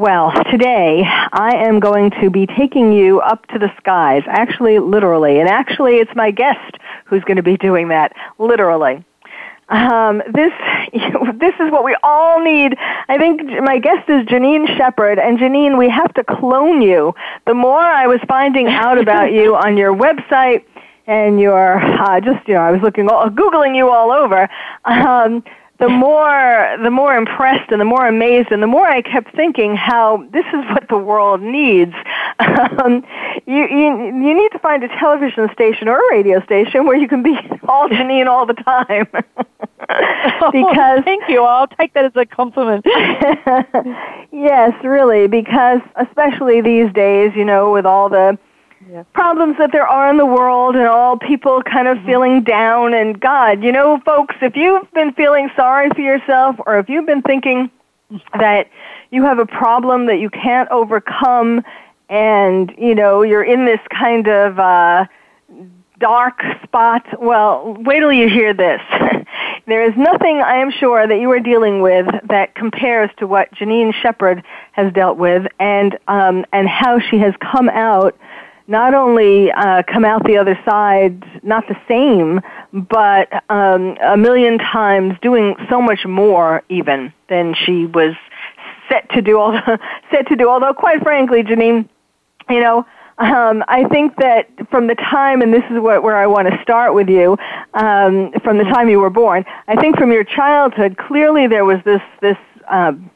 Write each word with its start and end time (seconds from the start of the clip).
Well, 0.00 0.32
today 0.50 1.02
I 1.04 1.56
am 1.56 1.78
going 1.78 2.10
to 2.22 2.30
be 2.30 2.46
taking 2.46 2.90
you 2.90 3.20
up 3.20 3.44
to 3.48 3.58
the 3.58 3.70
skies, 3.76 4.22
actually, 4.26 4.78
literally. 4.78 5.40
And 5.40 5.46
actually, 5.46 5.96
it's 5.96 6.10
my 6.16 6.30
guest 6.30 6.78
who's 7.04 7.22
going 7.24 7.36
to 7.36 7.42
be 7.42 7.58
doing 7.58 7.88
that, 7.88 8.14
literally. 8.38 9.04
Um, 9.68 10.22
this 10.32 10.52
this 11.34 11.52
is 11.60 11.70
what 11.70 11.84
we 11.84 11.94
all 12.02 12.42
need. 12.42 12.78
I 13.10 13.18
think 13.18 13.42
my 13.62 13.78
guest 13.78 14.08
is 14.08 14.24
Janine 14.24 14.74
Shepherd, 14.78 15.18
and 15.18 15.38
Janine, 15.38 15.76
we 15.76 15.90
have 15.90 16.14
to 16.14 16.24
clone 16.24 16.80
you. 16.80 17.14
The 17.46 17.52
more 17.52 17.82
I 17.82 18.06
was 18.06 18.20
finding 18.26 18.68
out 18.68 18.96
about 18.96 19.32
you 19.34 19.54
on 19.54 19.76
your 19.76 19.94
website 19.94 20.64
and 21.06 21.38
your 21.38 21.76
uh, 21.78 22.22
just 22.22 22.48
you 22.48 22.54
know, 22.54 22.60
I 22.60 22.70
was 22.70 22.80
looking 22.80 23.06
all, 23.10 23.28
googling 23.28 23.76
you 23.76 23.90
all 23.90 24.12
over. 24.12 24.48
Um, 24.86 25.44
the 25.80 25.88
more 25.88 26.76
the 26.82 26.90
more 26.90 27.16
impressed 27.16 27.72
and 27.72 27.80
the 27.80 27.84
more 27.84 28.06
amazed 28.06 28.52
and 28.52 28.62
the 28.62 28.66
more 28.66 28.86
I 28.86 29.00
kept 29.00 29.34
thinking 29.34 29.74
how 29.74 30.28
this 30.30 30.44
is 30.48 30.64
what 30.70 30.86
the 30.88 30.98
world 30.98 31.40
needs. 31.40 31.94
Um, 32.82 33.04
you, 33.46 33.66
you 33.68 33.96
you 33.96 34.34
need 34.34 34.50
to 34.52 34.58
find 34.60 34.82
a 34.82 34.88
television 34.98 35.48
station 35.52 35.88
or 35.88 35.98
a 35.98 36.10
radio 36.10 36.42
station 36.44 36.86
where 36.86 36.96
you 36.96 37.06
can 37.06 37.22
be 37.22 37.36
all 37.68 37.88
Janine 37.88 38.26
all 38.26 38.46
the 38.46 38.54
time. 38.54 39.06
because 40.52 40.98
oh, 40.98 41.02
thank 41.04 41.28
you. 41.28 41.42
I'll 41.42 41.66
take 41.66 41.92
that 41.94 42.04
as 42.06 42.12
a 42.16 42.24
compliment. 42.24 42.84
yes, 44.32 44.72
really, 44.82 45.26
because 45.26 45.80
especially 45.96 46.60
these 46.60 46.92
days, 46.92 47.32
you 47.34 47.44
know, 47.44 47.72
with 47.72 47.86
all 47.86 48.08
the 48.08 48.38
yeah. 48.90 49.04
problems 49.12 49.56
that 49.58 49.72
there 49.72 49.86
are 49.86 50.10
in 50.10 50.16
the 50.16 50.26
world 50.26 50.74
and 50.74 50.86
all 50.86 51.16
people 51.16 51.62
kind 51.62 51.88
of 51.88 51.98
mm-hmm. 51.98 52.06
feeling 52.06 52.42
down 52.42 52.94
and 52.94 53.20
God, 53.20 53.62
you 53.62 53.72
know, 53.72 54.00
folks, 54.04 54.34
if 54.42 54.56
you've 54.56 54.90
been 54.92 55.12
feeling 55.12 55.50
sorry 55.54 55.90
for 55.90 56.00
yourself 56.00 56.56
or 56.66 56.78
if 56.78 56.88
you've 56.88 57.06
been 57.06 57.22
thinking 57.22 57.70
that 58.38 58.68
you 59.10 59.22
have 59.24 59.38
a 59.38 59.46
problem 59.46 60.06
that 60.06 60.18
you 60.18 60.30
can't 60.30 60.68
overcome 60.70 61.62
and, 62.08 62.74
you 62.76 62.94
know, 62.94 63.22
you're 63.22 63.44
in 63.44 63.64
this 63.64 63.80
kind 63.90 64.28
of 64.28 64.58
uh 64.58 65.06
dark 65.98 66.42
spot, 66.62 67.04
well, 67.20 67.76
wait 67.78 68.00
till 68.00 68.12
you 68.12 68.26
hear 68.28 68.54
this. 68.54 68.80
there 69.66 69.84
is 69.84 69.94
nothing 69.98 70.40
I 70.40 70.56
am 70.56 70.70
sure 70.70 71.06
that 71.06 71.20
you 71.20 71.30
are 71.30 71.40
dealing 71.40 71.82
with 71.82 72.06
that 72.28 72.54
compares 72.54 73.10
to 73.18 73.26
what 73.26 73.52
Janine 73.54 73.92
Shepherd 73.92 74.42
has 74.72 74.92
dealt 74.92 75.18
with 75.18 75.46
and 75.60 75.96
um 76.08 76.44
and 76.52 76.68
how 76.68 76.98
she 76.98 77.18
has 77.18 77.34
come 77.40 77.68
out 77.68 78.18
not 78.70 78.94
only 78.94 79.50
uh, 79.50 79.82
come 79.92 80.04
out 80.04 80.24
the 80.24 80.36
other 80.36 80.56
side 80.64 81.24
not 81.42 81.66
the 81.66 81.76
same, 81.88 82.40
but 82.72 83.28
um, 83.50 83.96
a 84.00 84.16
million 84.16 84.58
times 84.58 85.14
doing 85.20 85.56
so 85.68 85.82
much 85.82 86.06
more 86.06 86.62
even 86.68 87.12
than 87.28 87.52
she 87.54 87.86
was 87.86 88.14
set 88.88 89.10
to 89.10 89.22
do. 89.22 89.38
All 89.40 89.60
set 90.12 90.28
to 90.28 90.36
do. 90.36 90.48
Although, 90.48 90.72
quite 90.72 91.02
frankly, 91.02 91.42
Janine, 91.42 91.88
you 92.48 92.60
know. 92.60 92.86
Um, 93.18 93.62
I 93.68 93.84
think 93.84 94.16
that 94.16 94.48
from 94.70 94.86
the 94.86 94.94
time, 94.94 95.42
and 95.42 95.52
this 95.52 95.64
is 95.70 95.78
what, 95.78 96.02
where 96.02 96.16
I 96.16 96.26
want 96.26 96.48
to 96.48 96.58
start 96.62 96.94
with 96.94 97.10
you, 97.10 97.36
um, 97.74 98.32
from 98.42 98.56
the 98.56 98.64
time 98.64 98.88
you 98.88 98.98
were 98.98 99.10
born, 99.10 99.44
I 99.68 99.76
think 99.76 99.98
from 99.98 100.10
your 100.10 100.24
childhood, 100.24 100.96
clearly 100.96 101.46
there 101.46 101.66
was 101.66 101.80
this 101.84 102.00
this 102.22 102.38
um, 102.70 103.10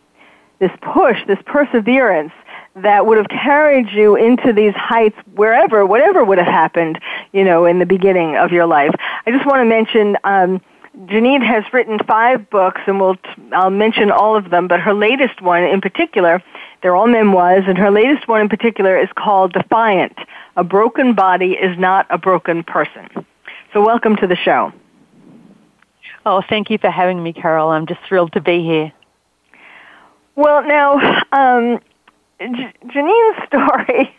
this 0.58 0.72
push, 0.82 1.16
this 1.26 1.38
perseverance 1.46 2.32
that 2.76 3.06
would 3.06 3.18
have 3.18 3.28
carried 3.28 3.88
you 3.90 4.16
into 4.16 4.52
these 4.52 4.74
heights 4.74 5.16
wherever, 5.34 5.86
whatever 5.86 6.24
would 6.24 6.38
have 6.38 6.46
happened, 6.46 6.98
you 7.32 7.44
know, 7.44 7.66
in 7.66 7.78
the 7.78 7.86
beginning 7.86 8.36
of 8.36 8.50
your 8.50 8.66
life. 8.66 8.90
I 9.26 9.30
just 9.30 9.46
want 9.46 9.60
to 9.60 9.64
mention, 9.64 10.16
um, 10.24 10.60
Janine 11.06 11.44
has 11.44 11.64
written 11.72 11.98
five 12.06 12.50
books, 12.50 12.80
and 12.86 13.00
we'll 13.00 13.16
t- 13.16 13.30
I'll 13.52 13.70
mention 13.70 14.10
all 14.10 14.36
of 14.36 14.50
them. 14.50 14.68
But 14.68 14.80
her 14.80 14.94
latest 14.94 15.40
one, 15.40 15.64
in 15.64 15.80
particular, 15.80 16.42
they're 16.82 16.94
all 16.94 17.08
memoirs, 17.08 17.64
and 17.66 17.76
her 17.78 17.90
latest 17.90 18.28
one 18.28 18.40
in 18.40 18.48
particular 18.48 18.98
is 18.98 19.08
called 19.16 19.52
"Defiant: 19.52 20.16
A 20.56 20.62
Broken 20.62 21.14
Body 21.14 21.52
Is 21.52 21.76
Not 21.78 22.06
a 22.10 22.18
Broken 22.18 22.62
Person." 22.62 23.08
So, 23.72 23.84
welcome 23.84 24.14
to 24.16 24.28
the 24.28 24.36
show. 24.36 24.72
Oh, 26.24 26.42
thank 26.48 26.70
you 26.70 26.78
for 26.78 26.90
having 26.90 27.20
me, 27.20 27.32
Carol. 27.32 27.70
I'm 27.70 27.86
just 27.86 28.00
thrilled 28.08 28.32
to 28.34 28.40
be 28.40 28.62
here. 28.62 28.92
Well, 30.36 30.62
now, 30.62 31.22
um, 31.32 31.80
Janine's 32.92 33.36
story 33.46 34.14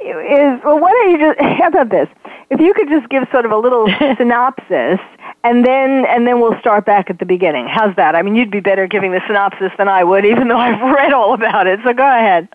is 0.00 0.60
well. 0.64 0.78
Why 0.78 0.90
don't 0.90 1.10
you 1.10 1.18
just 1.18 1.40
how 1.60 1.68
about 1.68 1.88
this? 1.90 2.08
If 2.50 2.60
you 2.60 2.74
could 2.74 2.88
just 2.88 3.08
give 3.08 3.26
sort 3.32 3.44
of 3.44 3.50
a 3.50 3.56
little 3.56 3.86
synopsis, 4.18 5.00
and 5.44 5.64
then 5.64 6.04
and 6.06 6.26
then 6.26 6.40
we'll 6.40 6.58
start 6.60 6.84
back 6.84 7.10
at 7.10 7.18
the 7.18 7.24
beginning. 7.24 7.66
How's 7.68 7.94
that? 7.96 8.14
I 8.14 8.22
mean, 8.22 8.36
you'd 8.36 8.50
be 8.50 8.60
better 8.60 8.86
giving 8.86 9.12
the 9.12 9.20
synopsis 9.26 9.72
than 9.78 9.88
I 9.88 10.04
would, 10.04 10.24
even 10.24 10.48
though 10.48 10.58
I've 10.58 10.80
read 10.94 11.12
all 11.12 11.34
about 11.34 11.66
it. 11.66 11.80
So 11.84 11.92
go 11.92 12.06
ahead. 12.06 12.48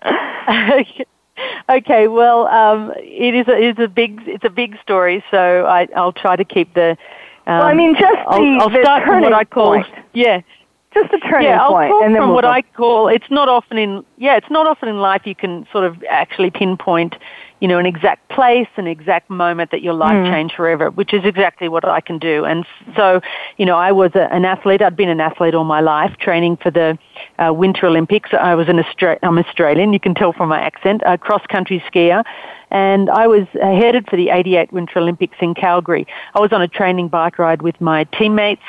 okay. 1.68 2.08
Well, 2.08 2.46
um, 2.48 2.92
it 2.96 3.34
is 3.34 3.48
a, 3.48 3.56
it 3.56 3.78
is 3.78 3.84
a 3.84 3.88
big 3.88 4.20
it's 4.26 4.44
a 4.44 4.50
big 4.50 4.76
story, 4.82 5.24
so 5.30 5.66
I, 5.66 5.88
I'll 5.96 6.12
try 6.12 6.36
to 6.36 6.44
keep 6.44 6.74
the. 6.74 6.96
Um, 7.44 7.58
well, 7.58 7.62
I 7.62 7.74
mean, 7.74 7.94
just 7.94 8.12
the, 8.12 8.24
I'll, 8.28 8.60
I'll 8.62 8.82
start 8.82 9.04
from 9.04 9.20
what 9.20 9.32
I 9.32 9.44
call 9.44 9.74
point. 9.74 9.86
yeah 10.12 10.42
just 10.94 11.12
a 11.12 11.18
turning 11.20 11.48
yeah, 11.48 11.66
point, 11.68 11.92
I'll 11.92 12.02
and 12.04 12.14
then 12.14 12.22
from 12.22 12.28
we'll 12.30 12.36
what 12.36 12.42
go. 12.44 12.50
I 12.50 12.62
call 12.62 13.08
it's 13.08 13.30
not 13.30 13.48
often 13.48 13.78
in 13.78 14.04
yeah 14.18 14.36
it's 14.36 14.50
not 14.50 14.66
often 14.66 14.88
in 14.88 14.98
life 15.00 15.22
you 15.24 15.34
can 15.34 15.66
sort 15.72 15.84
of 15.84 16.02
actually 16.08 16.50
pinpoint 16.50 17.16
you 17.60 17.68
know 17.68 17.78
an 17.78 17.86
exact 17.86 18.28
place 18.28 18.68
an 18.76 18.86
exact 18.86 19.30
moment 19.30 19.70
that 19.70 19.82
your 19.82 19.94
life 19.94 20.12
Mm. 20.12 20.30
changed 20.30 20.54
forever 20.54 20.90
which 20.90 21.14
is 21.14 21.24
exactly 21.24 21.68
what 21.68 21.84
I 21.84 22.00
can 22.00 22.18
do. 22.18 22.44
And 22.44 22.66
so 22.96 23.20
you 23.56 23.64
know 23.66 23.76
I 23.76 23.92
was 23.92 24.10
a, 24.14 24.32
an 24.32 24.44
athlete. 24.44 24.82
I'd 24.82 24.96
been 24.96 25.08
an 25.08 25.20
athlete 25.20 25.54
all 25.54 25.64
my 25.64 25.80
life 25.80 26.16
training 26.18 26.56
for 26.58 26.70
the 26.70 26.98
uh, 27.38 27.52
Winter 27.52 27.86
Olympics. 27.86 28.30
I 28.32 28.54
was 28.54 28.68
an 28.68 28.76
Austra- 28.78 29.18
I'm 29.22 29.38
Australian 29.38 29.92
you 29.92 30.00
can 30.00 30.14
tell 30.14 30.32
from 30.32 30.48
my 30.50 30.60
accent 30.60 31.02
a 31.06 31.16
cross 31.16 31.44
country 31.46 31.82
skier. 31.90 32.24
And 32.70 33.10
I 33.10 33.26
was 33.26 33.46
uh, 33.62 33.66
headed 33.76 34.08
for 34.08 34.16
the 34.16 34.30
88 34.30 34.72
Winter 34.72 34.98
Olympics 34.98 35.36
in 35.40 35.52
Calgary. 35.54 36.06
I 36.34 36.40
was 36.40 36.52
on 36.54 36.62
a 36.62 36.68
training 36.68 37.08
bike 37.08 37.38
ride 37.38 37.60
with 37.60 37.78
my 37.82 38.04
teammates 38.04 38.62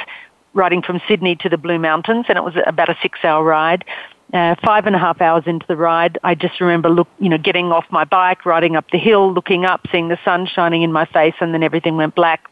riding 0.53 0.81
from 0.81 1.01
Sydney 1.07 1.35
to 1.37 1.49
the 1.49 1.57
Blue 1.57 1.79
Mountains, 1.79 2.25
and 2.29 2.37
it 2.37 2.43
was 2.43 2.55
about 2.65 2.89
a 2.89 2.97
six-hour 3.01 3.43
ride. 3.43 3.85
Uh, 4.33 4.55
five 4.65 4.87
and 4.87 4.95
a 4.95 4.99
half 4.99 5.21
hours 5.21 5.43
into 5.45 5.65
the 5.67 5.75
ride, 5.75 6.17
I 6.23 6.33
just 6.33 6.59
remember 6.59 6.89
look, 6.89 7.07
you 7.19 7.29
know, 7.29 7.37
getting 7.37 7.71
off 7.71 7.85
my 7.91 8.03
bike, 8.03 8.45
riding 8.45 8.75
up 8.75 8.89
the 8.91 8.97
hill, 8.97 9.31
looking 9.31 9.63
up, 9.63 9.85
seeing 9.91 10.07
the 10.07 10.17
sun 10.25 10.47
shining 10.47 10.81
in 10.81 10.91
my 10.91 11.05
face, 11.05 11.35
and 11.39 11.53
then 11.53 11.61
everything 11.61 11.97
went 11.97 12.15
black. 12.15 12.49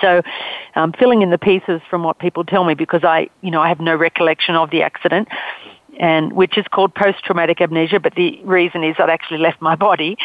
So, 0.00 0.22
um, 0.74 0.92
filling 0.98 1.22
in 1.22 1.30
the 1.30 1.38
pieces 1.38 1.80
from 1.88 2.02
what 2.02 2.18
people 2.18 2.44
tell 2.44 2.64
me 2.64 2.74
because 2.74 3.04
I, 3.04 3.28
you 3.40 3.50
know, 3.50 3.60
I 3.60 3.68
have 3.68 3.80
no 3.80 3.94
recollection 3.94 4.54
of 4.54 4.70
the 4.70 4.82
accident 4.82 5.28
and 5.98 6.32
which 6.32 6.56
is 6.56 6.64
called 6.72 6.94
post-traumatic 6.94 7.60
amnesia, 7.60 8.00
but 8.00 8.14
the 8.14 8.40
reason 8.44 8.82
is 8.82 8.96
I'd 8.98 9.10
actually 9.10 9.38
left 9.38 9.60
my 9.60 9.74
body. 9.76 10.16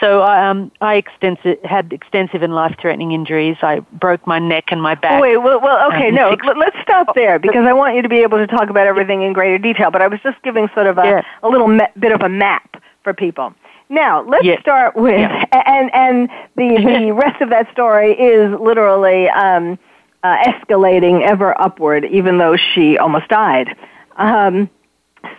So 0.00 0.22
um, 0.24 0.72
I 0.80 0.96
extensive, 0.96 1.58
had 1.64 1.92
extensive 1.92 2.42
and 2.42 2.54
life-threatening 2.54 3.12
injuries. 3.12 3.56
I 3.62 3.80
broke 3.92 4.26
my 4.26 4.38
neck 4.38 4.64
and 4.68 4.82
my 4.82 4.94
back. 4.94 5.18
Oh, 5.18 5.22
wait, 5.22 5.36
well, 5.36 5.60
well 5.60 5.86
okay, 5.92 6.08
um, 6.08 6.14
no, 6.14 6.30
six- 6.30 6.44
let- 6.44 6.58
let's 6.58 6.76
stop 6.82 7.14
there 7.14 7.38
because 7.38 7.64
I 7.66 7.72
want 7.72 7.94
you 7.96 8.02
to 8.02 8.08
be 8.08 8.18
able 8.22 8.38
to 8.38 8.46
talk 8.46 8.70
about 8.70 8.86
everything 8.86 9.22
in 9.22 9.32
greater 9.32 9.58
detail. 9.58 9.90
But 9.90 10.02
I 10.02 10.08
was 10.08 10.20
just 10.22 10.40
giving 10.42 10.68
sort 10.74 10.86
of 10.86 10.98
a, 10.98 11.04
Yeah. 11.04 11.22
a 11.42 11.48
little 11.48 11.68
ma- 11.68 11.86
bit 11.98 12.12
of 12.12 12.20
a 12.22 12.28
map 12.28 12.82
for 13.02 13.14
people. 13.14 13.54
Now 13.88 14.22
let's 14.22 14.44
Yes. 14.44 14.60
start 14.62 14.96
with 14.96 15.20
Yeah. 15.20 15.44
and 15.66 15.94
and 15.94 16.28
the 16.56 16.76
the 16.84 17.12
rest 17.14 17.40
of 17.40 17.50
that 17.50 17.70
story 17.70 18.12
is 18.18 18.58
literally 18.58 19.28
um, 19.28 19.78
uh, 20.22 20.36
escalating 20.38 21.20
ever 21.22 21.54
upward, 21.60 22.04
even 22.06 22.38
though 22.38 22.56
she 22.56 22.96
almost 22.98 23.28
died. 23.28 23.76
Um, 24.16 24.70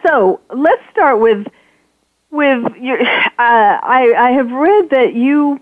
so 0.05 0.41
let's 0.53 0.81
start 0.91 1.19
with 1.19 1.47
with 2.31 2.63
your. 2.79 2.99
Uh, 3.37 3.77
I 3.83 4.13
I 4.17 4.31
have 4.31 4.49
read 4.49 4.91
that 4.91 5.13
you. 5.13 5.59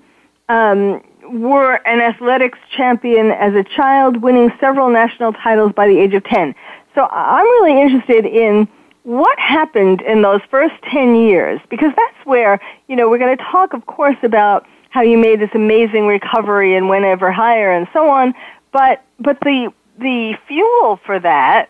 Um, 0.47 1.01
were 1.33 1.75
an 1.87 2.01
athletics 2.01 2.59
champion 2.75 3.31
as 3.31 3.53
a 3.53 3.63
child, 3.63 4.21
winning 4.21 4.51
several 4.59 4.89
national 4.89 5.33
titles 5.33 5.71
by 5.73 5.87
the 5.87 5.97
age 5.97 6.13
of 6.13 6.23
10. 6.25 6.53
So 6.95 7.07
I'm 7.09 7.45
really 7.45 7.81
interested 7.81 8.25
in 8.25 8.67
what 9.03 9.37
happened 9.37 10.01
in 10.01 10.21
those 10.21 10.41
first 10.49 10.75
10 10.91 11.15
years, 11.15 11.59
because 11.69 11.91
that's 11.95 12.25
where, 12.25 12.59
you 12.87 12.95
know, 12.95 13.09
we're 13.09 13.17
going 13.17 13.35
to 13.35 13.43
talk, 13.43 13.73
of 13.73 13.85
course, 13.85 14.17
about 14.23 14.65
how 14.89 15.01
you 15.01 15.17
made 15.17 15.39
this 15.39 15.49
amazing 15.53 16.05
recovery 16.05 16.75
and 16.75 16.87
went 16.87 17.03
ever 17.03 17.31
higher 17.31 17.71
and 17.71 17.87
so 17.93 18.09
on, 18.09 18.33
but, 18.71 19.03
but 19.19 19.39
the, 19.41 19.73
the 19.99 20.37
fuel 20.47 20.99
for 21.05 21.19
that, 21.19 21.69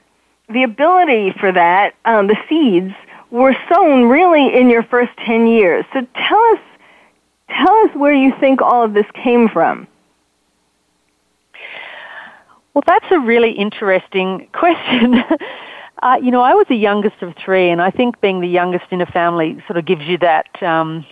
the 0.53 0.63
ability 0.63 1.33
for 1.39 1.51
that, 1.51 1.95
um, 2.05 2.27
the 2.27 2.38
seeds, 2.47 2.94
were 3.31 3.55
sown 3.73 4.05
really 4.05 4.55
in 4.55 4.69
your 4.69 4.83
first 4.83 5.11
10 5.25 5.47
years. 5.47 5.85
So 5.91 6.07
tell 6.15 6.39
us 6.53 6.59
Tell 7.50 7.75
us 7.85 7.95
where 7.95 8.13
you 8.13 8.33
think 8.39 8.61
all 8.61 8.83
of 8.83 8.94
this 8.94 9.05
came 9.23 9.50
from. 9.50 9.88
Well, 12.73 12.83
that's 12.85 13.05
a 13.11 13.19
really 13.19 13.51
interesting 13.51 14.47
question. 14.53 15.23
uh, 16.01 16.17
you 16.21 16.31
know, 16.31 16.41
I 16.41 16.53
was 16.53 16.65
the 16.67 16.75
youngest 16.75 17.21
of 17.21 17.35
three, 17.44 17.69
and 17.69 17.81
I 17.81 17.91
think 17.91 18.19
being 18.21 18.41
the 18.41 18.47
youngest 18.47 18.85
in 18.91 19.01
a 19.01 19.05
family 19.05 19.63
sort 19.67 19.77
of 19.77 19.85
gives 19.85 20.03
you 20.03 20.17
that. 20.19 20.61
Um, 20.63 21.05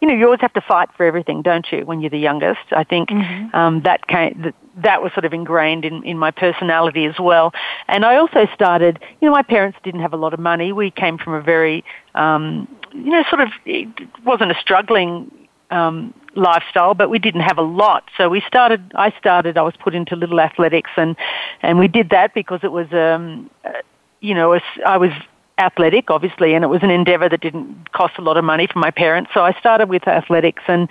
you 0.00 0.08
know, 0.08 0.14
you 0.14 0.24
always 0.24 0.40
have 0.40 0.52
to 0.54 0.60
fight 0.60 0.88
for 0.96 1.06
everything, 1.06 1.42
don't 1.42 1.70
you? 1.70 1.84
When 1.86 2.00
you're 2.00 2.10
the 2.10 2.18
youngest, 2.18 2.72
I 2.72 2.82
think 2.82 3.10
mm-hmm. 3.10 3.54
um, 3.54 3.82
that 3.82 4.06
came, 4.08 4.52
that, 4.76 5.02
was 5.02 5.12
sort 5.12 5.24
of 5.24 5.32
ingrained 5.32 5.84
in, 5.84 6.02
in 6.04 6.18
my 6.18 6.30
personality 6.30 7.04
as 7.04 7.18
well. 7.18 7.52
And 7.88 8.04
I 8.04 8.16
also 8.16 8.46
started. 8.54 8.98
You 9.20 9.28
know, 9.28 9.32
my 9.32 9.42
parents 9.42 9.78
didn't 9.82 10.00
have 10.00 10.12
a 10.12 10.16
lot 10.16 10.34
of 10.34 10.40
money. 10.40 10.72
We 10.72 10.90
came 10.90 11.18
from 11.18 11.34
a 11.34 11.42
very, 11.42 11.84
um, 12.14 12.68
you 12.92 13.10
know, 13.10 13.24
sort 13.28 13.40
of 13.40 13.48
it 13.64 13.88
wasn't 14.24 14.50
a 14.50 14.56
struggling 14.60 15.30
um, 15.70 16.14
lifestyle, 16.34 16.94
but 16.94 17.10
we 17.10 17.18
didn't 17.18 17.40
have 17.40 17.58
a 17.58 17.62
lot. 17.62 18.04
So 18.16 18.28
we 18.28 18.42
started. 18.46 18.92
I 18.94 19.12
started. 19.18 19.56
I 19.58 19.62
was 19.62 19.74
put 19.82 19.94
into 19.94 20.16
little 20.16 20.40
athletics, 20.40 20.90
and 20.96 21.16
and 21.62 21.78
we 21.78 21.88
did 21.88 22.10
that 22.10 22.34
because 22.34 22.60
it 22.62 22.72
was, 22.72 22.92
um, 22.92 23.50
uh, 23.64 23.72
you 24.20 24.34
know, 24.34 24.58
I 24.86 24.96
was 24.96 25.12
athletic, 25.58 26.10
obviously, 26.10 26.54
and 26.54 26.64
it 26.64 26.68
was 26.68 26.82
an 26.82 26.90
endeavor 26.90 27.28
that 27.28 27.40
didn't 27.40 27.92
cost 27.92 28.14
a 28.18 28.22
lot 28.22 28.36
of 28.36 28.44
money 28.44 28.66
for 28.66 28.78
my 28.78 28.90
parents. 28.90 29.30
So 29.34 29.42
I 29.42 29.52
started 29.58 29.88
with 29.88 30.06
athletics, 30.08 30.62
and 30.66 30.88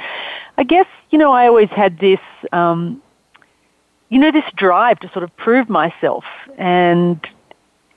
I 0.57 0.63
guess 0.63 0.87
you 1.11 1.17
know 1.17 1.31
I 1.31 1.47
always 1.47 1.69
had 1.69 1.99
this. 1.99 2.19
Um, 2.51 3.01
you 4.11 4.19
know 4.19 4.31
this 4.31 4.45
drive 4.55 4.99
to 4.99 5.09
sort 5.11 5.23
of 5.23 5.35
prove 5.37 5.69
myself 5.69 6.23
and 6.57 7.25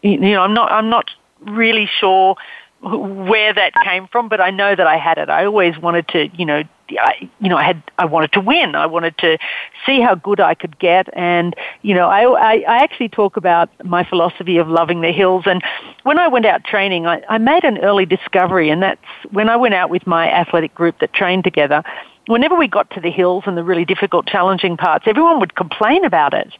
you 0.00 0.16
know 0.16 0.40
I'm 0.40 0.54
not 0.54 0.72
I'm 0.72 0.88
not 0.88 1.10
really 1.40 1.86
sure 2.00 2.36
where 2.84 3.52
that 3.54 3.72
came 3.82 4.06
from, 4.08 4.28
but 4.28 4.40
I 4.40 4.50
know 4.50 4.74
that 4.74 4.86
I 4.86 4.96
had 4.96 5.18
it. 5.18 5.30
I 5.30 5.46
always 5.46 5.78
wanted 5.78 6.06
to, 6.08 6.28
you 6.36 6.44
know, 6.44 6.64
I, 6.98 7.30
you 7.40 7.48
know, 7.48 7.56
I 7.56 7.62
had, 7.62 7.82
I 7.96 8.04
wanted 8.04 8.32
to 8.32 8.40
win. 8.40 8.74
I 8.74 8.84
wanted 8.84 9.16
to 9.18 9.38
see 9.86 10.02
how 10.02 10.14
good 10.14 10.38
I 10.38 10.54
could 10.54 10.78
get. 10.78 11.08
And, 11.14 11.54
you 11.80 11.94
know, 11.94 12.08
I, 12.08 12.24
I, 12.24 12.52
I 12.68 12.78
actually 12.82 13.08
talk 13.08 13.38
about 13.38 13.70
my 13.84 14.04
philosophy 14.04 14.58
of 14.58 14.68
loving 14.68 15.00
the 15.00 15.12
hills. 15.12 15.44
And 15.46 15.62
when 16.02 16.18
I 16.18 16.28
went 16.28 16.44
out 16.44 16.64
training, 16.64 17.06
I, 17.06 17.22
I 17.28 17.38
made 17.38 17.64
an 17.64 17.78
early 17.78 18.04
discovery. 18.04 18.68
And 18.68 18.82
that's 18.82 19.00
when 19.30 19.48
I 19.48 19.56
went 19.56 19.72
out 19.72 19.88
with 19.88 20.06
my 20.06 20.30
athletic 20.30 20.74
group 20.74 20.98
that 21.00 21.14
trained 21.14 21.44
together. 21.44 21.82
Whenever 22.26 22.56
we 22.56 22.66
got 22.66 22.90
to 22.90 23.00
the 23.00 23.10
hills 23.10 23.44
and 23.46 23.56
the 23.56 23.64
really 23.64 23.84
difficult, 23.84 24.26
challenging 24.26 24.76
parts, 24.76 25.04
everyone 25.06 25.40
would 25.40 25.54
complain 25.54 26.04
about 26.04 26.32
it. 26.32 26.52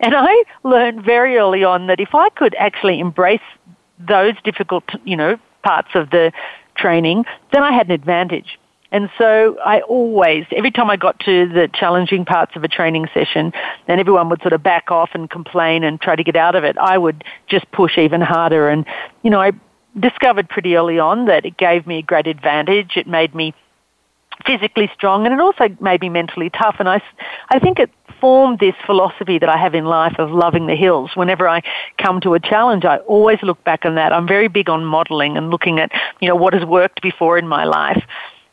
And 0.00 0.14
I 0.14 0.44
learned 0.62 1.02
very 1.02 1.36
early 1.36 1.64
on 1.64 1.86
that 1.86 2.00
if 2.00 2.14
I 2.14 2.28
could 2.30 2.54
actually 2.56 3.00
embrace 3.00 3.40
those 3.98 4.34
difficult, 4.44 4.84
you 5.04 5.16
know, 5.16 5.38
parts 5.62 5.88
of 5.94 6.10
the 6.10 6.32
training, 6.76 7.24
then 7.52 7.62
I 7.62 7.72
had 7.72 7.86
an 7.86 7.92
advantage. 7.92 8.58
And 8.92 9.10
so 9.18 9.58
I 9.64 9.80
always, 9.82 10.44
every 10.54 10.70
time 10.70 10.90
I 10.90 10.96
got 10.96 11.18
to 11.20 11.48
the 11.48 11.68
challenging 11.74 12.24
parts 12.24 12.54
of 12.54 12.62
a 12.62 12.68
training 12.68 13.08
session, 13.12 13.52
and 13.88 14.00
everyone 14.00 14.28
would 14.28 14.40
sort 14.42 14.52
of 14.52 14.62
back 14.62 14.90
off 14.90 15.10
and 15.12 15.28
complain 15.28 15.82
and 15.82 16.00
try 16.00 16.14
to 16.14 16.22
get 16.22 16.36
out 16.36 16.54
of 16.54 16.62
it, 16.62 16.78
I 16.78 16.96
would 16.96 17.24
just 17.48 17.70
push 17.72 17.98
even 17.98 18.20
harder. 18.20 18.68
And, 18.68 18.86
you 19.22 19.30
know, 19.30 19.40
I 19.40 19.52
discovered 19.98 20.48
pretty 20.48 20.76
early 20.76 20.98
on 20.98 21.26
that 21.26 21.44
it 21.44 21.56
gave 21.56 21.86
me 21.86 21.98
a 21.98 22.02
great 22.02 22.26
advantage. 22.26 22.92
It 22.96 23.06
made 23.06 23.34
me 23.34 23.54
physically 24.46 24.90
strong 24.94 25.26
and 25.26 25.34
it 25.34 25.40
also 25.40 25.68
made 25.80 26.00
me 26.00 26.08
mentally 26.08 26.50
tough. 26.50 26.76
And 26.78 26.88
I, 26.88 27.02
I 27.50 27.58
think 27.58 27.78
it 27.78 27.90
formed 28.20 28.58
this 28.58 28.74
philosophy 28.84 29.38
that 29.38 29.48
I 29.48 29.56
have 29.56 29.74
in 29.74 29.84
life 29.84 30.14
of 30.18 30.30
loving 30.30 30.66
the 30.66 30.76
hills. 30.76 31.10
Whenever 31.14 31.48
I 31.48 31.62
come 31.98 32.20
to 32.22 32.34
a 32.34 32.40
challenge, 32.40 32.84
I 32.84 32.98
always 32.98 33.38
look 33.42 33.62
back 33.64 33.84
on 33.84 33.94
that. 33.96 34.12
I'm 34.12 34.26
very 34.26 34.48
big 34.48 34.70
on 34.70 34.84
modeling 34.84 35.36
and 35.36 35.50
looking 35.50 35.78
at, 35.78 35.90
you 36.20 36.28
know, 36.28 36.36
what 36.36 36.54
has 36.54 36.64
worked 36.64 37.02
before 37.02 37.38
in 37.38 37.46
my 37.46 37.64
life. 37.64 38.02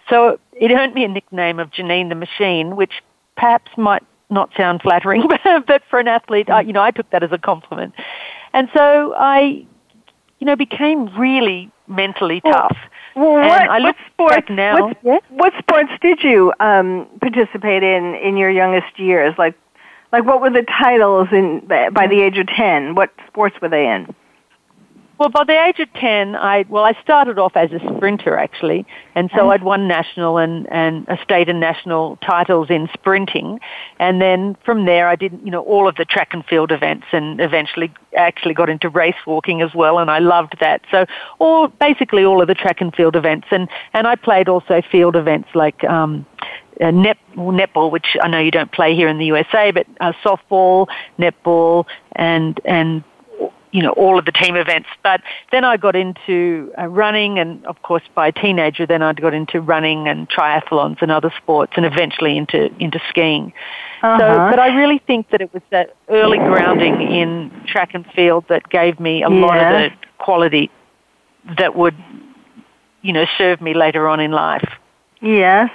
So 0.10 0.40
it 0.54 0.72
earned 0.72 0.94
me 0.94 1.06
a 1.06 1.08
nickname 1.08 1.60
of 1.60 1.72
Janine 1.72 2.10
the 2.10 2.16
Machine, 2.16 2.76
which 2.76 2.92
perhaps 3.36 3.72
might 3.78 4.04
not 4.30 4.50
sound 4.58 4.82
flattering, 4.82 5.24
but 5.68 5.84
for 5.90 6.00
an 6.00 6.08
athlete, 6.08 6.50
I, 6.50 6.62
you 6.62 6.74
know, 6.74 6.82
I 6.82 6.92
took 6.92 7.10
that 7.12 7.24
as 7.24 7.32
a 7.32 7.38
compliment. 7.38 7.94
And 8.54 8.70
so 8.74 9.14
I, 9.18 9.66
you 10.40 10.46
know, 10.46 10.56
became 10.56 11.08
really 11.18 11.72
mentally 11.88 12.42
tough. 12.42 12.78
Well, 13.16 13.38
and 13.38 13.48
what, 13.48 13.70
I 13.70 13.78
look 13.80 13.96
what 14.18 14.32
sports, 14.32 14.48
now. 14.50 14.88
What, 14.88 14.98
yeah? 15.04 15.20
what 15.30 15.54
sports 15.60 15.92
did 16.02 16.24
you 16.24 16.54
um, 16.60 17.08
participate 17.22 17.84
in 17.84 18.16
in 18.16 18.38
your 18.38 18.50
youngest 18.50 18.98
years? 18.98 19.36
Like, 19.38 19.56
like 20.12 20.26
what 20.26 20.42
were 20.42 20.50
the 20.50 20.64
titles 20.64 21.28
in 21.32 21.68
by 21.68 22.08
the 22.08 22.22
age 22.22 22.38
of 22.38 22.48
ten? 22.48 22.96
What 22.96 23.12
sports 23.28 23.56
were 23.62 23.70
they 23.70 23.88
in? 23.88 24.14
Well, 25.24 25.30
by 25.30 25.46
the 25.46 25.66
age 25.66 25.80
of 25.80 25.88
10, 25.94 26.36
I, 26.36 26.66
well, 26.68 26.84
I 26.84 27.02
started 27.02 27.40
off 27.40 27.56
as 27.56 27.72
a 27.72 27.80
sprinter 27.96 28.36
actually, 28.36 28.86
and 29.16 29.32
so 29.34 29.52
I'd 29.52 29.64
won 29.64 29.88
national 29.88 30.38
and, 30.38 30.68
and 30.70 31.08
a 31.08 31.18
state 31.24 31.48
and 31.48 31.62
national 31.62 32.18
titles 32.18 32.70
in 32.70 32.90
sprinting, 32.94 33.62
and 34.00 34.22
then 34.22 34.58
from 34.66 34.86
there 34.86 35.08
I 35.08 35.16
did, 35.16 35.40
you 35.42 35.50
know, 35.50 35.62
all 35.62 35.88
of 35.88 35.96
the 35.96 36.04
track 36.04 36.34
and 36.34 36.44
field 36.46 36.74
events 36.74 37.08
and 37.14 37.40
eventually 37.40 37.94
actually 38.18 38.54
got 38.54 38.70
into 38.70 38.90
race 38.90 39.16
walking 39.26 39.62
as 39.62 39.74
well, 39.74 39.98
and 39.98 40.12
I 40.12 40.20
loved 40.20 40.58
that. 40.60 40.82
So 40.92 41.06
all, 41.40 41.70
basically 41.70 42.26
all 42.26 42.42
of 42.42 42.50
the 42.50 42.54
track 42.54 42.82
and 42.82 42.94
field 42.94 43.16
events, 43.16 43.48
and, 43.50 43.70
and 43.94 44.06
I 44.06 44.18
played 44.18 44.50
also 44.50 44.82
field 44.92 45.16
events 45.16 45.48
like, 45.56 45.86
um, 45.86 46.26
uh, 46.82 46.92
net, 46.92 47.18
netball, 47.38 47.92
which 47.92 48.18
I 48.22 48.28
know 48.28 48.40
you 48.40 48.52
don't 48.52 48.74
play 48.74 48.94
here 48.94 49.08
in 49.08 49.20
the 49.20 49.26
USA, 49.28 49.72
but 49.72 49.88
uh, 50.02 50.12
softball, 50.22 50.88
netball, 51.18 51.86
and 52.14 52.60
and 52.66 53.04
you 53.74 53.82
know 53.82 53.92
all 53.92 54.18
of 54.18 54.24
the 54.26 54.32
team 54.32 54.56
events. 54.56 54.88
But 55.02 55.22
then 55.52 55.66
I 55.66 55.76
got 55.76 55.96
into 55.96 56.72
uh, 56.80 56.88
running, 56.88 57.40
and 57.40 57.66
of 57.66 57.82
course, 57.82 58.04
by 58.16 58.28
a 58.28 58.32
teenager, 58.32 58.86
then 58.86 59.02
I 59.02 59.12
got 59.12 59.34
into 59.34 59.60
running 59.60 60.08
and 60.08 60.30
triathlons 60.30 61.02
and 61.02 61.12
other 61.12 61.34
sports, 61.36 61.74
and 61.76 61.86
eventually 61.86 62.38
into 62.38 62.74
into 62.80 63.00
skiing. 63.10 63.52
Uh-huh. 64.04 64.20
So, 64.20 64.52
but 64.52 64.60
I 64.60 64.76
really 64.76 65.00
think 65.00 65.30
that 65.32 65.42
it 65.42 65.54
was 65.54 65.64
that 65.72 65.96
early 66.08 66.38
grounding 66.38 67.02
in 67.02 67.52
track 67.68 67.94
and 67.94 68.06
field 68.16 68.46
that 68.48 68.70
gave 68.70 69.00
me 69.00 69.24
a 69.24 69.30
lot 69.30 69.58
of 69.58 69.92
the 69.92 69.98
quality 70.20 70.70
that 71.58 71.76
would, 71.76 71.96
you 73.02 73.12
know, 73.12 73.26
serve 73.38 73.60
me 73.60 73.74
later 73.74 74.08
on 74.08 74.20
in 74.20 74.32
life. 74.32 74.70
Yes. 75.22 75.72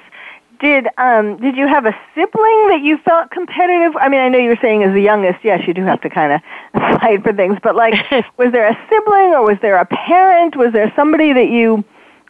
Did 0.60 0.88
um 0.98 1.36
did 1.36 1.56
you 1.56 1.68
have 1.68 1.86
a 1.86 1.94
sibling 2.14 2.68
that 2.68 2.80
you 2.82 2.98
felt 2.98 3.30
competitive? 3.30 3.96
I 3.96 4.08
mean, 4.08 4.20
I 4.20 4.28
know 4.28 4.38
you 4.38 4.48
were 4.50 4.58
saying 4.60 4.82
as 4.82 4.92
the 4.92 5.00
youngest, 5.00 5.44
yes, 5.44 5.66
you 5.68 5.74
do 5.74 5.84
have 5.84 6.00
to 6.00 6.10
kind 6.10 6.32
of 6.32 6.40
fight 7.00 7.22
for 7.22 7.32
things, 7.32 7.58
but 7.62 7.76
like, 7.76 7.94
was 8.38 8.50
there 8.50 8.66
a 8.66 8.78
sibling 8.88 9.34
or 9.34 9.44
was 9.44 9.58
there 9.62 9.76
a 9.76 9.86
parent? 9.86 10.56
Was 10.56 10.72
there 10.72 10.92
somebody 10.96 11.32
that 11.32 11.48
you, 11.48 11.84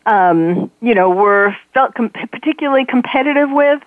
um, 0.04 0.70
you 0.82 0.94
know, 0.94 1.08
were 1.08 1.56
felt 1.72 1.94
com- 1.94 2.10
particularly 2.10 2.84
competitive 2.84 3.50
with? 3.50 3.82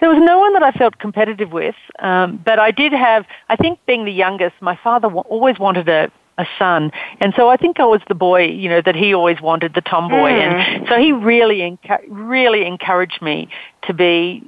There 0.00 0.08
was 0.08 0.18
no 0.22 0.38
one 0.38 0.54
that 0.54 0.62
I 0.62 0.72
felt 0.72 0.98
competitive 0.98 1.52
with, 1.52 1.74
um, 1.98 2.40
but 2.42 2.58
I 2.58 2.70
did 2.70 2.92
have. 2.92 3.26
I 3.50 3.56
think 3.56 3.78
being 3.86 4.06
the 4.06 4.12
youngest, 4.12 4.54
my 4.60 4.76
father 4.82 5.08
w- 5.08 5.24
always 5.28 5.58
wanted 5.58 5.88
a 5.90 6.10
a 6.40 6.46
son, 6.58 6.90
and 7.20 7.32
so 7.36 7.48
I 7.48 7.56
think 7.56 7.78
I 7.80 7.84
was 7.84 8.00
the 8.08 8.14
boy, 8.14 8.42
you 8.46 8.68
know, 8.68 8.82
that 8.88 8.96
he 8.96 9.14
always 9.14 9.40
wanted, 9.40 9.74
the 9.74 9.80
tomboy, 9.80 10.30
Mm. 10.30 10.40
and 10.40 10.88
so 10.88 10.94
he 10.98 11.12
really, 11.12 11.58
encu- 11.58 12.04
really 12.08 12.64
encouraged 12.66 13.20
me 13.20 13.48
to 13.86 13.92
be, 13.94 14.42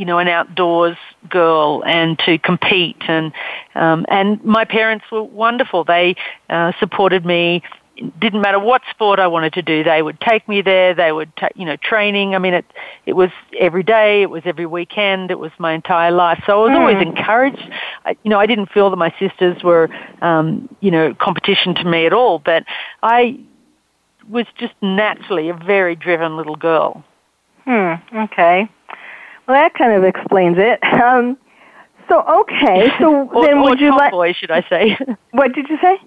you 0.00 0.04
know, 0.04 0.18
an 0.18 0.28
outdoors 0.28 0.98
girl 1.28 1.82
and 1.86 2.18
to 2.26 2.38
compete, 2.38 3.02
and 3.08 3.32
um, 3.74 4.04
and 4.08 4.42
my 4.44 4.64
parents 4.64 5.04
were 5.10 5.22
wonderful. 5.22 5.84
They 5.84 6.16
uh, 6.50 6.72
supported 6.78 7.24
me 7.24 7.62
didn't 8.18 8.40
matter 8.40 8.58
what 8.58 8.82
sport 8.90 9.18
I 9.18 9.26
wanted 9.26 9.52
to 9.54 9.62
do, 9.62 9.84
they 9.84 10.02
would 10.02 10.20
take 10.20 10.48
me 10.48 10.62
there. 10.62 10.94
They 10.94 11.12
would, 11.12 11.34
ta- 11.36 11.50
you 11.54 11.64
know, 11.64 11.76
training. 11.76 12.34
I 12.34 12.38
mean, 12.38 12.54
it 12.54 12.64
it 13.06 13.12
was 13.12 13.30
every 13.58 13.82
day. 13.82 14.22
It 14.22 14.30
was 14.30 14.42
every 14.44 14.66
weekend. 14.66 15.30
It 15.30 15.38
was 15.38 15.52
my 15.58 15.72
entire 15.72 16.10
life. 16.10 16.42
So 16.46 16.64
I 16.64 16.68
was 16.68 16.76
always 16.76 17.02
encouraged. 17.02 17.62
I, 18.04 18.16
you 18.22 18.30
know, 18.30 18.38
I 18.38 18.46
didn't 18.46 18.70
feel 18.70 18.90
that 18.90 18.96
my 18.96 19.14
sisters 19.18 19.62
were, 19.62 19.88
um, 20.22 20.74
you 20.80 20.90
know, 20.90 21.14
competition 21.14 21.74
to 21.76 21.84
me 21.84 22.06
at 22.06 22.12
all. 22.12 22.38
But 22.38 22.64
I 23.02 23.38
was 24.28 24.46
just 24.58 24.74
naturally 24.80 25.48
a 25.48 25.54
very 25.54 25.96
driven 25.96 26.36
little 26.36 26.56
girl. 26.56 27.04
Hmm. 27.64 27.94
Okay. 28.14 28.68
Well, 29.46 29.56
that 29.56 29.74
kind 29.74 29.92
of 29.92 30.04
explains 30.04 30.56
it. 30.58 30.82
Um, 30.84 31.36
so 32.08 32.22
okay. 32.22 32.88
So 32.98 33.28
or, 33.34 33.46
then, 33.46 33.62
would 33.62 33.80
you 33.80 33.90
like? 33.96 34.36
should 34.36 34.50
I 34.50 34.64
say? 34.68 34.96
What 35.32 35.52
did 35.52 35.68
you 35.68 35.78
say? 35.80 35.98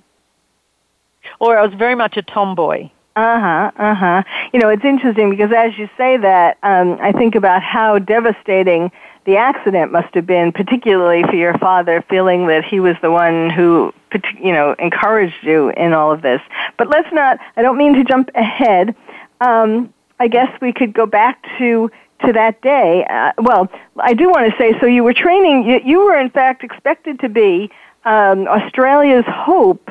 Or 1.40 1.58
I 1.58 1.66
was 1.66 1.74
very 1.74 1.96
much 1.96 2.18
a 2.18 2.22
tomboy. 2.22 2.90
Uh 3.16 3.40
huh. 3.40 3.72
Uh 3.78 3.94
huh. 3.94 4.24
You 4.54 4.60
know, 4.60 4.70
it's 4.70 4.84
interesting 4.84 5.30
because 5.30 5.52
as 5.56 5.78
you 5.78 5.88
say 5.98 6.18
that, 6.18 6.58
um, 6.64 6.98
I 7.00 7.12
think 7.12 7.36
about 7.36 7.62
how 7.62 8.00
devastating 8.00 8.92
the 9.26 9.38
accident 9.38 9.92
must 9.92 10.14
have 10.16 10.26
been, 10.26 10.52
particularly 10.52 11.24
for 11.24 11.36
your 11.36 11.58
father, 11.60 12.04
feeling 12.10 12.48
that 12.48 12.66
he 12.66 12.80
was 12.80 12.96
the 13.02 13.12
one 13.12 13.50
who, 13.52 13.94
you 14.42 14.52
know, 14.52 14.76
encouraged 14.80 15.44
you 15.44 15.70
in 15.70 15.94
all 15.94 16.12
of 16.12 16.22
this. 16.24 16.42
But 16.78 16.90
let's 16.90 17.08
not. 17.14 17.38
I 17.56 17.62
don't 17.62 17.78
mean 17.78 17.94
to 17.94 18.04
jump 18.04 18.32
ahead. 18.36 18.96
Um, 19.42 19.94
I 20.20 20.28
guess 20.28 20.50
we 20.60 20.74
could 20.74 20.94
go 20.94 21.06
back 21.06 21.46
to 21.60 21.92
to 22.26 22.34
that 22.34 22.62
day. 22.62 23.06
Uh, 23.10 23.34
well, 23.38 23.70
I 24.00 24.14
do 24.14 24.30
want 24.30 24.52
to 24.52 24.58
say. 24.58 24.78
So 24.80 24.88
you 24.88 25.04
were 25.04 25.14
training. 25.14 25.70
You, 25.70 25.82
you 25.86 26.00
were 26.00 26.18
in 26.18 26.32
fact 26.32 26.64
expected 26.64 27.20
to 27.20 27.30
be 27.30 27.70
um, 28.06 28.48
Australia's 28.48 29.26
hope 29.28 29.90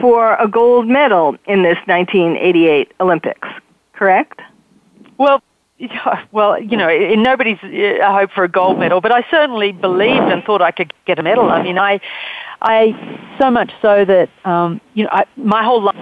for 0.00 0.34
a 0.34 0.48
gold 0.48 0.86
medal 0.86 1.36
in 1.46 1.62
this 1.62 1.78
1988 1.86 2.92
Olympics, 3.00 3.48
correct? 3.92 4.40
Well, 5.18 5.42
well, 6.32 6.60
you 6.60 6.76
know, 6.76 6.88
nobody's 7.14 7.58
uh, 7.62 8.12
hope 8.12 8.30
for 8.32 8.44
a 8.44 8.48
gold 8.48 8.78
medal, 8.78 9.00
but 9.00 9.12
I 9.12 9.24
certainly 9.30 9.72
believed 9.72 10.32
and 10.32 10.42
thought 10.42 10.60
I 10.60 10.72
could 10.72 10.92
get 11.06 11.18
a 11.18 11.22
medal. 11.22 11.50
I 11.50 11.62
mean, 11.62 11.78
I, 11.78 12.00
I 12.60 13.36
so 13.38 13.50
much 13.50 13.70
so 13.80 14.04
that 14.04 14.28
um, 14.44 14.80
you 14.94 15.04
know, 15.04 15.10
I, 15.12 15.24
my 15.36 15.62
whole 15.62 15.82
life 15.82 15.96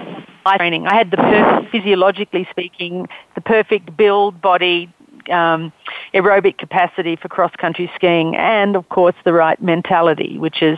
training, 0.57 0.87
I 0.87 0.95
had 0.95 1.11
the 1.11 1.17
perfect, 1.17 1.71
physiologically 1.71 2.47
speaking, 2.49 3.07
the 3.35 3.41
perfect 3.41 3.95
build, 3.95 4.41
body, 4.41 4.91
um, 5.29 5.71
aerobic 6.13 6.57
capacity 6.57 7.15
for 7.15 7.27
cross 7.27 7.51
country 7.57 7.91
skiing, 7.95 8.35
and 8.35 8.75
of 8.75 8.89
course 8.89 9.15
the 9.25 9.33
right 9.33 9.61
mentality, 9.61 10.37
which 10.37 10.61
is, 10.61 10.77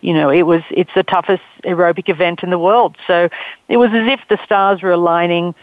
you 0.00 0.12
know, 0.12 0.30
it 0.30 0.42
was 0.42 0.62
it's 0.70 0.90
the 0.94 1.02
toughest 1.02 1.42
aerobic 1.64 2.08
event 2.08 2.42
in 2.42 2.50
the 2.50 2.58
world. 2.58 2.96
So 3.06 3.28
it 3.68 3.76
was 3.76 3.90
as 3.92 4.06
if 4.06 4.20
the 4.28 4.38
stars 4.44 4.82
were 4.82 4.92
aligning 4.92 5.54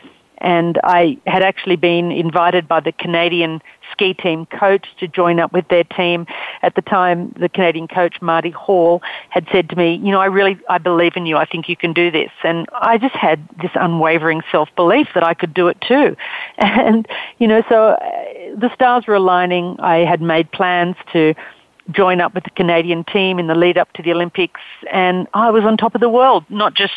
and 0.43 0.79
I 0.83 1.17
had 1.25 1.41
actually 1.41 1.77
been 1.77 2.11
invited 2.11 2.67
by 2.67 2.81
the 2.81 2.91
Canadian 2.91 3.61
ski 3.91 4.13
team 4.13 4.45
coach 4.47 4.85
to 4.99 5.07
join 5.07 5.39
up 5.39 5.53
with 5.53 5.67
their 5.69 5.85
team. 5.85 6.27
At 6.61 6.75
the 6.75 6.81
time, 6.81 7.33
the 7.39 7.47
Canadian 7.47 7.87
coach, 7.87 8.21
Marty 8.21 8.49
Hall, 8.49 9.01
had 9.29 9.47
said 9.51 9.69
to 9.69 9.75
me, 9.75 9.95
you 9.95 10.11
know, 10.11 10.19
I 10.19 10.25
really, 10.25 10.59
I 10.69 10.79
believe 10.79 11.13
in 11.15 11.25
you. 11.25 11.37
I 11.37 11.45
think 11.45 11.69
you 11.69 11.77
can 11.77 11.93
do 11.93 12.11
this. 12.11 12.31
And 12.43 12.67
I 12.73 12.97
just 12.97 13.15
had 13.15 13.47
this 13.61 13.71
unwavering 13.75 14.41
self-belief 14.51 15.07
that 15.13 15.23
I 15.23 15.33
could 15.33 15.53
do 15.53 15.67
it 15.67 15.79
too. 15.81 16.15
And, 16.83 17.07
you 17.37 17.47
know, 17.47 17.63
so 17.69 17.89
uh, 17.89 17.99
the 18.57 18.69
stars 18.73 19.05
were 19.07 19.13
aligning. 19.15 19.77
I 19.79 19.97
had 19.99 20.21
made 20.21 20.51
plans 20.51 20.95
to 21.13 21.33
join 21.91 22.19
up 22.19 22.33
with 22.33 22.43
the 22.43 22.49
Canadian 22.49 23.03
team 23.05 23.39
in 23.39 23.47
the 23.47 23.55
lead 23.55 23.77
up 23.77 23.91
to 23.93 24.01
the 24.01 24.11
Olympics 24.11 24.61
and 24.91 25.27
I 25.33 25.51
was 25.51 25.63
on 25.63 25.77
top 25.77 25.95
of 25.95 26.01
the 26.01 26.09
world, 26.09 26.45
not 26.49 26.73
just 26.73 26.93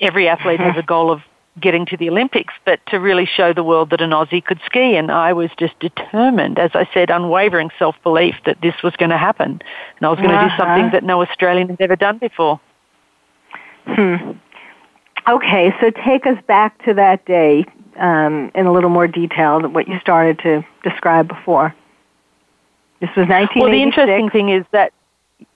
every 0.00 0.28
athlete 0.28 0.60
has 0.60 0.76
a 0.76 0.82
goal 0.86 1.10
of 1.10 1.22
getting 1.60 1.86
to 1.86 1.96
the 1.96 2.08
Olympics, 2.08 2.54
but 2.64 2.80
to 2.86 2.98
really 2.98 3.26
show 3.26 3.52
the 3.52 3.64
world 3.64 3.90
that 3.90 4.00
an 4.00 4.10
Aussie 4.10 4.44
could 4.44 4.60
ski. 4.64 4.96
And 4.96 5.10
I 5.10 5.32
was 5.32 5.50
just 5.58 5.78
determined, 5.80 6.58
as 6.58 6.70
I 6.74 6.88
said, 6.92 7.10
unwavering 7.10 7.70
self-belief 7.78 8.36
that 8.46 8.60
this 8.60 8.74
was 8.82 8.94
going 8.96 9.10
to 9.10 9.18
happen. 9.18 9.60
And 9.96 10.06
I 10.06 10.08
was 10.08 10.18
going 10.18 10.30
to 10.30 10.36
uh-huh. 10.36 10.56
do 10.56 10.62
something 10.62 10.90
that 10.92 11.04
no 11.04 11.22
Australian 11.22 11.68
had 11.68 11.80
ever 11.80 11.96
done 11.96 12.18
before. 12.18 12.60
Hmm. 13.86 14.32
Okay, 15.28 15.74
so 15.80 15.90
take 15.90 16.26
us 16.26 16.38
back 16.46 16.82
to 16.84 16.94
that 16.94 17.24
day 17.26 17.64
um, 17.98 18.50
in 18.54 18.66
a 18.66 18.72
little 18.72 18.90
more 18.90 19.06
detail 19.06 19.60
than 19.60 19.72
what 19.72 19.88
you 19.88 19.98
started 20.00 20.38
to 20.40 20.64
describe 20.82 21.28
before. 21.28 21.74
This 23.00 23.10
was 23.10 23.28
1986. 23.28 23.60
Well, 23.62 23.70
the 23.70 23.82
interesting 23.82 24.30
thing 24.30 24.48
is 24.48 24.64
that, 24.72 24.92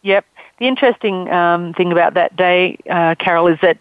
yep, 0.02 0.24
the 0.58 0.68
interesting 0.68 1.28
um, 1.30 1.74
thing 1.74 1.92
about 1.92 2.14
that 2.14 2.36
day, 2.36 2.78
uh, 2.88 3.14
Carol, 3.18 3.48
is 3.48 3.58
that 3.62 3.78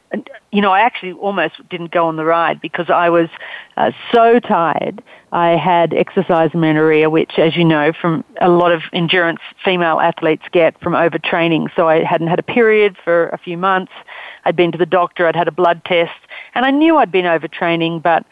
you 0.51 0.62
know 0.62 0.72
I 0.72 0.82
actually 0.82 1.13
almost 1.13 1.56
didn't 1.70 1.92
go 1.92 2.08
on 2.08 2.16
the 2.16 2.25
ride 2.25 2.62
because 2.62 2.90
I 2.90 3.10
was 3.10 3.30
uh, 3.78 3.92
so 4.12 4.40
tired. 4.40 5.04
I 5.32 5.58
had 5.58 5.94
exercise 5.94 6.51
amenorrhea, 6.54 7.10
which, 7.10 7.38
as 7.38 7.56
you 7.56 7.63
know, 7.63 7.94
from 7.94 8.24
a 8.42 8.50
lot 8.50 8.72
of 8.72 8.82
endurance 8.94 9.40
female 9.63 10.00
athletes 10.00 10.44
get 10.51 10.80
from 10.82 10.94
overtraining. 10.94 11.70
So 11.75 11.88
I 11.88 12.04
hadn't 12.04 12.28
had 12.28 12.40
a 12.40 12.44
period 12.44 12.98
for 13.04 13.30
a 13.30 13.38
few 13.38 13.58
months. 13.58 13.92
I'd 14.46 14.56
been 14.56 14.72
to 14.72 14.78
the 14.78 14.86
doctor. 14.86 15.28
I'd 15.28 15.36
had 15.36 15.48
a 15.48 15.54
blood 15.54 15.84
test, 15.86 16.20
and 16.56 16.66
I 16.66 16.72
knew 16.72 16.98
I'd 16.98 17.12
been 17.12 17.25
overtraining. 17.25 18.01
But 18.01 18.25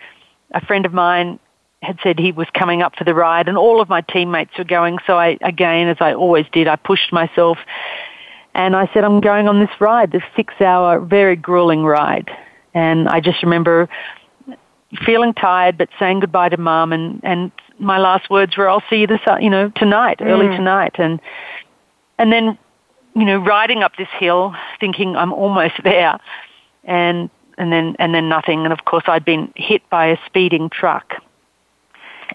a 0.52 0.66
friend 0.66 0.86
of 0.86 0.94
mine 0.94 1.40
had 1.82 1.98
said 2.04 2.20
he 2.20 2.32
was 2.32 2.48
coming 2.54 2.82
up 2.82 2.96
for 2.98 3.04
the 3.04 3.14
ride 3.14 3.48
and 3.48 3.58
all 3.58 3.80
of 3.80 3.88
my 3.88 4.02
teammates 4.02 4.52
were 4.58 4.66
going 4.66 4.98
so 5.08 5.18
I 5.18 5.38
again 5.42 5.88
as 5.88 5.96
I 6.02 6.14
always 6.14 6.46
did 6.52 6.68
I 6.68 6.76
pushed 6.76 7.14
myself 7.14 7.58
and 8.60 8.76
I 8.76 8.90
said, 8.94 9.06
I'm 9.06 9.22
going 9.22 9.48
on 9.48 9.62
this 9.62 9.70
ride, 9.80 10.12
this 10.12 10.22
six 10.36 10.54
hour, 10.60 11.00
very 11.00 11.38
grueling 11.38 11.86
ride. 11.86 12.30
And 12.74 13.08
I 13.08 13.22
just 13.22 13.42
remember 13.42 13.88
feeling 15.06 15.34
tired, 15.34 15.78
but 15.78 15.88
saying 15.98 16.20
goodbye 16.20 16.50
to 16.50 16.58
mom. 16.58 16.92
And, 16.92 17.22
and 17.24 17.54
my 17.80 18.00
last 18.00 18.30
words 18.30 18.58
were, 18.58 18.70
I'll 18.70 18.84
see 18.90 18.98
you 18.98 19.08
this, 19.08 19.22
you 19.40 19.50
know, 19.50 19.70
tonight, 19.78 20.18
mm. 20.18 20.26
early 20.26 20.48
tonight. 20.48 20.96
And, 20.96 21.22
and 22.18 22.34
then, 22.34 22.58
you 23.16 23.24
know, 23.24 23.38
riding 23.38 23.82
up 23.82 23.96
this 23.98 24.10
hill, 24.20 24.54
thinking 24.78 25.16
I'm 25.16 25.32
almost 25.32 25.76
there. 25.86 26.20
And, 26.84 27.30
and 27.58 27.72
then, 27.72 27.96
and 27.98 28.14
then 28.14 28.28
nothing. 28.28 28.66
And 28.66 28.74
of 28.74 28.84
course 28.84 29.06
I'd 29.08 29.24
been 29.24 29.54
hit 29.56 29.90
by 29.90 30.08
a 30.08 30.18
speeding 30.26 30.70
truck. 30.70 31.14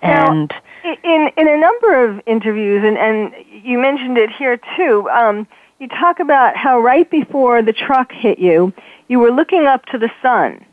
And, 0.00 0.50
now, 0.83 0.97
in, 1.04 1.28
in 1.37 1.49
a 1.49 1.57
number 1.59 2.02
of 2.02 2.23
interviews, 2.26 2.83
and, 2.83 2.97
and 2.97 3.35
you 3.62 3.78
mentioned 3.78 4.16
it 4.16 4.31
here 4.31 4.59
too, 4.75 5.07
um, 5.11 5.47
you 5.84 5.88
talk 5.88 6.18
about 6.18 6.56
how 6.56 6.80
right 6.80 7.10
before 7.10 7.60
the 7.60 7.72
truck 7.72 8.10
hit 8.10 8.38
you, 8.38 8.72
you 9.06 9.18
were 9.18 9.30
looking 9.30 9.66
up 9.66 9.84
to 9.86 9.98
the 9.98 10.10
sun. 10.22 10.64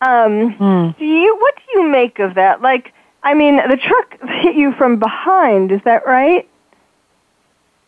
Um, 0.00 0.52
hmm. 0.52 0.90
do 0.98 1.04
you 1.04 1.36
what 1.36 1.54
do 1.56 1.80
you 1.80 1.88
make 1.88 2.20
of 2.20 2.34
that? 2.34 2.62
Like, 2.62 2.92
I 3.22 3.34
mean, 3.34 3.56
the 3.56 3.76
truck 3.76 4.16
hit 4.42 4.54
you 4.54 4.72
from 4.74 4.98
behind. 4.98 5.72
Is 5.72 5.80
that 5.84 6.06
right? 6.06 6.48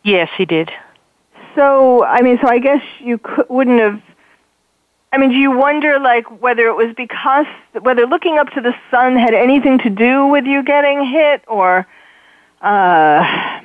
Yes, 0.03 0.29
he 0.37 0.45
did. 0.45 0.69
So, 1.55 2.03
I 2.03 2.21
mean, 2.21 2.39
so 2.41 2.49
I 2.49 2.59
guess 2.59 2.83
you 2.99 3.17
could, 3.17 3.47
wouldn't 3.49 3.79
have. 3.79 4.01
I 5.13 5.17
mean, 5.17 5.29
do 5.29 5.37
you 5.37 5.51
wonder, 5.51 5.97
like, 5.97 6.41
whether 6.41 6.67
it 6.67 6.75
was 6.75 6.93
because 6.97 7.45
whether 7.79 8.05
looking 8.05 8.37
up 8.37 8.49
to 8.51 8.61
the 8.61 8.73
sun 8.91 9.15
had 9.15 9.33
anything 9.33 9.77
to 9.79 9.89
do 9.89 10.27
with 10.27 10.45
you 10.45 10.61
getting 10.63 11.05
hit, 11.05 11.43
or 11.47 11.87
uh, 12.61 13.61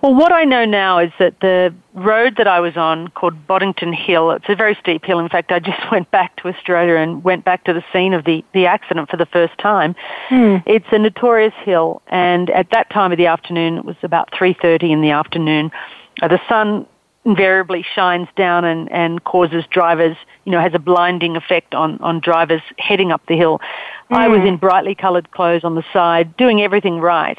well, 0.00 0.14
what 0.14 0.32
I 0.32 0.44
know 0.44 0.64
now 0.64 0.98
is 0.98 1.10
that 1.18 1.40
the 1.40 1.74
road 1.94 2.36
that 2.36 2.46
I 2.46 2.60
was 2.60 2.76
on, 2.76 3.08
called 3.08 3.46
Boddington 3.46 3.92
Hill, 3.92 4.30
it's 4.30 4.48
a 4.48 4.54
very 4.54 4.76
steep 4.80 5.04
hill. 5.04 5.18
In 5.18 5.28
fact, 5.28 5.50
I 5.50 5.58
just 5.58 5.80
went 5.92 6.10
back 6.10 6.36
to 6.36 6.48
Australia 6.48 6.96
and 6.96 7.24
went 7.24 7.44
back 7.44 7.64
to 7.64 7.72
the 7.72 7.82
scene 7.92 8.14
of 8.14 8.24
the, 8.24 8.44
the 8.54 8.66
accident 8.66 9.10
for 9.10 9.16
the 9.16 9.26
first 9.26 9.58
time. 9.58 9.96
Hmm. 10.28 10.56
It's 10.66 10.86
a 10.92 10.98
notorious 10.98 11.54
hill, 11.64 12.02
and 12.06 12.50
at 12.50 12.70
that 12.70 12.90
time 12.90 13.12
of 13.12 13.18
the 13.18 13.26
afternoon, 13.26 13.78
it 13.78 13.84
was 13.84 13.96
about 14.02 14.30
3.30 14.30 14.90
in 14.90 15.00
the 15.00 15.10
afternoon, 15.10 15.72
uh, 16.22 16.28
the 16.28 16.40
sun 16.48 16.86
invariably 17.24 17.84
shines 17.94 18.28
down 18.36 18.64
and, 18.64 18.90
and 18.90 19.22
causes 19.24 19.64
drivers, 19.70 20.16
you 20.44 20.52
know, 20.52 20.60
has 20.60 20.72
a 20.74 20.78
blinding 20.78 21.36
effect 21.36 21.74
on, 21.74 21.98
on 21.98 22.20
drivers 22.20 22.62
heading 22.78 23.12
up 23.12 23.20
the 23.26 23.36
hill. 23.36 23.60
Mm. 24.10 24.16
I 24.16 24.28
was 24.28 24.40
hmm. 24.40 24.46
in 24.46 24.56
brightly 24.56 24.94
coloured 24.94 25.30
clothes 25.32 25.64
on 25.64 25.74
the 25.74 25.84
side, 25.92 26.36
doing 26.36 26.62
everything 26.62 27.00
right. 27.00 27.38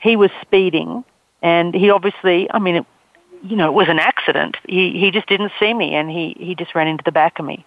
He 0.00 0.16
was 0.16 0.30
speeding 0.42 1.04
and 1.44 1.74
he 1.74 1.90
obviously, 1.90 2.50
I 2.50 2.58
mean, 2.58 2.76
it, 2.76 2.86
you 3.42 3.54
know, 3.54 3.68
it 3.68 3.74
was 3.74 3.88
an 3.90 3.98
accident. 3.98 4.56
He 4.66 4.98
he 4.98 5.10
just 5.10 5.28
didn't 5.28 5.52
see 5.60 5.72
me, 5.74 5.94
and 5.94 6.10
he 6.10 6.34
he 6.38 6.54
just 6.54 6.74
ran 6.74 6.88
into 6.88 7.04
the 7.04 7.12
back 7.12 7.38
of 7.38 7.44
me. 7.44 7.64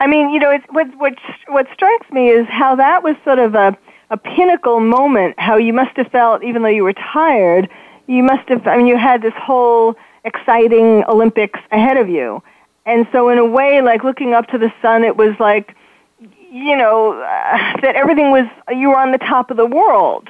I 0.00 0.06
mean, 0.06 0.30
you 0.30 0.40
know, 0.40 0.50
it's, 0.50 0.64
what 0.70 0.88
what 0.96 1.14
what 1.48 1.66
strikes 1.74 2.10
me 2.10 2.30
is 2.30 2.46
how 2.48 2.74
that 2.76 3.02
was 3.02 3.14
sort 3.24 3.38
of 3.38 3.54
a 3.54 3.76
a 4.08 4.16
pinnacle 4.16 4.80
moment. 4.80 5.38
How 5.38 5.58
you 5.58 5.74
must 5.74 5.94
have 5.98 6.08
felt, 6.08 6.42
even 6.42 6.62
though 6.62 6.68
you 6.68 6.82
were 6.82 6.94
tired, 6.94 7.68
you 8.06 8.22
must 8.22 8.48
have. 8.48 8.66
I 8.66 8.78
mean, 8.78 8.86
you 8.86 8.96
had 8.96 9.20
this 9.20 9.34
whole 9.36 9.96
exciting 10.24 11.04
Olympics 11.04 11.60
ahead 11.70 11.98
of 11.98 12.08
you, 12.08 12.42
and 12.86 13.06
so 13.12 13.28
in 13.28 13.36
a 13.36 13.44
way, 13.44 13.82
like 13.82 14.02
looking 14.02 14.32
up 14.32 14.46
to 14.48 14.56
the 14.56 14.72
sun, 14.80 15.04
it 15.04 15.18
was 15.18 15.38
like 15.38 15.76
you 16.50 16.76
know 16.76 17.12
uh, 17.12 17.76
that 17.82 17.94
everything 17.94 18.30
was 18.30 18.46
you 18.70 18.88
were 18.88 18.98
on 18.98 19.12
the 19.12 19.18
top 19.18 19.50
of 19.50 19.56
the 19.56 19.66
world 19.66 20.28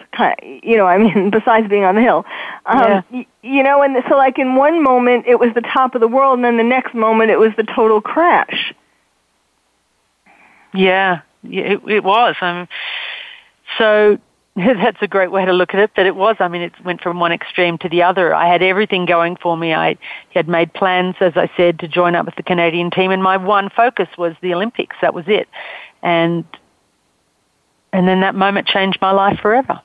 you 0.63 0.77
know 0.77 0.87
i 0.87 0.99
mean 0.99 1.31
besides 1.39 1.69
being 1.69 1.85
on 1.85 1.95
the 1.95 2.03
hill. 2.03 2.25
Um 2.67 2.79
yeah. 2.79 3.03
y- 3.11 3.27
you 3.43 3.63
know 3.63 3.83
and 3.83 3.97
so 4.09 4.17
like 4.17 4.39
in 4.39 4.55
one 4.55 4.83
moment 4.83 5.25
it 5.27 5.39
was 5.39 5.53
the 5.55 5.63
top 5.63 5.95
of 5.95 6.01
the 6.01 6.09
world 6.09 6.39
and 6.39 6.45
then 6.45 6.57
the 6.57 6.63
next 6.63 6.95
moment 6.95 7.31
it 7.31 7.39
was 7.39 7.53
the 7.57 7.65
total 7.65 8.01
crash. 8.01 8.75
Yeah, 10.75 11.23
yeah 11.43 11.63
it, 11.63 11.81
it 11.89 12.05
was. 12.05 12.37
Um 12.41 12.69
so 13.79 14.19
that's 14.57 15.01
a 15.01 15.07
great 15.07 15.31
way 15.31 15.45
to 15.45 15.53
look 15.53 15.75
at 15.75 15.81
it. 15.81 15.93
But 15.95 16.07
it 16.07 16.17
was, 16.17 16.37
I 16.41 16.49
mean, 16.49 16.63
it 16.63 16.73
went 16.85 17.01
from 17.03 17.21
one 17.21 17.33
extreme 17.33 17.79
to 17.79 17.89
the 17.89 18.03
other. 18.03 18.35
I 18.35 18.49
had 18.49 18.63
everything 18.63 19.07
going 19.07 19.37
for 19.37 19.57
me. 19.57 19.73
I 19.73 19.97
had 20.35 20.49
made 20.49 20.73
plans, 20.73 21.15
as 21.21 21.35
I 21.37 21.51
said, 21.57 21.79
to 21.81 21.89
join 21.89 22.17
up 22.17 22.27
with 22.27 22.35
the 22.35 22.43
Canadian 22.43 22.91
team, 22.91 23.13
and 23.13 23.23
my 23.23 23.37
one 23.37 23.71
focus 23.71 24.09
was 24.19 24.35
the 24.43 24.55
Olympics. 24.55 24.97
That 25.03 25.15
was 25.15 25.25
it. 25.29 25.49
And 26.03 26.45
and 27.93 28.07
then 28.07 28.21
that 28.21 28.35
moment 28.35 28.67
changed 28.67 28.99
my 29.01 29.11
life 29.11 29.39
forever. 29.41 29.81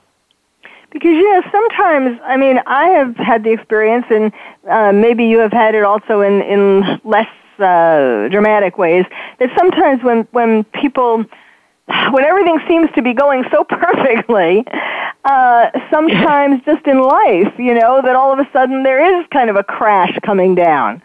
Because 0.92 1.10
you 1.12 1.32
know, 1.32 1.44
sometimes 1.52 2.20
I 2.24 2.38
mean, 2.38 2.60
I 2.66 2.90
have 2.90 3.16
had 3.18 3.44
the 3.44 3.52
experience, 3.52 4.06
and 4.10 4.32
uh, 4.68 4.92
maybe 4.94 5.26
you 5.26 5.40
have 5.40 5.52
had 5.52 5.76
it 5.76 5.84
also 5.84 6.22
in 6.22 6.42
in 6.42 7.00
less 7.04 7.30
uh, 7.60 8.30
dramatic 8.30 8.80
ways. 8.80 9.06
That 9.40 9.50
sometimes 9.58 10.04
when 10.04 10.28
when 10.32 10.64
people 10.64 11.26
when 11.88 12.24
everything 12.24 12.60
seems 12.68 12.90
to 12.96 13.02
be 13.02 13.14
going 13.14 13.44
so 13.52 13.64
perfectly, 13.70 14.66
uh, 15.24 15.70
sometimes 15.92 16.62
just 16.66 16.86
in 16.88 17.02
life, 17.02 17.54
you 17.58 17.74
know, 17.74 18.02
that 18.02 18.16
all 18.16 18.34
of 18.34 18.40
a 18.40 18.50
sudden 18.52 18.84
there 18.84 19.20
is 19.20 19.26
kind 19.32 19.50
of 19.50 19.56
a 19.56 19.64
crash 19.64 20.18
coming 20.24 20.56
down. 20.56 21.02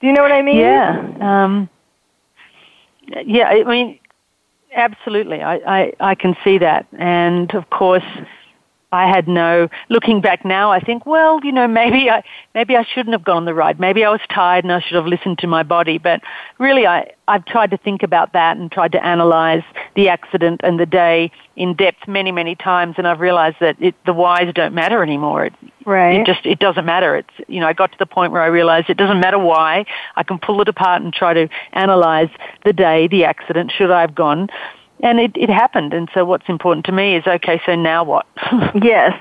Do 0.00 0.06
you 0.06 0.12
know 0.12 0.22
what 0.22 0.32
I 0.32 0.42
mean? 0.42 0.56
Yeah. 0.56 1.16
Um, 1.20 1.68
yeah, 3.24 3.48
I 3.48 3.64
mean, 3.64 3.98
absolutely. 4.74 5.42
I, 5.42 5.54
I, 5.56 5.92
I 6.00 6.14
can 6.14 6.36
see 6.44 6.58
that. 6.58 6.86
And 6.98 7.54
of 7.54 7.70
course, 7.70 8.04
I 8.96 9.08
had 9.08 9.28
no 9.28 9.68
looking 9.88 10.20
back 10.20 10.44
now 10.44 10.72
I 10.72 10.80
think 10.80 11.04
well 11.06 11.38
you 11.44 11.52
know 11.52 11.68
maybe 11.82 12.10
I 12.10 12.22
maybe 12.54 12.76
I 12.76 12.84
shouldn't 12.84 13.12
have 13.12 13.24
gone 13.24 13.36
on 13.36 13.44
the 13.44 13.54
ride. 13.54 13.78
Maybe 13.78 14.04
I 14.04 14.10
was 14.10 14.20
tired 14.32 14.64
and 14.64 14.72
I 14.72 14.80
should 14.80 14.96
have 14.96 15.06
listened 15.06 15.38
to 15.40 15.46
my 15.46 15.62
body. 15.62 15.98
But 15.98 16.22
really 16.58 16.86
I 16.86 17.12
I've 17.28 17.44
tried 17.44 17.70
to 17.70 17.76
think 17.76 18.02
about 18.02 18.32
that 18.32 18.56
and 18.56 18.72
tried 18.72 18.92
to 18.92 19.04
analyze 19.04 19.62
the 19.94 20.08
accident 20.08 20.60
and 20.64 20.80
the 20.80 20.86
day 20.86 21.30
in 21.56 21.74
depth 21.74 22.08
many 22.08 22.32
many 22.32 22.54
times. 22.54 22.94
And 22.98 23.06
I've 23.06 23.20
realized 23.20 23.56
that 23.60 23.76
it, 23.80 23.94
the 24.06 24.12
whys 24.12 24.52
don't 24.54 24.74
matter 24.74 25.02
anymore. 25.02 25.46
It, 25.46 25.52
right. 25.84 26.20
it 26.20 26.26
just 26.26 26.46
it 26.46 26.58
doesn't 26.58 26.86
matter. 26.86 27.16
It's 27.16 27.34
you 27.48 27.60
know 27.60 27.66
I 27.66 27.74
got 27.74 27.92
to 27.92 27.98
the 27.98 28.06
point 28.06 28.32
where 28.32 28.42
I 28.42 28.46
realized 28.46 28.88
it 28.88 28.96
doesn't 28.96 29.20
matter 29.20 29.38
why. 29.38 29.84
I 30.16 30.22
can 30.22 30.38
pull 30.38 30.60
it 30.62 30.68
apart 30.68 31.02
and 31.02 31.12
try 31.12 31.34
to 31.34 31.48
analyze 31.72 32.30
the 32.64 32.72
day 32.72 33.08
the 33.08 33.24
accident. 33.24 33.72
Should 33.76 33.90
I 33.90 34.00
have 34.00 34.14
gone 34.14 34.48
and 35.02 35.20
it, 35.20 35.32
it 35.36 35.50
happened. 35.50 35.92
And 35.92 36.08
so 36.14 36.24
what's 36.24 36.48
important 36.48 36.86
to 36.86 36.92
me 36.92 37.16
is, 37.16 37.26
okay, 37.26 37.60
so 37.66 37.74
now 37.74 38.04
what? 38.04 38.26
yes. 38.74 39.12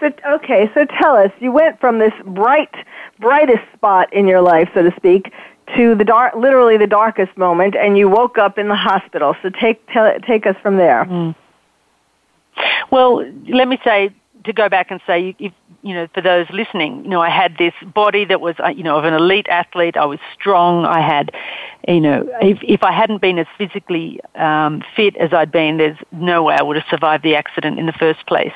So, 0.00 0.10
okay, 0.34 0.70
so 0.74 0.84
tell 0.84 1.16
us, 1.16 1.30
you 1.40 1.52
went 1.52 1.80
from 1.80 1.98
this 1.98 2.12
bright, 2.24 2.74
brightest 3.18 3.62
spot 3.74 4.12
in 4.12 4.28
your 4.28 4.40
life, 4.40 4.68
so 4.74 4.82
to 4.82 4.94
speak, 4.96 5.32
to 5.76 5.94
the 5.94 6.04
dark, 6.04 6.34
literally 6.34 6.76
the 6.76 6.86
darkest 6.86 7.36
moment, 7.36 7.74
and 7.74 7.96
you 7.96 8.08
woke 8.08 8.38
up 8.38 8.58
in 8.58 8.68
the 8.68 8.76
hospital. 8.76 9.34
So 9.42 9.50
take, 9.50 9.86
tell, 9.88 10.12
take 10.20 10.46
us 10.46 10.56
from 10.62 10.76
there. 10.76 11.04
Mm. 11.04 11.34
Well, 12.90 13.24
let 13.48 13.66
me 13.66 13.78
say, 13.82 14.14
to 14.44 14.52
go 14.52 14.68
back 14.68 14.90
and 14.90 15.00
say, 15.06 15.34
if, 15.38 15.52
you 15.82 15.94
know, 15.94 16.06
for 16.14 16.20
those 16.20 16.46
listening, 16.50 17.04
you 17.04 17.10
know, 17.10 17.20
I 17.20 17.30
had 17.30 17.56
this 17.58 17.74
body 17.82 18.24
that 18.26 18.40
was, 18.40 18.54
uh, 18.58 18.68
you 18.68 18.82
know, 18.82 18.96
of 18.96 19.04
an 19.04 19.14
elite 19.14 19.48
athlete. 19.48 19.96
I 19.96 20.06
was 20.06 20.18
strong. 20.32 20.84
I 20.84 21.00
had, 21.00 21.32
you 21.86 22.00
know, 22.00 22.28
if, 22.40 22.58
if 22.62 22.82
I 22.82 22.92
hadn't 22.92 23.20
been 23.20 23.38
as 23.38 23.46
physically 23.58 24.20
um, 24.34 24.82
fit 24.94 25.16
as 25.16 25.32
I'd 25.32 25.52
been, 25.52 25.78
there's 25.78 25.98
no 26.12 26.42
way 26.42 26.56
I 26.58 26.62
would 26.62 26.76
have 26.76 26.86
survived 26.88 27.24
the 27.24 27.34
accident 27.34 27.78
in 27.78 27.86
the 27.86 27.92
first 27.92 28.26
place. 28.26 28.54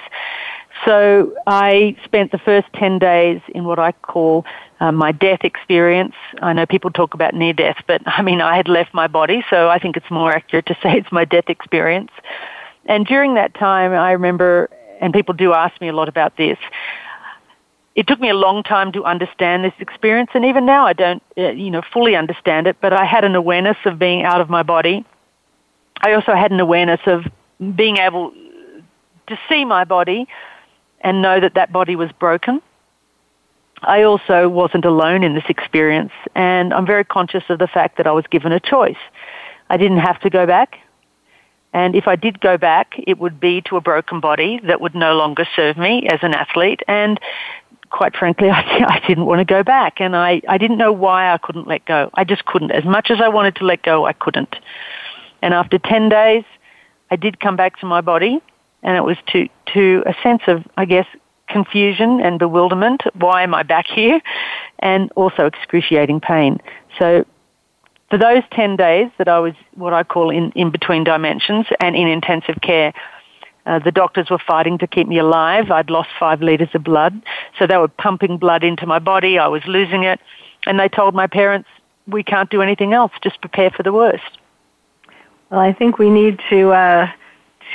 So 0.84 1.34
I 1.46 1.96
spent 2.04 2.30
the 2.30 2.38
first 2.38 2.68
10 2.74 2.98
days 2.98 3.40
in 3.48 3.64
what 3.64 3.78
I 3.78 3.92
call 3.92 4.44
uh, 4.80 4.92
my 4.92 5.12
death 5.12 5.40
experience. 5.42 6.14
I 6.40 6.52
know 6.52 6.66
people 6.66 6.90
talk 6.90 7.14
about 7.14 7.34
near 7.34 7.52
death, 7.52 7.78
but 7.86 8.02
I 8.06 8.22
mean, 8.22 8.40
I 8.40 8.56
had 8.56 8.68
left 8.68 8.94
my 8.94 9.08
body, 9.08 9.44
so 9.50 9.68
I 9.68 9.78
think 9.78 9.96
it's 9.96 10.10
more 10.10 10.32
accurate 10.32 10.66
to 10.66 10.76
say 10.82 10.96
it's 10.96 11.10
my 11.10 11.24
death 11.24 11.48
experience. 11.48 12.12
And 12.86 13.06
during 13.06 13.34
that 13.34 13.54
time, 13.54 13.92
I 13.92 14.12
remember 14.12 14.70
and 15.00 15.12
people 15.12 15.34
do 15.34 15.52
ask 15.52 15.80
me 15.80 15.88
a 15.88 15.92
lot 15.92 16.08
about 16.08 16.36
this. 16.36 16.58
It 17.94 18.06
took 18.06 18.20
me 18.20 18.30
a 18.30 18.34
long 18.34 18.62
time 18.62 18.92
to 18.92 19.04
understand 19.04 19.64
this 19.64 19.72
experience, 19.80 20.30
and 20.34 20.44
even 20.44 20.64
now 20.64 20.86
I 20.86 20.92
don't, 20.92 21.22
uh, 21.36 21.50
you 21.50 21.70
know, 21.70 21.82
fully 21.92 22.14
understand 22.14 22.66
it. 22.66 22.76
But 22.80 22.92
I 22.92 23.04
had 23.04 23.24
an 23.24 23.34
awareness 23.34 23.76
of 23.84 23.98
being 23.98 24.22
out 24.22 24.40
of 24.40 24.48
my 24.48 24.62
body. 24.62 25.04
I 26.00 26.12
also 26.12 26.34
had 26.34 26.52
an 26.52 26.60
awareness 26.60 27.00
of 27.06 27.24
being 27.74 27.96
able 27.96 28.32
to 29.26 29.38
see 29.48 29.64
my 29.64 29.84
body 29.84 30.28
and 31.00 31.22
know 31.22 31.40
that 31.40 31.54
that 31.54 31.72
body 31.72 31.96
was 31.96 32.10
broken. 32.12 32.62
I 33.82 34.02
also 34.02 34.48
wasn't 34.48 34.84
alone 34.84 35.22
in 35.22 35.34
this 35.34 35.44
experience, 35.48 36.12
and 36.34 36.74
I'm 36.74 36.86
very 36.86 37.04
conscious 37.04 37.44
of 37.48 37.58
the 37.58 37.68
fact 37.68 37.96
that 37.96 38.06
I 38.06 38.12
was 38.12 38.24
given 38.28 38.52
a 38.52 38.60
choice. 38.60 38.96
I 39.70 39.76
didn't 39.76 39.98
have 39.98 40.20
to 40.20 40.30
go 40.30 40.46
back. 40.46 40.78
And 41.72 41.94
if 41.94 42.08
I 42.08 42.16
did 42.16 42.40
go 42.40 42.56
back, 42.56 42.94
it 43.06 43.18
would 43.18 43.38
be 43.38 43.60
to 43.62 43.76
a 43.76 43.80
broken 43.80 44.20
body 44.20 44.60
that 44.66 44.80
would 44.80 44.94
no 44.94 45.14
longer 45.14 45.46
serve 45.54 45.76
me 45.76 46.08
as 46.10 46.20
an 46.22 46.34
athlete. 46.34 46.80
And 46.88 47.20
quite 47.90 48.16
frankly, 48.16 48.48
I, 48.52 48.62
I 48.88 49.06
didn't 49.06 49.26
want 49.26 49.40
to 49.40 49.44
go 49.44 49.62
back. 49.62 50.00
And 50.00 50.16
I, 50.16 50.40
I 50.48 50.58
didn't 50.58 50.78
know 50.78 50.92
why 50.92 51.32
I 51.32 51.38
couldn't 51.38 51.68
let 51.68 51.84
go. 51.84 52.10
I 52.14 52.24
just 52.24 52.44
couldn't. 52.46 52.70
As 52.70 52.84
much 52.84 53.10
as 53.10 53.20
I 53.20 53.28
wanted 53.28 53.56
to 53.56 53.64
let 53.64 53.82
go, 53.82 54.06
I 54.06 54.12
couldn't. 54.12 54.56
And 55.42 55.54
after 55.54 55.78
10 55.78 56.08
days, 56.08 56.44
I 57.10 57.16
did 57.16 57.40
come 57.40 57.56
back 57.56 57.78
to 57.80 57.86
my 57.86 58.00
body. 58.00 58.40
And 58.82 58.96
it 58.96 59.02
was 59.02 59.16
to, 59.28 59.48
to 59.74 60.04
a 60.06 60.14
sense 60.22 60.42
of, 60.46 60.64
I 60.76 60.84
guess, 60.84 61.06
confusion 61.48 62.20
and 62.20 62.38
bewilderment. 62.38 63.02
Why 63.14 63.42
am 63.42 63.54
I 63.54 63.62
back 63.62 63.86
here? 63.94 64.20
And 64.78 65.10
also 65.16 65.46
excruciating 65.46 66.20
pain. 66.20 66.60
So 66.98 67.24
for 68.10 68.18
those 68.18 68.42
10 68.52 68.76
days 68.76 69.10
that 69.18 69.28
I 69.28 69.38
was 69.38 69.54
what 69.74 69.92
I 69.92 70.02
call 70.02 70.30
in, 70.30 70.50
in 70.52 70.70
between 70.70 71.04
dimensions 71.04 71.66
and 71.80 71.94
in 71.94 72.08
intensive 72.08 72.60
care, 72.62 72.92
uh, 73.66 73.78
the 73.78 73.92
doctors 73.92 74.30
were 74.30 74.38
fighting 74.38 74.78
to 74.78 74.86
keep 74.86 75.06
me 75.06 75.18
alive. 75.18 75.70
I'd 75.70 75.90
lost 75.90 76.08
five 76.18 76.40
litres 76.40 76.70
of 76.74 76.84
blood. 76.84 77.20
So 77.58 77.66
they 77.66 77.76
were 77.76 77.88
pumping 77.88 78.38
blood 78.38 78.64
into 78.64 78.86
my 78.86 78.98
body. 78.98 79.38
I 79.38 79.48
was 79.48 79.62
losing 79.66 80.04
it. 80.04 80.20
And 80.66 80.80
they 80.80 80.88
told 80.88 81.14
my 81.14 81.26
parents, 81.26 81.68
we 82.06 82.22
can't 82.22 82.48
do 82.48 82.62
anything 82.62 82.94
else. 82.94 83.12
Just 83.22 83.40
prepare 83.42 83.70
for 83.70 83.82
the 83.82 83.92
worst. 83.92 84.38
Well, 85.50 85.60
I 85.60 85.74
think 85.74 85.98
we 85.98 86.08
need 86.08 86.40
to, 86.48 86.70
uh, 86.70 87.10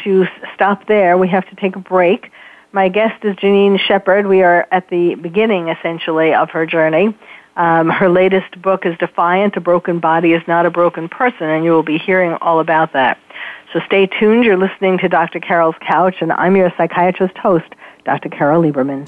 to 0.03 0.25
stop 0.55 0.87
there. 0.87 1.15
We 1.15 1.27
have 1.27 1.47
to 1.49 1.55
take 1.55 1.75
a 1.75 1.79
break. 1.79 2.31
My 2.71 2.89
guest 2.89 3.23
is 3.23 3.35
Janine 3.35 3.79
Shepherd. 3.79 4.25
We 4.25 4.41
are 4.41 4.67
at 4.71 4.89
the 4.89 5.13
beginning, 5.13 5.69
essentially, 5.69 6.33
of 6.33 6.49
her 6.49 6.65
journey. 6.65 7.15
Um, 7.55 7.89
her 7.89 8.09
latest 8.09 8.61
book 8.61 8.85
is 8.85 8.97
Defiant, 8.97 9.55
A 9.55 9.61
Broken 9.61 9.99
Body 9.99 10.33
is 10.33 10.41
Not 10.47 10.65
a 10.65 10.71
Broken 10.71 11.07
Person, 11.07 11.49
and 11.49 11.63
you 11.63 11.71
will 11.71 11.83
be 11.83 11.97
hearing 11.97 12.33
all 12.41 12.59
about 12.59 12.93
that. 12.93 13.19
So 13.71 13.79
stay 13.85 14.07
tuned. 14.07 14.45
You're 14.45 14.57
listening 14.57 14.97
to 14.99 15.09
Dr. 15.09 15.39
Carol's 15.39 15.75
Couch, 15.87 16.15
and 16.21 16.31
I'm 16.31 16.55
your 16.55 16.71
psychiatrist 16.77 17.37
host, 17.37 17.73
Dr. 18.05 18.29
Carol 18.29 18.63
Lieberman. 18.63 19.07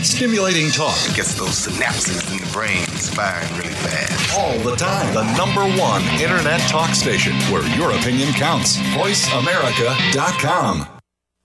Stimulating 0.00 0.70
talk. 0.70 0.96
Gets 1.14 1.34
those 1.34 1.66
synapses 1.66 2.32
in 2.32 2.38
the 2.38 2.46
brain 2.52 2.86
firing 2.86 3.52
really 3.58 3.74
fast. 3.74 4.38
All 4.38 4.56
the 4.60 4.76
time. 4.76 5.12
The 5.12 5.24
number 5.36 5.66
one 5.80 6.02
internet 6.20 6.60
talk 6.62 6.94
station 6.94 7.34
where 7.52 7.66
your 7.76 7.90
opinion 7.92 8.32
counts. 8.32 8.78
VoiceAmerica.com. 8.94 10.97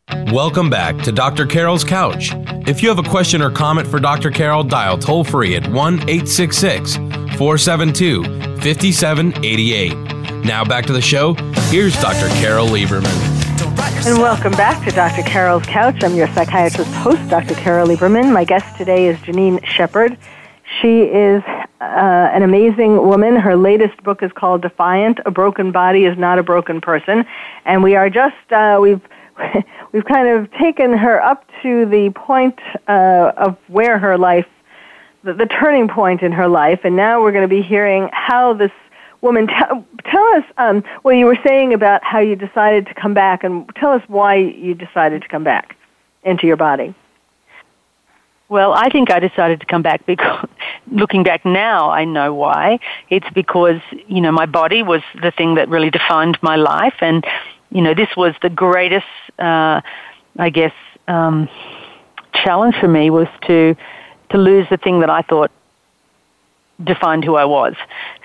Welcome 0.09 0.69
back 0.69 0.97
to 1.03 1.11
Dr. 1.11 1.45
Carol's 1.45 1.83
Couch. 1.83 2.31
If 2.67 2.83
you 2.83 2.89
have 2.89 2.99
a 2.99 3.09
question 3.09 3.41
or 3.41 3.49
comment 3.49 3.87
for 3.87 3.99
Dr. 3.99 4.31
Carol, 4.31 4.63
dial 4.63 4.97
toll 4.97 5.23
free 5.23 5.55
at 5.55 5.65
1 5.67 5.93
866 6.09 6.95
472 6.95 8.23
5788. 8.23 9.93
Now 10.43 10.65
back 10.65 10.85
to 10.87 10.93
the 10.93 11.01
show. 11.01 11.35
Here's 11.69 11.93
Dr. 12.01 12.27
Carol 12.41 12.67
Lieberman. 12.67 13.05
And 14.05 14.19
welcome 14.19 14.51
back 14.51 14.83
to 14.85 14.91
Dr. 14.91 15.23
Carol's 15.23 15.65
Couch. 15.65 16.03
I'm 16.03 16.15
your 16.15 16.27
psychiatrist 16.33 16.91
host, 16.95 17.29
Dr. 17.29 17.55
Carol 17.55 17.87
Lieberman. 17.87 18.33
My 18.33 18.43
guest 18.43 18.77
today 18.77 19.07
is 19.07 19.17
Janine 19.19 19.63
Shepherd. 19.65 20.17
She 20.81 21.03
is 21.03 21.41
uh, 21.79 22.29
an 22.33 22.43
amazing 22.43 22.97
woman. 22.97 23.37
Her 23.37 23.55
latest 23.55 24.03
book 24.03 24.21
is 24.21 24.31
called 24.33 24.63
Defiant: 24.63 25.19
A 25.25 25.31
Broken 25.31 25.71
Body 25.71 26.03
is 26.03 26.17
Not 26.17 26.39
a 26.39 26.43
Broken 26.43 26.81
Person, 26.81 27.25
and 27.63 27.81
we 27.81 27.95
are 27.95 28.09
just 28.09 28.51
uh, 28.51 28.79
we've 28.81 29.01
we've 29.93 30.03
kind 30.03 30.27
of 30.27 30.51
taken 30.53 30.91
her 30.91 31.23
up 31.23 31.45
to 31.61 31.85
the 31.85 32.09
point 32.09 32.59
uh, 32.89 33.31
of 33.37 33.57
where 33.67 33.97
her 33.97 34.17
life, 34.17 34.47
the, 35.23 35.33
the 35.33 35.45
turning 35.45 35.87
point 35.87 36.21
in 36.21 36.33
her 36.33 36.49
life, 36.49 36.81
and 36.83 36.97
now 36.97 37.21
we're 37.21 37.31
going 37.31 37.47
to 37.47 37.55
be 37.55 37.61
hearing 37.61 38.09
how 38.11 38.53
this 38.53 38.71
woman. 39.21 39.47
Tell, 39.47 39.85
tell 40.03 40.25
us 40.35 40.43
um, 40.57 40.83
what 41.03 41.11
you 41.11 41.25
were 41.25 41.39
saying 41.45 41.73
about 41.73 42.03
how 42.03 42.19
you 42.19 42.35
decided 42.35 42.87
to 42.87 42.93
come 42.93 43.13
back, 43.13 43.45
and 43.45 43.69
tell 43.75 43.91
us 43.91 44.01
why 44.07 44.35
you 44.35 44.73
decided 44.73 45.21
to 45.21 45.27
come 45.29 45.45
back 45.45 45.77
into 46.23 46.47
your 46.47 46.57
body. 46.57 46.93
Well, 48.49 48.73
I 48.73 48.89
think 48.89 49.09
I 49.09 49.19
decided 49.19 49.61
to 49.61 49.65
come 49.65 49.81
back 49.81 50.05
because, 50.05 50.47
looking 50.91 51.23
back 51.23 51.45
now, 51.45 51.89
I 51.89 52.03
know 52.03 52.33
why. 52.33 52.79
It's 53.09 53.29
because, 53.33 53.81
you 54.07 54.21
know, 54.21 54.31
my 54.31 54.45
body 54.45 54.83
was 54.83 55.01
the 55.21 55.31
thing 55.31 55.55
that 55.55 55.69
really 55.69 55.89
defined 55.89 56.37
my 56.41 56.55
life. 56.55 56.95
And, 56.99 57.25
you 57.73 57.81
know, 57.81 57.93
this 57.95 58.09
was 58.15 58.35
the 58.41 58.49
greatest, 58.49 59.05
uh, 59.39 59.81
I 60.37 60.49
guess, 60.51 60.73
um, 61.07 61.49
challenge 62.33 62.75
for 62.79 62.87
me 62.87 63.09
was 63.09 63.27
to, 63.47 63.75
to 64.29 64.37
lose 64.37 64.67
the 64.69 64.77
thing 64.77 64.99
that 64.99 65.09
I 65.09 65.23
thought 65.23 65.51
defined 66.83 67.25
who 67.25 67.35
I 67.35 67.45
was. 67.45 67.73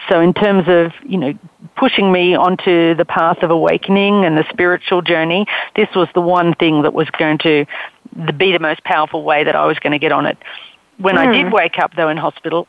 So 0.09 0.21
in 0.21 0.35
terms 0.35 0.65
of, 0.69 0.93
you 1.05 1.17
know, 1.17 1.33
pushing 1.77 2.13
me 2.13 2.35
onto 2.35 2.95
the 2.95 3.05
path 3.07 3.43
of 3.43 3.51
awakening 3.51 4.25
and 4.25 4.37
the 4.37 4.45
spiritual 4.51 5.01
journey, 5.01 5.47
this 5.77 5.89
was 5.95 6.09
the 6.15 6.21
one 6.21 6.55
thing 6.55 6.83
that 6.83 6.93
was 6.93 7.09
going 7.11 7.39
to 7.39 7.67
be 8.37 8.53
the 8.53 8.59
most 8.59 8.85
powerful 8.85 9.23
way 9.23 9.45
that 9.45 9.57
I 9.57 9.67
was 9.67 9.79
going 9.79 9.93
to 9.93 9.99
get 9.99 10.13
on 10.13 10.27
it. 10.27 10.37
When 10.99 11.15
mm. 11.15 11.27
I 11.27 11.33
did 11.33 11.47
hmm. 11.47 11.55
wake 11.55 11.79
up 11.79 11.95
though 11.95 12.09
in 12.09 12.17
hospital, 12.17 12.67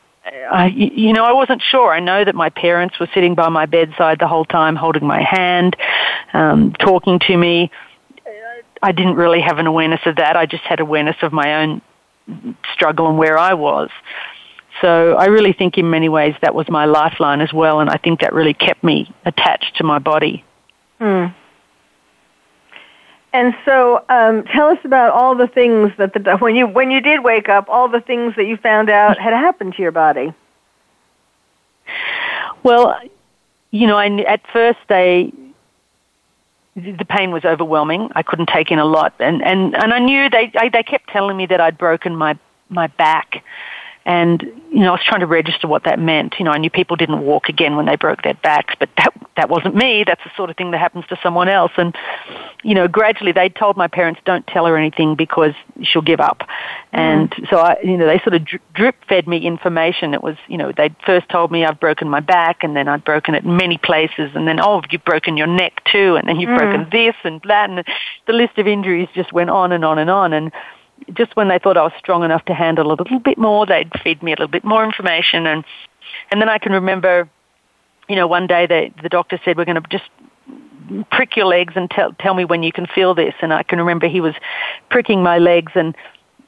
I, 0.50 0.66
you 0.66 1.12
know, 1.12 1.24
I 1.24 1.32
wasn't 1.32 1.62
sure. 1.62 1.92
I 1.92 2.00
know 2.00 2.24
that 2.24 2.34
my 2.34 2.50
parents 2.50 2.98
were 2.98 3.08
sitting 3.14 3.34
by 3.34 3.48
my 3.48 3.66
bedside 3.66 4.18
the 4.18 4.28
whole 4.28 4.44
time, 4.44 4.76
holding 4.76 5.06
my 5.06 5.22
hand, 5.22 5.76
um, 6.32 6.72
talking 6.78 7.18
to 7.26 7.36
me. 7.36 7.70
I 8.82 8.92
didn't 8.92 9.16
really 9.16 9.40
have 9.40 9.58
an 9.58 9.66
awareness 9.66 10.00
of 10.06 10.16
that. 10.16 10.36
I 10.36 10.46
just 10.46 10.62
had 10.62 10.80
awareness 10.80 11.16
of 11.22 11.32
my 11.32 11.62
own 11.62 11.82
struggle 12.72 13.08
and 13.08 13.18
where 13.18 13.36
I 13.36 13.54
was. 13.54 13.90
So 14.80 15.14
I 15.16 15.26
really 15.26 15.52
think 15.52 15.76
in 15.76 15.90
many 15.90 16.08
ways 16.08 16.34
that 16.42 16.54
was 16.54 16.68
my 16.68 16.86
lifeline 16.86 17.40
as 17.40 17.52
well, 17.52 17.80
and 17.80 17.90
I 17.90 17.96
think 17.96 18.20
that 18.20 18.32
really 18.32 18.54
kept 18.54 18.82
me 18.82 19.12
attached 19.24 19.76
to 19.76 19.84
my 19.84 19.98
body. 19.98 20.44
Hmm. 20.98 21.26
And 23.32 23.54
so, 23.64 24.04
um, 24.08 24.42
tell 24.44 24.68
us 24.68 24.78
about 24.84 25.12
all 25.12 25.36
the 25.36 25.46
things 25.46 25.92
that 25.98 26.14
the 26.14 26.36
when 26.38 26.56
you 26.56 26.66
when 26.66 26.90
you 26.90 27.00
did 27.00 27.22
wake 27.22 27.48
up, 27.48 27.68
all 27.68 27.88
the 27.88 28.00
things 28.00 28.34
that 28.36 28.46
you 28.46 28.56
found 28.56 28.90
out 28.90 29.18
had 29.18 29.32
happened 29.32 29.74
to 29.76 29.82
your 29.82 29.92
body. 29.92 30.32
Well, 32.62 32.98
you 33.70 33.86
know, 33.86 33.96
I, 33.96 34.08
at 34.22 34.40
first 34.52 34.78
they 34.88 35.32
the 36.74 37.04
pain 37.04 37.30
was 37.30 37.44
overwhelming. 37.44 38.10
I 38.14 38.22
couldn't 38.22 38.48
take 38.48 38.70
in 38.70 38.78
a 38.78 38.84
lot, 38.84 39.14
and 39.20 39.42
and 39.42 39.76
and 39.76 39.92
I 39.92 39.98
knew 39.98 40.28
they 40.28 40.50
I, 40.56 40.68
they 40.68 40.82
kept 40.82 41.08
telling 41.10 41.36
me 41.36 41.46
that 41.46 41.60
I'd 41.60 41.78
broken 41.78 42.16
my 42.16 42.36
my 42.68 42.88
back, 42.88 43.44
and, 44.06 44.42
you 44.72 44.80
know, 44.80 44.88
I 44.88 44.92
was 44.92 45.04
trying 45.04 45.20
to 45.20 45.26
register 45.26 45.68
what 45.68 45.84
that 45.84 45.98
meant. 45.98 46.36
You 46.38 46.46
know, 46.46 46.52
I 46.52 46.58
knew 46.58 46.70
people 46.70 46.96
didn't 46.96 47.20
walk 47.20 47.48
again 47.48 47.76
when 47.76 47.84
they 47.84 47.96
broke 47.96 48.22
their 48.22 48.34
backs, 48.34 48.74
but 48.78 48.88
that, 48.96 49.12
that 49.36 49.50
wasn't 49.50 49.74
me. 49.74 50.04
That's 50.04 50.22
the 50.24 50.30
sort 50.36 50.48
of 50.48 50.56
thing 50.56 50.70
that 50.70 50.78
happens 50.78 51.06
to 51.08 51.18
someone 51.22 51.48
else. 51.48 51.72
And, 51.76 51.94
you 52.62 52.74
know, 52.74 52.88
gradually 52.88 53.32
they 53.32 53.50
told 53.50 53.76
my 53.76 53.88
parents, 53.88 54.20
don't 54.24 54.46
tell 54.46 54.64
her 54.64 54.76
anything 54.78 55.16
because 55.16 55.52
she'll 55.82 56.00
give 56.00 56.18
up. 56.20 56.48
And 56.92 57.30
mm. 57.30 57.50
so 57.50 57.58
I, 57.58 57.76
you 57.84 57.98
know, 57.98 58.06
they 58.06 58.18
sort 58.20 58.34
of 58.34 58.46
drip 58.72 58.96
fed 59.06 59.28
me 59.28 59.38
information. 59.46 60.14
It 60.14 60.22
was, 60.22 60.36
you 60.48 60.56
know, 60.56 60.72
they 60.74 60.94
first 61.04 61.28
told 61.28 61.50
me 61.52 61.66
I've 61.66 61.78
broken 61.78 62.08
my 62.08 62.20
back 62.20 62.64
and 62.64 62.74
then 62.74 62.88
I'd 62.88 63.04
broken 63.04 63.34
it 63.34 63.44
in 63.44 63.56
many 63.56 63.76
places 63.76 64.30
and 64.34 64.48
then, 64.48 64.60
oh, 64.60 64.80
you've 64.90 65.04
broken 65.04 65.36
your 65.36 65.46
neck 65.46 65.82
too 65.84 66.16
and 66.16 66.26
then 66.26 66.40
you've 66.40 66.50
mm. 66.50 66.58
broken 66.58 66.88
this 66.90 67.16
and 67.22 67.40
that 67.44 67.68
and 67.68 67.84
the 68.26 68.32
list 68.32 68.56
of 68.56 68.66
injuries 68.66 69.08
just 69.14 69.32
went 69.32 69.50
on 69.50 69.72
and 69.72 69.84
on 69.84 69.98
and 69.98 70.08
on. 70.08 70.32
And, 70.32 70.52
just 71.14 71.36
when 71.36 71.48
they 71.48 71.58
thought 71.58 71.76
I 71.76 71.82
was 71.82 71.92
strong 71.98 72.24
enough 72.24 72.44
to 72.46 72.54
handle 72.54 72.92
a 72.92 72.94
little 72.94 73.18
bit 73.18 73.38
more, 73.38 73.66
they'd 73.66 73.90
feed 74.02 74.22
me 74.22 74.32
a 74.32 74.34
little 74.34 74.48
bit 74.48 74.64
more 74.64 74.84
information, 74.84 75.46
and 75.46 75.64
and 76.30 76.40
then 76.40 76.48
I 76.48 76.58
can 76.58 76.72
remember, 76.72 77.28
you 78.08 78.16
know, 78.16 78.26
one 78.26 78.46
day 78.46 78.66
they, 78.66 78.92
the 79.02 79.08
doctor 79.08 79.40
said 79.44 79.56
we're 79.56 79.64
going 79.64 79.80
to 79.80 79.88
just 79.88 80.10
prick 81.10 81.36
your 81.36 81.46
legs 81.46 81.74
and 81.76 81.90
tell 81.90 82.12
tell 82.14 82.34
me 82.34 82.44
when 82.44 82.62
you 82.62 82.72
can 82.72 82.86
feel 82.86 83.14
this, 83.14 83.34
and 83.40 83.52
I 83.52 83.62
can 83.62 83.78
remember 83.78 84.08
he 84.08 84.20
was 84.20 84.34
pricking 84.90 85.22
my 85.22 85.38
legs 85.38 85.72
and. 85.74 85.94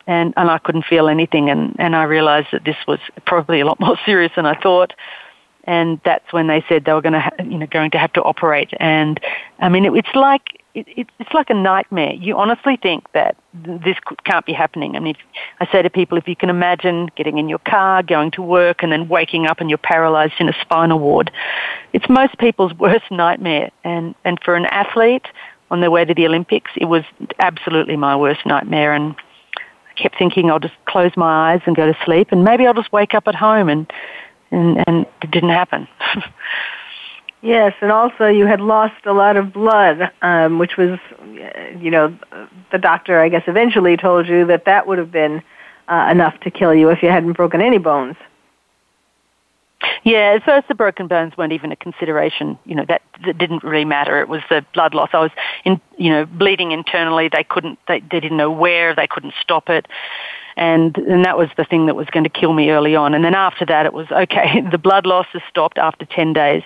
And, 0.05 0.35
and 0.37 0.51
I 0.51 0.59
couldn't 0.59 0.85
feel 0.87 1.07
anything, 1.07 1.49
and, 1.49 1.77
and 1.79 1.95
I 1.95 2.03
realized 2.03 2.49
that 2.51 2.65
this 2.65 2.75
was 2.88 2.99
probably 3.25 3.61
a 3.61 3.65
lot 3.65 3.79
more 3.79 3.97
serious 4.05 4.33
than 4.35 4.47
I 4.47 4.61
thought 4.61 4.95
and 5.65 6.01
that's 6.05 6.33
when 6.33 6.49
they 6.49 6.65
said 6.69 6.85
they 6.85 6.93
were 6.93 7.03
going 7.03 7.12
to, 7.12 7.21
ha- 7.21 7.31
you 7.38 7.59
know, 7.59 7.67
going 7.67 7.91
to 7.93 7.99
have 7.99 8.12
to 8.15 8.23
operate. 8.23 8.73
And 8.81 9.21
I 9.61 9.69
mean, 9.69 9.85
it, 9.85 9.93
it's 9.95 10.15
like 10.15 10.62
it, 10.75 10.87
it, 10.89 11.07
it's 11.19 11.33
like 11.35 11.51
a 11.51 11.55
nightmare. 11.55 12.15
You 12.15 12.39
honestly 12.39 12.79
think 12.83 13.11
that 13.13 13.37
this 13.53 13.97
can't 14.25 14.47
be 14.47 14.53
happening. 14.53 14.97
I 14.97 15.01
mean, 15.01 15.15
if, 15.15 15.21
I 15.61 15.71
say 15.71 15.83
to 15.83 15.91
people, 15.91 16.17
if 16.17 16.27
you 16.27 16.37
can 16.37 16.49
imagine 16.49 17.11
getting 17.15 17.39
in 17.39 17.49
your 17.49 17.59
car, 17.59 18.03
going 18.03 18.31
to 18.33 18.43
work, 18.43 18.83
and 18.83 18.91
then 18.91 19.09
waking 19.09 19.47
up 19.47 19.61
and 19.61 19.69
you're 19.69 19.79
paralyzed 19.79 20.35
in 20.39 20.49
a 20.49 20.55
spinal 20.61 20.99
ward, 20.99 21.31
it's 21.93 22.09
most 22.09 22.39
people's 22.39 22.73
worst 22.79 23.11
nightmare. 23.11 23.71
And 23.85 24.15
and 24.25 24.39
for 24.43 24.55
an 24.55 24.67
athlete 24.67 25.27
on 25.71 25.81
their 25.81 25.91
way 25.91 26.05
to 26.05 26.15
the 26.15 26.27
Olympics, 26.27 26.71
it 26.77 26.87
was 26.87 27.05
absolutely 27.39 27.97
my 27.97 28.17
worst 28.17 28.47
nightmare. 28.47 28.95
And 28.95 29.15
I 29.55 30.01
kept 30.01 30.17
thinking, 30.17 30.51
I'll 30.51 30.59
just 30.59 30.75
close 30.87 31.13
my 31.17 31.53
eyes 31.53 31.61
and 31.67 31.77
go 31.77 31.87
to 31.87 31.99
sleep, 32.05 32.29
and 32.33 32.45
maybe 32.45 32.67
I'll 32.67 32.75
just 32.75 32.93
wake 32.93 33.15
up 33.15 33.29
at 33.29 33.35
home, 33.35 33.69
and 33.69 33.93
and 34.51 34.83
and 34.87 35.07
it 35.23 35.31
didn't 35.31 35.51
happen. 35.51 35.87
Yes, 37.43 37.75
and 37.81 37.91
also 37.91 38.29
you 38.29 38.47
had 38.47 38.61
lost 38.61 39.05
a 39.05 39.13
lot 39.13 39.37
of 39.37 39.53
blood, 39.53 40.13
um, 40.23 40.61
which 40.61 40.77
was, 40.77 41.01
you 41.81 41.91
know, 41.91 42.17
the 42.71 42.79
doctor, 42.79 43.21
I 43.21 43.29
guess, 43.29 43.43
eventually 43.49 43.97
told 43.97 44.29
you 44.29 44.47
that 44.47 44.65
that 44.67 44.87
would 44.87 44.99
have 44.99 45.11
been 45.11 45.43
uh, 45.89 46.09
enough 46.09 46.39
to 46.41 46.53
kill 46.53 46.73
you 46.73 46.89
if 46.91 47.03
you 47.03 47.09
hadn't 47.09 47.33
broken 47.33 47.61
any 47.61 47.79
bones. 47.79 48.17
Yeah, 50.05 50.35
at 50.37 50.45
first 50.45 50.69
the 50.69 50.77
broken 50.77 51.09
bones 51.09 51.37
weren't 51.37 51.53
even 51.53 51.73
a 51.73 51.77
consideration. 51.77 52.57
You 52.65 52.77
know, 52.77 52.85
that, 52.87 53.03
that 53.27 53.39
didn't 53.39 53.65
really 53.65 53.85
matter. 53.85 54.21
It 54.21 54.29
was 54.29 54.43
the 54.49 54.65
blood 54.73 54.95
loss. 54.95 55.11
I 55.13 55.19
was, 55.19 55.33
in, 55.65 55.81
you 55.99 56.11
know, 56.11 56.27
bleeding 56.27 56.71
internally. 56.71 57.29
They 57.29 57.43
couldn't, 57.43 57.81
they, 57.89 57.99
they 57.99 58.21
didn't 58.21 58.37
know 58.37 58.53
where. 58.53 58.95
They 58.95 59.09
couldn't 59.09 59.35
stop 59.43 59.69
it. 59.69 59.89
And, 60.57 60.97
and 60.97 61.25
that 61.25 61.37
was 61.37 61.49
the 61.57 61.65
thing 61.65 61.87
that 61.87 61.97
was 61.97 62.07
going 62.11 62.25
to 62.25 62.31
kill 62.31 62.53
me 62.53 62.71
early 62.71 62.95
on. 62.95 63.15
And 63.15 63.25
then 63.25 63.35
after 63.35 63.67
that, 63.67 63.85
it 63.87 63.93
was 63.93 64.07
okay. 64.13 64.63
The 64.71 64.79
blood 64.79 65.07
loss 65.07 65.27
has 65.33 65.43
stopped 65.51 65.79
after 65.79 66.05
10 66.05 66.33
days 66.35 66.63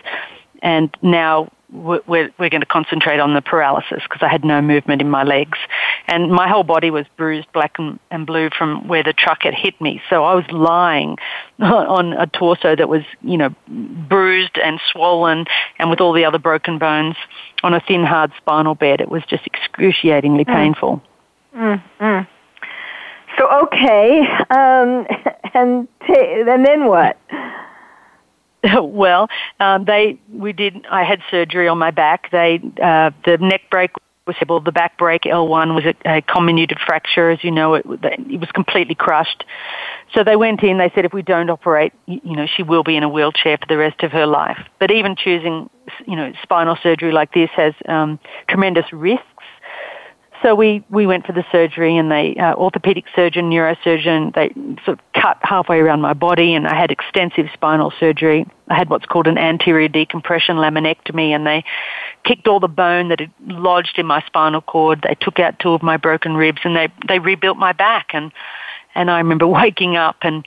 and 0.62 0.94
now 1.02 1.50
we're, 1.72 2.30
we're 2.38 2.48
going 2.48 2.60
to 2.60 2.66
concentrate 2.66 3.18
on 3.18 3.34
the 3.34 3.42
paralysis 3.42 4.02
because 4.02 4.22
I 4.22 4.28
had 4.28 4.44
no 4.44 4.60
movement 4.62 5.00
in 5.00 5.10
my 5.10 5.24
legs. 5.24 5.58
And 6.06 6.30
my 6.30 6.48
whole 6.48 6.62
body 6.62 6.90
was 6.90 7.06
bruised 7.16 7.48
black 7.52 7.78
and, 7.78 7.98
and 8.10 8.26
blue 8.26 8.50
from 8.56 8.86
where 8.88 9.02
the 9.02 9.12
truck 9.12 9.42
had 9.42 9.54
hit 9.54 9.80
me. 9.80 10.00
So 10.08 10.24
I 10.24 10.34
was 10.34 10.44
lying 10.50 11.16
on 11.58 12.12
a 12.12 12.26
torso 12.26 12.76
that 12.76 12.88
was, 12.88 13.02
you 13.22 13.36
know, 13.36 13.54
bruised 13.68 14.58
and 14.58 14.80
swollen 14.92 15.46
and 15.78 15.90
with 15.90 16.00
all 16.00 16.12
the 16.12 16.24
other 16.24 16.38
broken 16.38 16.78
bones 16.78 17.16
on 17.62 17.74
a 17.74 17.80
thin, 17.80 18.04
hard 18.04 18.32
spinal 18.36 18.74
bed. 18.74 19.00
It 19.00 19.10
was 19.10 19.22
just 19.28 19.46
excruciatingly 19.46 20.44
mm. 20.44 20.54
painful. 20.54 21.02
Mm. 21.54 21.82
Mm. 22.00 22.28
So, 23.38 23.50
okay. 23.64 24.20
Um, 24.50 25.06
and, 25.54 25.88
t- 26.06 26.44
and 26.48 26.64
then 26.64 26.86
what? 26.86 27.18
well, 28.80 29.28
um, 29.60 29.84
they 29.84 30.18
we 30.32 30.52
did. 30.52 30.86
I 30.90 31.04
had 31.04 31.20
surgery 31.30 31.68
on 31.68 31.78
my 31.78 31.90
back. 31.90 32.30
They 32.30 32.60
uh, 32.82 33.10
the 33.24 33.38
neck 33.40 33.62
break 33.70 33.90
was 34.26 34.36
able. 34.42 34.60
The 34.60 34.72
back 34.72 34.98
break 34.98 35.22
L1 35.22 35.74
was 35.74 35.84
a, 35.84 36.16
a 36.18 36.22
comminuted 36.22 36.78
fracture, 36.84 37.30
as 37.30 37.44
you 37.44 37.50
know. 37.50 37.74
It, 37.74 37.86
it 37.86 38.40
was 38.40 38.50
completely 38.52 38.94
crushed. 38.94 39.44
So 40.14 40.24
they 40.24 40.36
went 40.36 40.62
in. 40.62 40.78
They 40.78 40.90
said 40.94 41.04
if 41.04 41.12
we 41.12 41.22
don't 41.22 41.50
operate, 41.50 41.92
you, 42.06 42.20
you 42.24 42.36
know, 42.36 42.46
she 42.46 42.62
will 42.62 42.82
be 42.82 42.96
in 42.96 43.02
a 43.02 43.08
wheelchair 43.08 43.58
for 43.58 43.66
the 43.68 43.76
rest 43.76 44.02
of 44.02 44.12
her 44.12 44.26
life. 44.26 44.58
But 44.80 44.90
even 44.90 45.16
choosing, 45.16 45.70
you 46.06 46.16
know, 46.16 46.32
spinal 46.42 46.76
surgery 46.82 47.12
like 47.12 47.32
this 47.34 47.50
has 47.56 47.74
um, 47.88 48.18
tremendous 48.48 48.92
risks. 48.92 49.35
So 50.46 50.54
we, 50.54 50.84
we 50.90 51.08
went 51.08 51.26
for 51.26 51.32
the 51.32 51.44
surgery 51.50 51.96
and 51.96 52.08
they, 52.08 52.36
uh, 52.36 52.54
orthopedic 52.54 53.06
surgeon, 53.16 53.50
neurosurgeon, 53.50 54.32
they 54.32 54.52
sort 54.84 55.00
of 55.00 55.12
cut 55.12 55.38
halfway 55.42 55.80
around 55.80 56.02
my 56.02 56.12
body 56.12 56.54
and 56.54 56.68
I 56.68 56.80
had 56.80 56.92
extensive 56.92 57.46
spinal 57.52 57.92
surgery. 57.98 58.46
I 58.68 58.76
had 58.76 58.88
what's 58.88 59.06
called 59.06 59.26
an 59.26 59.38
anterior 59.38 59.88
decompression 59.88 60.54
laminectomy 60.54 61.30
and 61.30 61.44
they 61.44 61.64
kicked 62.22 62.46
all 62.46 62.60
the 62.60 62.68
bone 62.68 63.08
that 63.08 63.18
had 63.18 63.32
lodged 63.44 63.98
in 63.98 64.06
my 64.06 64.22
spinal 64.24 64.60
cord. 64.60 65.00
They 65.02 65.16
took 65.20 65.40
out 65.40 65.58
two 65.58 65.72
of 65.72 65.82
my 65.82 65.96
broken 65.96 66.36
ribs 66.36 66.60
and 66.62 66.76
they, 66.76 66.92
they 67.08 67.18
rebuilt 67.18 67.56
my 67.56 67.72
back 67.72 68.10
and, 68.12 68.30
and 68.94 69.10
I 69.10 69.18
remember 69.18 69.46
waking 69.48 69.96
up 69.96 70.18
and 70.22 70.46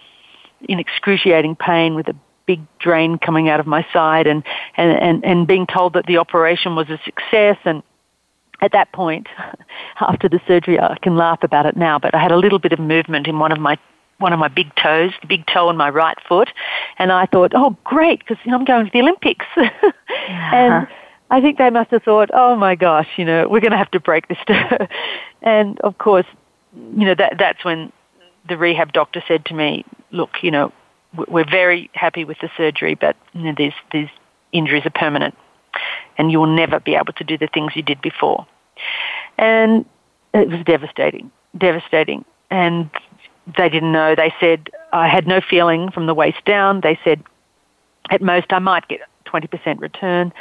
in 0.62 0.80
excruciating 0.80 1.58
pain 1.58 1.96
with 1.96 2.08
a 2.08 2.16
big 2.46 2.62
drain 2.80 3.18
coming 3.18 3.50
out 3.50 3.60
of 3.60 3.68
my 3.68 3.86
side 3.92 4.28
and, 4.28 4.46
and, 4.78 4.98
and, 4.98 5.26
and 5.26 5.46
being 5.46 5.68
told 5.68 5.92
that 5.96 6.06
the 6.06 6.20
operation 6.20 6.78
was 6.78 6.90
a 6.90 7.02
success 7.04 7.58
and 7.66 7.84
at 8.62 8.72
that 8.72 8.92
point, 8.92 9.28
after 10.00 10.30
the 10.30 10.40
surgery, 10.48 10.80
I 10.80 10.98
can 11.02 11.16
laugh 11.16 11.44
about 11.44 11.66
it 11.66 11.78
now, 11.78 12.00
but 12.00 12.14
I 12.14 12.22
had 12.22 12.32
a 12.32 12.38
little 12.38 12.60
bit 12.60 12.72
of 12.72 12.80
movement 12.80 13.28
in 13.28 13.40
one 13.40 13.52
of 13.52 13.60
my 13.60 13.78
one 14.18 14.34
of 14.34 14.40
my 14.40 14.50
big 14.50 14.76
toes, 14.76 15.14
the 15.22 15.28
big 15.28 15.46
toe 15.46 15.70
on 15.70 15.78
my 15.78 15.90
right 15.90 16.18
foot, 16.28 16.50
and 16.98 17.10
I 17.10 17.26
thought, 17.26 17.54
oh, 17.56 17.78
great, 17.86 18.20
because 18.20 18.36
you 18.44 18.52
know, 18.52 18.58
I'm 18.58 18.66
going 18.66 18.86
to 18.86 18.92
the 18.92 19.00
Olympics. 19.00 19.46
uh-huh. 19.56 20.56
And 20.56 20.88
I 21.32 21.40
think 21.40 21.58
they 21.58 21.70
must 21.70 21.92
have 21.92 22.04
thought, 22.04 22.30
oh 22.34 22.58
my 22.58 22.76
gosh, 22.76 23.08
you 23.16 23.24
know, 23.24 23.48
we're 23.48 23.62
going 23.62 23.72
to 23.72 23.78
have 23.78 23.92
to 23.92 24.00
break 24.00 24.28
this 24.28 24.38
toe. 24.48 24.88
and 25.42 25.80
of 25.82 25.98
course, 26.00 26.26
you 26.76 27.06
know, 27.06 27.16
that 27.16 27.36
that's 27.40 27.64
when 27.64 27.94
the 28.48 28.58
rehab 28.58 28.92
doctor 28.92 29.24
said 29.26 29.46
to 29.46 29.54
me, 29.54 29.86
look, 30.12 30.32
you 30.42 30.52
know, 30.52 30.74
we're 31.16 31.50
very 31.50 31.90
happy 31.94 32.26
with 32.26 32.38
the 32.40 32.50
surgery, 32.58 32.96
but 32.96 33.16
you 33.34 33.44
know, 33.44 33.54
these 33.58 33.74
these 33.92 34.10
injuries 34.52 34.86
are 34.86 34.92
permanent 34.92 35.36
and 36.18 36.32
you 36.32 36.40
will 36.40 36.56
never 36.56 36.80
be 36.80 36.96
able 36.96 37.14
to 37.14 37.24
do 37.24 37.38
the 37.38 37.48
things 37.48 37.76
you 37.76 37.82
did 37.82 38.02
before. 38.02 38.46
And 39.38 39.86
it 40.34 40.50
was 40.50 40.64
devastating, 40.66 41.32
devastating. 41.58 42.26
And 42.52 42.90
they 43.58 43.70
didn't 43.70 43.92
know. 43.92 44.16
They 44.16 44.34
said 44.40 44.70
I 44.92 45.08
had 45.08 45.28
no 45.28 45.42
feeling 45.42 45.92
from 45.92 46.06
the 46.06 46.14
waist 46.14 46.44
down. 46.46 46.82
They 46.82 47.00
said 47.04 47.24
at 48.10 48.22
most 48.22 48.52
I 48.52 48.60
might 48.60 48.88
get 48.88 49.02
20% 49.26 49.80
return. 49.80 50.34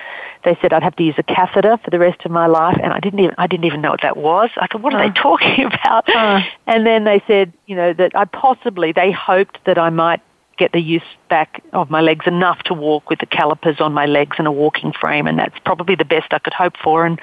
They 0.44 0.56
said 0.60 0.72
I'd 0.72 0.82
have 0.82 0.96
to 0.96 1.02
use 1.02 1.14
a 1.18 1.22
catheter 1.22 1.78
for 1.84 1.90
the 1.90 1.98
rest 1.98 2.24
of 2.24 2.30
my 2.30 2.46
life, 2.46 2.78
and 2.82 2.92
I 2.92 3.00
didn't 3.00 3.20
even 3.20 3.34
I 3.38 3.46
didn't 3.46 3.64
even 3.64 3.80
know 3.80 3.90
what 3.90 4.02
that 4.02 4.16
was. 4.16 4.50
I 4.56 4.66
thought, 4.66 4.82
what 4.82 4.94
are 4.94 5.02
uh, 5.02 5.08
they 5.08 5.14
talking 5.20 5.64
about? 5.64 6.08
Uh, 6.14 6.42
and 6.66 6.86
then 6.86 7.04
they 7.04 7.22
said, 7.26 7.52
you 7.66 7.76
know, 7.76 7.92
that 7.92 8.12
I 8.14 8.24
possibly 8.24 8.92
they 8.92 9.12
hoped 9.12 9.58
that 9.66 9.78
I 9.78 9.90
might 9.90 10.22
get 10.58 10.72
the 10.72 10.80
use 10.80 11.02
back 11.28 11.62
of 11.72 11.90
my 11.90 12.00
legs 12.00 12.26
enough 12.26 12.62
to 12.64 12.74
walk 12.74 13.08
with 13.08 13.20
the 13.20 13.26
calipers 13.26 13.80
on 13.80 13.92
my 13.92 14.06
legs 14.06 14.36
and 14.38 14.46
a 14.46 14.52
walking 14.52 14.92
frame, 14.92 15.26
and 15.26 15.38
that's 15.38 15.58
probably 15.64 15.94
the 15.94 16.04
best 16.04 16.32
I 16.32 16.38
could 16.38 16.52
hope 16.52 16.76
for. 16.82 17.06
And 17.06 17.20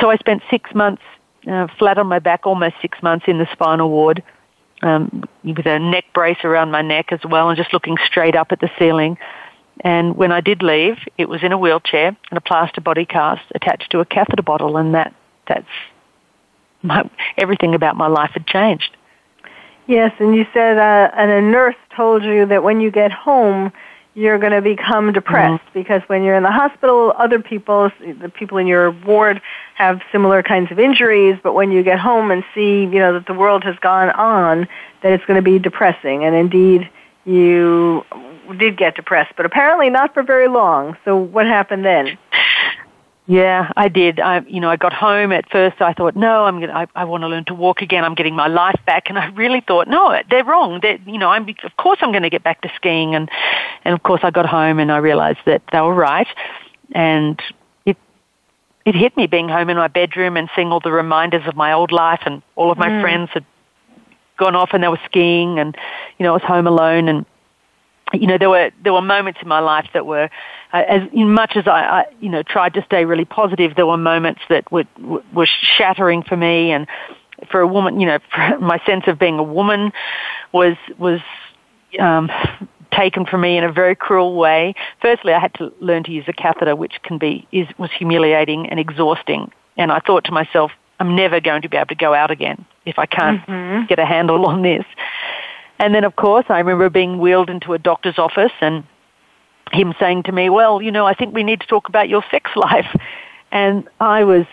so 0.00 0.10
I 0.10 0.16
spent 0.16 0.42
six 0.50 0.74
months 0.74 1.02
uh, 1.46 1.68
flat 1.78 1.98
on 1.98 2.06
my 2.06 2.18
back, 2.18 2.46
almost 2.46 2.76
six 2.82 3.02
months 3.02 3.26
in 3.28 3.38
the 3.38 3.48
spinal 3.52 3.90
ward, 3.90 4.22
um, 4.82 5.24
with 5.44 5.66
a 5.66 5.78
neck 5.78 6.04
brace 6.12 6.38
around 6.44 6.70
my 6.70 6.82
neck 6.82 7.12
as 7.12 7.20
well, 7.24 7.48
and 7.48 7.56
just 7.56 7.72
looking 7.72 7.96
straight 8.04 8.36
up 8.36 8.48
at 8.50 8.60
the 8.60 8.70
ceiling. 8.78 9.16
And 9.80 10.16
when 10.16 10.32
I 10.32 10.40
did 10.40 10.62
leave, 10.62 10.98
it 11.18 11.28
was 11.28 11.42
in 11.42 11.52
a 11.52 11.58
wheelchair 11.58 12.16
and 12.30 12.38
a 12.38 12.40
plaster 12.40 12.80
body 12.80 13.04
cast 13.06 13.42
attached 13.54 13.90
to 13.92 14.00
a 14.00 14.04
catheter 14.04 14.42
bottle, 14.42 14.76
and 14.76 14.94
that 14.94 15.14
that's 15.46 15.66
my, 16.82 17.08
everything 17.36 17.74
about 17.74 17.96
my 17.96 18.06
life 18.06 18.30
had 18.34 18.46
changed. 18.46 18.96
Yes, 19.86 20.12
and 20.20 20.34
you 20.34 20.46
said, 20.52 20.78
uh, 20.78 21.10
and 21.14 21.30
a 21.30 21.40
nurse 21.40 21.74
told 21.96 22.22
you 22.22 22.46
that 22.46 22.62
when 22.62 22.80
you 22.80 22.90
get 22.90 23.10
home, 23.10 23.72
you're 24.14 24.38
going 24.38 24.52
to 24.52 24.60
become 24.60 25.12
depressed 25.12 25.64
mm-hmm. 25.64 25.78
because 25.78 26.02
when 26.06 26.22
you're 26.22 26.36
in 26.36 26.42
the 26.42 26.50
hospital, 26.50 27.12
other 27.16 27.40
people, 27.40 27.90
the 28.00 28.28
people 28.28 28.58
in 28.58 28.66
your 28.66 28.90
ward, 28.90 29.40
have 29.74 30.00
similar 30.12 30.42
kinds 30.42 30.70
of 30.70 30.78
injuries. 30.78 31.38
But 31.42 31.54
when 31.54 31.72
you 31.72 31.82
get 31.82 31.98
home 31.98 32.30
and 32.30 32.44
see, 32.54 32.82
you 32.82 32.98
know, 32.98 33.14
that 33.14 33.26
the 33.26 33.34
world 33.34 33.64
has 33.64 33.76
gone 33.78 34.10
on, 34.10 34.68
that 35.02 35.12
it's 35.12 35.24
going 35.24 35.38
to 35.38 35.42
be 35.42 35.58
depressing. 35.58 36.24
And 36.24 36.34
indeed, 36.34 36.90
you 37.24 38.04
did 38.58 38.76
get 38.76 38.96
depressed, 38.96 39.32
but 39.36 39.46
apparently 39.46 39.88
not 39.88 40.12
for 40.12 40.22
very 40.22 40.48
long. 40.48 40.96
So 41.04 41.16
what 41.16 41.46
happened 41.46 41.84
then? 41.84 42.18
Yeah, 43.26 43.70
I 43.76 43.88
did. 43.88 44.18
I, 44.18 44.40
you 44.48 44.60
know, 44.60 44.68
I 44.68 44.76
got 44.76 44.92
home 44.92 45.30
at 45.30 45.48
first. 45.48 45.80
I 45.80 45.92
thought, 45.92 46.16
no, 46.16 46.44
I'm 46.44 46.58
gonna. 46.58 46.72
I, 46.72 46.86
I 46.96 47.04
want 47.04 47.22
to 47.22 47.28
learn 47.28 47.44
to 47.44 47.54
walk 47.54 47.80
again. 47.80 48.04
I'm 48.04 48.16
getting 48.16 48.34
my 48.34 48.48
life 48.48 48.80
back, 48.84 49.04
and 49.08 49.16
I 49.16 49.26
really 49.26 49.60
thought, 49.60 49.86
no, 49.86 50.20
they're 50.28 50.44
wrong. 50.44 50.80
They're, 50.82 50.98
you 51.06 51.18
know, 51.18 51.28
I'm. 51.28 51.48
Of 51.62 51.76
course, 51.76 51.98
I'm 52.02 52.10
going 52.10 52.24
to 52.24 52.30
get 52.30 52.42
back 52.42 52.62
to 52.62 52.72
skiing, 52.74 53.14
and 53.14 53.30
and 53.84 53.94
of 53.94 54.02
course, 54.02 54.22
I 54.24 54.32
got 54.32 54.46
home 54.46 54.80
and 54.80 54.90
I 54.90 54.96
realized 54.96 55.38
that 55.46 55.62
they 55.70 55.80
were 55.80 55.94
right, 55.94 56.26
and 56.96 57.40
it 57.86 57.96
it 58.84 58.96
hit 58.96 59.16
me 59.16 59.28
being 59.28 59.48
home 59.48 59.70
in 59.70 59.76
my 59.76 59.88
bedroom 59.88 60.36
and 60.36 60.50
seeing 60.56 60.72
all 60.72 60.80
the 60.80 60.90
reminders 60.90 61.46
of 61.46 61.54
my 61.54 61.72
old 61.72 61.92
life, 61.92 62.22
and 62.26 62.42
all 62.56 62.72
of 62.72 62.78
my 62.78 62.88
mm. 62.88 63.02
friends 63.02 63.30
had 63.34 63.44
gone 64.36 64.56
off 64.56 64.70
and 64.72 64.82
they 64.82 64.88
were 64.88 65.00
skiing, 65.04 65.60
and 65.60 65.76
you 66.18 66.24
know, 66.24 66.30
I 66.30 66.34
was 66.34 66.42
home 66.42 66.66
alone, 66.66 67.08
and 67.08 67.24
you 68.12 68.26
know, 68.26 68.38
there 68.38 68.50
were 68.50 68.70
there 68.82 68.92
were 68.92 69.02
moments 69.02 69.40
in 69.42 69.48
my 69.48 69.60
life 69.60 69.88
that 69.94 70.06
were, 70.06 70.28
uh, 70.72 70.84
as 70.88 71.02
much 71.12 71.52
as 71.56 71.66
I, 71.66 71.80
I, 71.80 72.04
you 72.20 72.28
know, 72.28 72.42
tried 72.42 72.74
to 72.74 72.84
stay 72.84 73.04
really 73.04 73.24
positive, 73.24 73.74
there 73.76 73.86
were 73.86 73.96
moments 73.96 74.40
that 74.48 74.70
were 74.72 74.84
were 75.32 75.46
shattering 75.46 76.22
for 76.22 76.36
me, 76.36 76.72
and 76.72 76.86
for 77.50 77.60
a 77.60 77.66
woman, 77.66 78.00
you 78.00 78.06
know, 78.06 78.18
my 78.60 78.80
sense 78.86 79.04
of 79.06 79.18
being 79.18 79.38
a 79.38 79.42
woman 79.42 79.92
was 80.52 80.76
was 80.98 81.20
um, 81.98 82.30
taken 82.92 83.26
from 83.26 83.42
me 83.42 83.56
in 83.56 83.64
a 83.64 83.72
very 83.72 83.94
cruel 83.94 84.34
way. 84.36 84.74
Firstly, 85.00 85.32
I 85.32 85.40
had 85.40 85.54
to 85.54 85.72
learn 85.80 86.04
to 86.04 86.12
use 86.12 86.24
a 86.28 86.32
catheter, 86.32 86.74
which 86.74 86.94
can 87.02 87.18
be 87.18 87.46
is 87.52 87.68
was 87.78 87.90
humiliating 87.96 88.68
and 88.68 88.80
exhausting, 88.80 89.50
and 89.76 89.92
I 89.92 90.00
thought 90.00 90.24
to 90.24 90.32
myself, 90.32 90.72
I'm 91.00 91.16
never 91.16 91.40
going 91.40 91.62
to 91.62 91.68
be 91.68 91.76
able 91.76 91.88
to 91.88 91.94
go 91.94 92.14
out 92.14 92.30
again 92.30 92.64
if 92.86 92.98
I 92.98 93.06
can't 93.06 93.44
mm-hmm. 93.46 93.86
get 93.86 93.98
a 93.98 94.06
handle 94.06 94.46
on 94.46 94.62
this. 94.62 94.84
And 95.78 95.94
then, 95.94 96.04
of 96.04 96.14
course, 96.14 96.46
I 96.48 96.58
remember 96.58 96.88
being 96.90 97.18
wheeled 97.18 97.50
into 97.50 97.72
a 97.72 97.78
doctor's 97.78 98.18
office 98.18 98.52
and 98.60 98.84
him 99.72 99.94
saying 99.98 100.24
to 100.24 100.32
me, 100.32 100.50
well, 100.50 100.82
you 100.82 100.90
know, 100.90 101.06
I 101.06 101.14
think 101.14 101.34
we 101.34 101.44
need 101.44 101.60
to 101.60 101.66
talk 101.66 101.88
about 101.88 102.08
your 102.08 102.24
sex 102.30 102.50
life. 102.56 102.98
And 103.50 103.88
I 104.00 104.24
was 104.24 104.46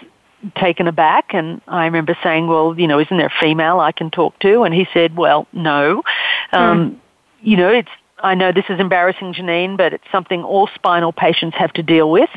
taken 0.56 0.88
aback 0.88 1.34
and 1.34 1.62
I 1.68 1.86
remember 1.86 2.18
saying, 2.24 2.48
well, 2.48 2.78
you 2.80 2.88
know, 2.88 3.00
isn't 3.00 3.18
there 3.18 3.28
a 3.28 3.42
female 3.42 3.80
I 3.80 3.92
can 3.92 4.10
talk 4.10 4.40
to? 4.40 4.64
And 4.64 4.74
he 4.74 4.88
said, 4.94 5.18
well, 5.18 5.48
no. 5.52 6.04
Um, 6.52 6.92
mm. 6.92 6.98
You 7.42 7.58
know, 7.58 7.70
it's, 7.70 7.90
I 8.22 8.36
know 8.36 8.52
this 8.52 8.66
is 8.70 8.80
embarrassing, 8.80 9.34
Janine, 9.34 9.78
but 9.78 9.94
it's 9.94 10.12
something 10.12 10.44
all 10.44 10.68
spinal 10.76 11.14
patients 11.14 11.56
have 11.58 11.72
to 11.74 11.84
deal 11.84 12.12
with. 12.12 12.30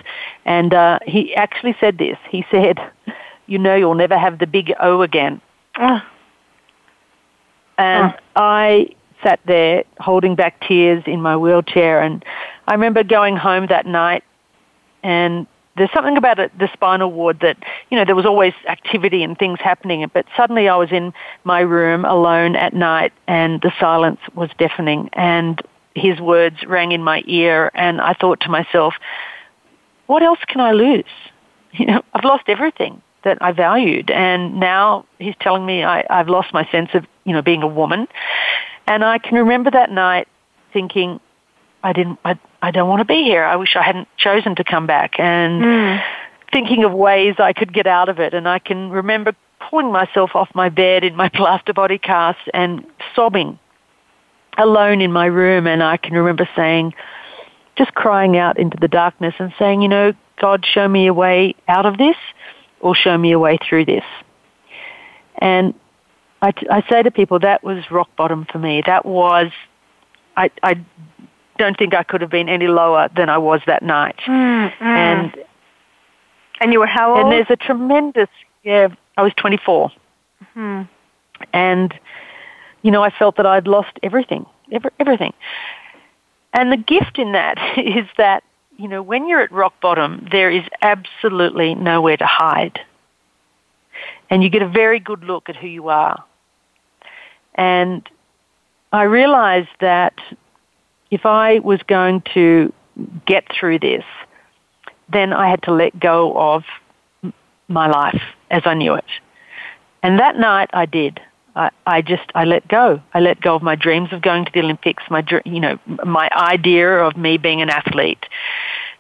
And 0.45 0.73
uh, 0.73 1.01
he 1.07 1.35
actually 1.35 1.77
said 1.81 1.99
this. 1.99 2.19
He 2.31 2.45
said, 2.51 2.79
you 3.47 3.59
know, 3.59 3.75
you'll 3.75 3.95
never 3.95 4.17
have 4.17 4.39
the 4.39 4.47
big 4.47 4.73
O 4.81 5.03
again. 5.03 5.41
Oh. 5.79 6.01
And 7.79 8.15
oh. 8.15 8.19
I 8.37 8.95
sat 9.23 9.41
there 9.47 9.85
holding 9.99 10.35
back 10.35 10.61
tears 10.67 11.03
in 11.07 11.21
my 11.21 11.37
wheelchair. 11.37 12.03
And 12.03 12.25
I 12.67 12.73
remember 12.73 13.03
going 13.03 13.37
home 13.37 13.67
that 13.69 13.87
night 13.87 14.25
and 15.03 15.47
there's 15.77 15.93
something 15.95 16.17
about 16.17 16.39
it, 16.39 16.57
the 16.59 16.69
spinal 16.73 17.11
ward 17.11 17.41
that, 17.41 17.57
you 17.91 17.97
know, 17.97 18.05
there 18.05 18.15
was 18.15 18.27
always 18.27 18.53
activity 18.69 19.23
and 19.23 19.39
things 19.39 19.59
happening, 19.61 20.09
but 20.13 20.27
suddenly 20.37 20.69
I 20.69 20.77
was 20.77 20.93
in 20.93 21.15
my 21.45 21.61
room 21.61 22.05
alone 22.05 22.57
at 22.57 22.75
night 22.75 23.13
and 23.27 23.61
the 23.63 23.73
silence 23.81 24.21
was 24.35 24.51
deafening 24.59 25.09
and 25.15 25.63
his 25.95 26.21
words 26.21 26.65
rang 26.67 26.93
in 26.93 27.03
my 27.03 27.23
ear 27.27 27.71
and 27.75 28.01
I 28.01 28.13
thought 28.15 28.41
to 28.41 28.51
myself, 28.51 28.95
what 30.07 30.23
else 30.23 30.41
can 30.47 30.61
I 30.61 30.73
lose? 30.73 31.05
You 31.75 31.87
know, 31.87 32.03
I've 32.13 32.25
lost 32.25 32.43
everything 32.49 33.01
that 33.25 33.39
I 33.41 33.53
valued. 33.53 34.11
And 34.11 34.61
now 34.61 35.07
he's 35.19 35.35
telling 35.41 35.65
me 35.65 35.83
I, 35.83 36.05
I've 36.11 36.29
lost 36.29 36.53
my 36.53 36.69
sense 36.71 36.91
of, 36.93 37.07
you 37.25 37.33
know, 37.33 37.41
being 37.41 37.63
a 37.63 37.67
woman. 37.67 38.09
And 38.87 39.05
I 39.05 39.19
can 39.19 39.39
remember 39.39 39.71
that 39.71 39.91
night 39.91 40.29
thinking, 40.73 41.21
I 41.83 41.93
didn't, 41.93 42.19
I, 42.25 42.39
I 42.61 42.71
don't 42.71 42.89
want 42.89 43.01
to 43.01 43.05
be 43.05 43.23
here. 43.25 43.45
I 43.45 43.57
wish 43.57 43.77
I 43.77 43.83
hadn't 43.83 44.09
chosen 44.17 44.55
to 44.57 44.65
come 44.65 44.87
back. 44.87 45.19
And 45.19 45.63
mm. 45.63 46.03
thinking 46.53 46.85
of 46.85 46.93
ways 46.93 47.37
I 47.39 47.53
could 47.53 47.73
get 47.73 47.87
out 47.87 48.09
of 48.09 48.19
it. 48.19 48.35
And 48.35 48.49
I 48.49 48.59
can 48.59 48.91
remember 48.91 49.35
pulling 49.69 49.93
myself 49.93 50.31
off 50.35 50.49
my 50.55 50.69
bed 50.69 51.05
in 51.05 51.17
my 51.17 51.29
plaster 51.35 51.73
body 51.73 51.99
cast 51.99 52.41
and 52.55 52.85
sobbing 53.15 53.59
alone 54.59 55.01
in 55.01 55.13
my 55.13 55.27
room. 55.27 55.67
And 55.67 55.83
I 55.83 55.97
can 55.97 56.15
remember 56.15 56.49
saying, 56.55 56.95
just 57.77 57.95
crying 57.95 58.37
out 58.37 58.59
into 58.59 58.77
the 58.81 58.89
darkness 58.89 59.35
and 59.39 59.53
saying, 59.59 59.83
you 59.83 59.89
know, 59.89 60.13
God, 60.41 60.65
show 60.67 60.87
me 60.89 61.07
a 61.07 61.15
way 61.15 61.55
out 61.69 61.87
of 61.87 61.99
this 61.99 62.17
or 62.81 62.95
show 62.95 63.17
me 63.17 63.33
a 63.33 63.39
way 63.39 63.59
through 63.67 63.87
this. 63.87 64.05
And 65.39 65.75
I, 66.43 66.53
I 66.71 66.83
say 66.89 67.03
to 67.03 67.11
people 67.11 67.39
that 67.39 67.63
was 67.63 67.91
rock 67.91 68.15
bottom 68.17 68.47
for 68.51 68.59
me. 68.59 68.83
That 68.85 69.07
was, 69.07 69.51
I, 70.37 70.51
I 70.63 70.85
don't 71.59 71.79
think 71.79 71.95
I 71.95 72.03
could 72.03 72.21
have 72.21 72.31
been 72.31 72.49
any 72.49 72.67
lower 72.67 73.09
than 73.17 73.31
I 73.31 73.39
was 73.39 73.61
that 73.67 73.83
night. 73.83 74.17
Mm, 74.27 74.73
mm. 74.73 74.81
And 74.81 75.37
and 76.61 76.73
you 76.73 76.81
were 76.81 76.87
how 76.87 77.15
old? 77.15 77.25
And 77.25 77.33
there's 77.33 77.51
a 77.51 77.57
tremendous, 77.57 78.29
yeah, 78.63 78.89
I 79.17 79.23
was 79.23 79.33
24. 79.37 79.91
Mm-hmm. 80.43 80.83
And, 81.53 81.95
you 82.83 82.91
know, 82.91 83.03
I 83.03 83.11
felt 83.11 83.37
that 83.37 83.47
I'd 83.47 83.67
lost 83.67 83.99
everything, 84.03 84.47
every, 84.71 84.91
everything. 85.01 85.33
And 86.53 86.71
the 86.71 86.77
gift 86.77 87.19
in 87.19 87.33
that 87.33 87.59
is 87.79 88.07
that 88.17 88.45
you 88.79 88.89
know, 88.89 89.03
when 89.03 89.29
you're 89.29 89.41
at 89.41 89.53
rock 89.53 89.75
bottom, 89.81 90.27
there 90.33 90.51
is 90.51 90.65
absolutely 90.81 91.75
nowhere 91.75 92.17
to 92.17 92.27
hide. 92.27 92.81
and 94.31 94.43
you 94.43 94.49
get 94.49 94.63
a 94.63 94.69
very 94.69 94.99
good 94.99 95.23
look 95.25 95.49
at 95.49 95.57
who 95.57 95.67
you 95.69 95.89
are. 95.89 96.25
And 97.55 98.09
I 98.93 99.05
realized 99.05 99.69
that 99.81 100.15
if 101.11 101.27
I 101.27 101.59
was 101.61 101.81
going 101.87 102.23
to 102.35 102.73
get 103.27 103.45
through 103.53 103.79
this, 103.79 104.05
then 105.13 105.33
I 105.33 105.49
had 105.49 105.63
to 105.65 105.73
let 105.73 105.99
go 105.99 106.37
of 106.37 106.65
my 107.69 107.89
life 107.89 108.23
as 108.51 108.63
I 108.65 108.75
knew 108.75 108.95
it. 108.95 109.05
And 110.03 110.19
that 110.19 110.37
night 110.37 110.71
I 110.73 110.87
did. 110.87 111.21
I, 111.55 111.71
I 111.87 112.03
just 112.03 112.25
I 112.35 112.45
let 112.45 112.67
go. 112.67 113.01
I 113.13 113.21
let 113.21 113.41
go 113.41 113.55
of 113.55 113.63
my 113.63 113.75
dreams 113.75 114.09
of 114.13 114.23
going 114.23 114.45
to 114.47 114.51
the 114.53 114.61
Olympics. 114.61 115.03
My 115.11 115.25
you 115.45 115.61
know 115.61 115.79
my 116.05 116.31
idea 116.35 116.99
of 116.99 117.17
me 117.17 117.37
being 117.37 117.61
an 117.61 117.69
athlete. 117.69 118.25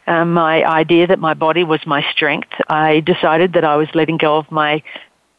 Um, 0.06 0.34
my 0.34 0.64
idea 0.64 1.06
that 1.06 1.18
my 1.18 1.32
body 1.32 1.64
was 1.64 1.80
my 1.86 2.02
strength. 2.10 2.50
I 2.68 3.00
decided 3.00 3.52
that 3.54 3.64
I 3.64 3.76
was 3.76 3.88
letting 3.94 4.16
go 4.16 4.36
of 4.36 4.50
my 4.50 4.82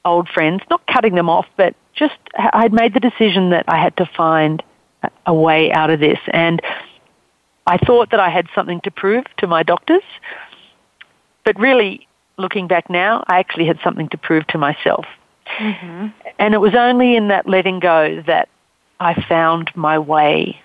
old 0.06 0.30
friends, 0.30 0.62
not 0.70 0.86
cutting 0.88 1.16
them 1.16 1.30
off, 1.30 1.46
but 1.58 1.76
just 1.94 2.18
I'd 2.38 2.74
made 2.74 2.94
the 2.94 3.00
decision 3.00 3.52
that 3.52 3.66
I 3.68 3.78
had 3.78 3.96
to 3.98 4.10
find 4.18 4.63
a 5.26 5.34
way 5.34 5.72
out 5.72 5.89
of 5.89 6.00
this. 6.00 6.20
And 6.32 6.62
I 7.66 7.78
thought 7.78 8.12
that 8.12 8.20
I 8.20 8.30
had 8.30 8.48
something 8.54 8.82
to 8.82 8.92
prove 8.92 9.26
to 9.38 9.48
my 9.48 9.63
doctors, 9.63 10.04
but 11.46 11.60
really, 11.60 12.08
looking 12.38 12.68
back 12.68 12.89
now, 12.89 13.24
I 13.28 13.39
actually 13.39 13.66
had 13.66 13.80
something 13.84 14.10
to 14.10 14.18
prove 14.18 14.48
to 14.48 14.58
myself. 14.58 15.06
Mm-hmm. 15.60 16.08
And 16.39 16.54
it 16.54 16.58
was 16.58 16.74
only 16.76 17.16
in 17.16 17.28
that 17.28 17.48
letting 17.48 17.80
go 17.80 18.24
that 18.28 18.50
I 19.00 19.22
found 19.28 19.72
my 19.76 20.00
way 20.00 20.62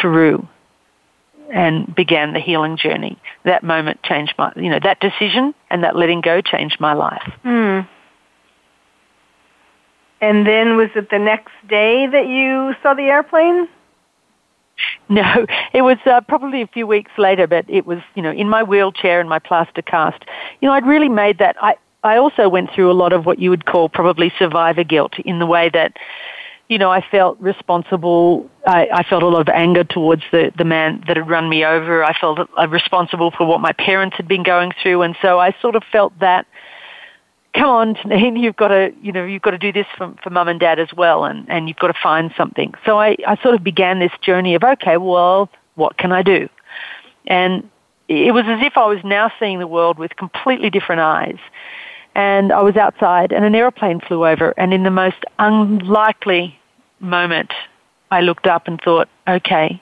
through 0.00 0.46
and 1.52 1.92
began 1.94 2.32
the 2.32 2.40
healing 2.40 2.76
journey. 2.76 3.18
That 3.44 3.62
moment 3.62 4.02
changed 4.02 4.34
my, 4.38 4.52
you 4.56 4.70
know, 4.70 4.78
that 4.82 5.00
decision 5.00 5.54
and 5.70 5.84
that 5.84 5.96
letting 5.96 6.20
go 6.20 6.40
changed 6.40 6.78
my 6.80 6.94
life. 6.94 7.30
Mm. 7.44 7.88
And 10.22 10.46
then 10.46 10.76
was 10.76 10.88
it 10.94 11.10
the 11.10 11.18
next 11.18 11.52
day 11.68 12.06
that 12.06 12.28
you 12.28 12.74
saw 12.82 12.94
the 12.94 13.02
airplane? 13.02 13.68
No, 15.08 15.46
it 15.74 15.82
was 15.82 15.98
uh, 16.06 16.22
probably 16.22 16.62
a 16.62 16.66
few 16.66 16.86
weeks 16.86 17.12
later, 17.18 17.46
but 17.46 17.66
it 17.68 17.86
was, 17.86 17.98
you 18.14 18.22
know, 18.22 18.32
in 18.32 18.48
my 18.48 18.62
wheelchair 18.62 19.20
and 19.20 19.28
my 19.28 19.38
plaster 19.38 19.82
cast. 19.82 20.24
You 20.60 20.68
know, 20.68 20.74
I'd 20.74 20.86
really 20.86 21.10
made 21.10 21.38
that. 21.38 21.54
I, 21.60 21.76
I 22.02 22.16
also 22.16 22.48
went 22.48 22.70
through 22.74 22.90
a 22.90 22.94
lot 22.94 23.12
of 23.12 23.26
what 23.26 23.38
you 23.38 23.50
would 23.50 23.66
call 23.66 23.88
probably 23.88 24.32
survivor 24.38 24.82
guilt 24.82 25.18
in 25.18 25.38
the 25.38 25.46
way 25.46 25.68
that, 25.74 25.98
you 26.68 26.78
know, 26.78 26.90
I 26.90 27.04
felt 27.10 27.38
responsible. 27.40 28.48
I, 28.66 28.88
I 28.92 29.02
felt 29.02 29.22
a 29.22 29.28
lot 29.28 29.42
of 29.42 29.48
anger 29.50 29.84
towards 29.84 30.22
the, 30.32 30.50
the 30.56 30.64
man 30.64 31.04
that 31.06 31.16
had 31.16 31.28
run 31.28 31.48
me 31.48 31.64
over. 31.64 32.02
I 32.02 32.18
felt 32.18 32.40
uh, 32.40 32.68
responsible 32.68 33.30
for 33.30 33.46
what 33.46 33.60
my 33.60 33.72
parents 33.72 34.16
had 34.16 34.26
been 34.26 34.42
going 34.42 34.72
through. 34.82 35.02
And 35.02 35.14
so 35.20 35.38
I 35.38 35.54
sort 35.60 35.76
of 35.76 35.84
felt 35.92 36.18
that, 36.20 36.46
come 37.54 37.68
on, 37.68 37.94
Janine, 37.96 38.40
you've 38.40 38.56
got 38.56 38.68
to, 38.68 38.92
you 39.02 39.12
know, 39.12 39.24
you've 39.24 39.42
got 39.42 39.52
to 39.52 39.58
do 39.58 39.72
this 39.72 39.86
for, 39.96 40.14
for 40.22 40.30
mum 40.30 40.48
and 40.48 40.60
dad 40.60 40.78
as 40.78 40.92
well. 40.94 41.24
And, 41.24 41.48
and 41.48 41.68
you've 41.68 41.78
got 41.78 41.88
to 41.88 41.98
find 42.02 42.32
something. 42.36 42.74
So 42.84 42.98
I, 42.98 43.16
I 43.26 43.36
sort 43.42 43.54
of 43.54 43.62
began 43.62 43.98
this 43.98 44.12
journey 44.20 44.54
of, 44.54 44.62
okay, 44.62 44.96
well, 44.96 45.48
what 45.74 45.96
can 45.96 46.12
I 46.12 46.22
do? 46.22 46.48
And 47.26 47.68
it 48.08 48.34
was 48.34 48.44
as 48.46 48.60
if 48.62 48.76
I 48.76 48.86
was 48.86 48.98
now 49.04 49.32
seeing 49.38 49.58
the 49.58 49.66
world 49.66 49.98
with 49.98 50.16
completely 50.16 50.70
different 50.70 51.00
eyes 51.00 51.38
and 52.14 52.52
I 52.52 52.60
was 52.60 52.76
outside 52.76 53.32
and 53.32 53.44
an 53.44 53.54
aeroplane 53.54 54.00
flew 54.00 54.26
over 54.26 54.52
and 54.56 54.74
in 54.74 54.82
the 54.82 54.90
most 54.90 55.24
unlikely 55.38 56.58
moment 57.00 57.52
I 58.10 58.20
looked 58.20 58.46
up 58.46 58.68
and 58.68 58.80
thought, 58.80 59.08
okay, 59.26 59.80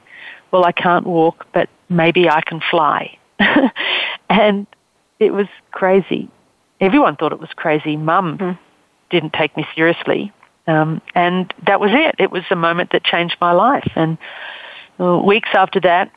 well 0.53 0.65
I 0.65 0.73
can't 0.73 1.07
walk, 1.07 1.47
but 1.53 1.69
maybe 1.89 2.29
I 2.29 2.41
can 2.43 2.61
fly. 2.71 3.19
and 4.29 4.67
it 5.19 5.33
was 5.33 5.49
crazy. 5.73 6.29
Everyone 6.81 7.17
thought 7.17 7.33
it 7.33 7.41
was 7.41 7.51
crazy. 7.55 7.97
Mum 7.97 8.39
mm. 8.39 8.59
didn't 9.11 9.33
take 9.33 9.57
me 9.57 9.67
seriously. 9.75 10.33
Um, 10.67 11.01
and 11.15 11.53
that 11.67 11.81
was 11.81 11.91
it. 11.93 12.15
It 12.19 12.31
was 12.31 12.43
the 12.49 12.57
moment 12.57 12.93
that 12.93 13.05
changed 13.05 13.37
my 13.41 13.53
life. 13.53 13.91
And 13.95 14.19
uh, 14.99 15.19
weeks 15.19 15.51
after 15.53 15.81
that, 15.81 16.11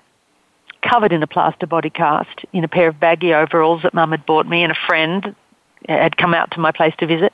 covered 0.82 1.14
in 1.14 1.24
a 1.24 1.28
plaster 1.28 1.66
body 1.66 1.90
cast, 1.90 2.46
in 2.52 2.64
a 2.64 2.68
pair 2.68 2.90
of 2.90 3.00
baggy 3.00 3.34
overalls 3.34 3.84
that 3.84 3.94
Mum 3.94 4.12
had 4.12 4.26
bought 4.26 4.48
me, 4.48 4.64
and 4.64 4.72
a 4.72 4.78
friend 4.88 5.36
had 5.88 6.18
come 6.18 6.34
out 6.34 6.52
to 6.52 6.60
my 6.60 6.72
place 6.72 6.94
to 7.00 7.08
visit. 7.08 7.34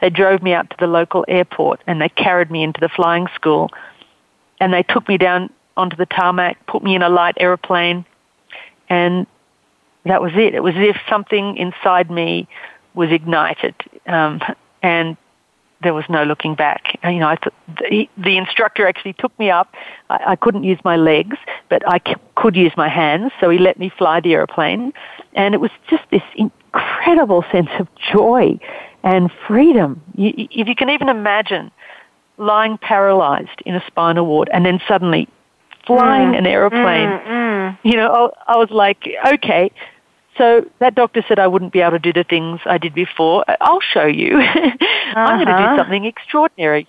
They 0.00 0.10
drove 0.10 0.42
me 0.42 0.52
out 0.52 0.70
to 0.70 0.76
the 0.78 0.86
local 0.86 1.24
airport 1.28 1.80
and 1.86 2.00
they 2.00 2.08
carried 2.08 2.50
me 2.50 2.62
into 2.62 2.80
the 2.80 2.88
flying 2.88 3.26
school. 3.34 3.70
And 4.58 4.72
they 4.72 4.82
took 4.82 5.08
me 5.08 5.18
down 5.18 5.50
onto 5.76 5.96
the 5.96 6.06
tarmac, 6.06 6.66
put 6.66 6.82
me 6.82 6.94
in 6.94 7.02
a 7.02 7.08
light 7.08 7.36
aeroplane, 7.38 8.04
and 8.88 9.26
that 10.04 10.22
was 10.22 10.32
it. 10.34 10.54
It 10.54 10.62
was 10.62 10.74
as 10.76 10.88
if 10.88 10.96
something 11.08 11.56
inside 11.56 12.10
me 12.10 12.48
was 12.94 13.10
ignited, 13.10 13.74
um, 14.06 14.40
and 14.82 15.16
there 15.82 15.94
was 15.94 16.04
no 16.08 16.24
looking 16.24 16.54
back. 16.54 16.98
You 17.04 17.20
know, 17.20 17.28
I 17.28 17.36
th- 17.36 17.54
the, 17.78 18.22
the 18.22 18.36
instructor 18.36 18.86
actually 18.86 19.14
took 19.14 19.36
me 19.38 19.50
up. 19.50 19.74
I, 20.10 20.32
I 20.32 20.36
couldn't 20.36 20.64
use 20.64 20.78
my 20.84 20.96
legs, 20.96 21.36
but 21.68 21.82
I 21.86 22.00
c- 22.06 22.16
could 22.34 22.56
use 22.56 22.72
my 22.76 22.88
hands, 22.88 23.32
so 23.40 23.48
he 23.50 23.58
let 23.58 23.78
me 23.78 23.90
fly 23.96 24.20
the 24.20 24.34
airplane, 24.34 24.92
and 25.34 25.54
it 25.54 25.58
was 25.58 25.70
just 25.88 26.04
this 26.10 26.22
incredible 26.34 27.44
sense 27.50 27.70
of 27.78 27.88
joy 28.12 28.58
and 29.02 29.30
freedom. 29.46 30.02
You, 30.14 30.32
if 30.36 30.68
you 30.68 30.74
can 30.74 30.90
even 30.90 31.08
imagine 31.08 31.70
lying 32.40 32.78
paralyzed 32.78 33.62
in 33.66 33.74
a 33.74 33.84
spinal 33.86 34.26
ward 34.26 34.48
and 34.52 34.64
then 34.64 34.80
suddenly 34.88 35.28
flying 35.98 36.32
mm, 36.32 36.38
an 36.38 36.46
aeroplane, 36.46 37.08
mm, 37.08 37.26
mm. 37.26 37.78
you 37.82 37.96
know, 37.96 38.32
I, 38.46 38.54
I 38.54 38.56
was 38.56 38.70
like, 38.70 39.08
okay, 39.34 39.70
so 40.36 40.64
that 40.78 40.94
doctor 40.94 41.24
said 41.26 41.38
I 41.38 41.46
wouldn't 41.46 41.72
be 41.72 41.80
able 41.80 41.92
to 41.92 41.98
do 41.98 42.12
the 42.12 42.24
things 42.24 42.60
I 42.64 42.78
did 42.78 42.94
before. 42.94 43.44
I'll 43.60 43.80
show 43.80 44.06
you. 44.06 44.38
uh-huh. 44.40 44.76
I'm 45.14 45.44
going 45.44 45.54
to 45.54 45.68
do 45.68 45.76
something 45.76 46.04
extraordinary. 46.04 46.88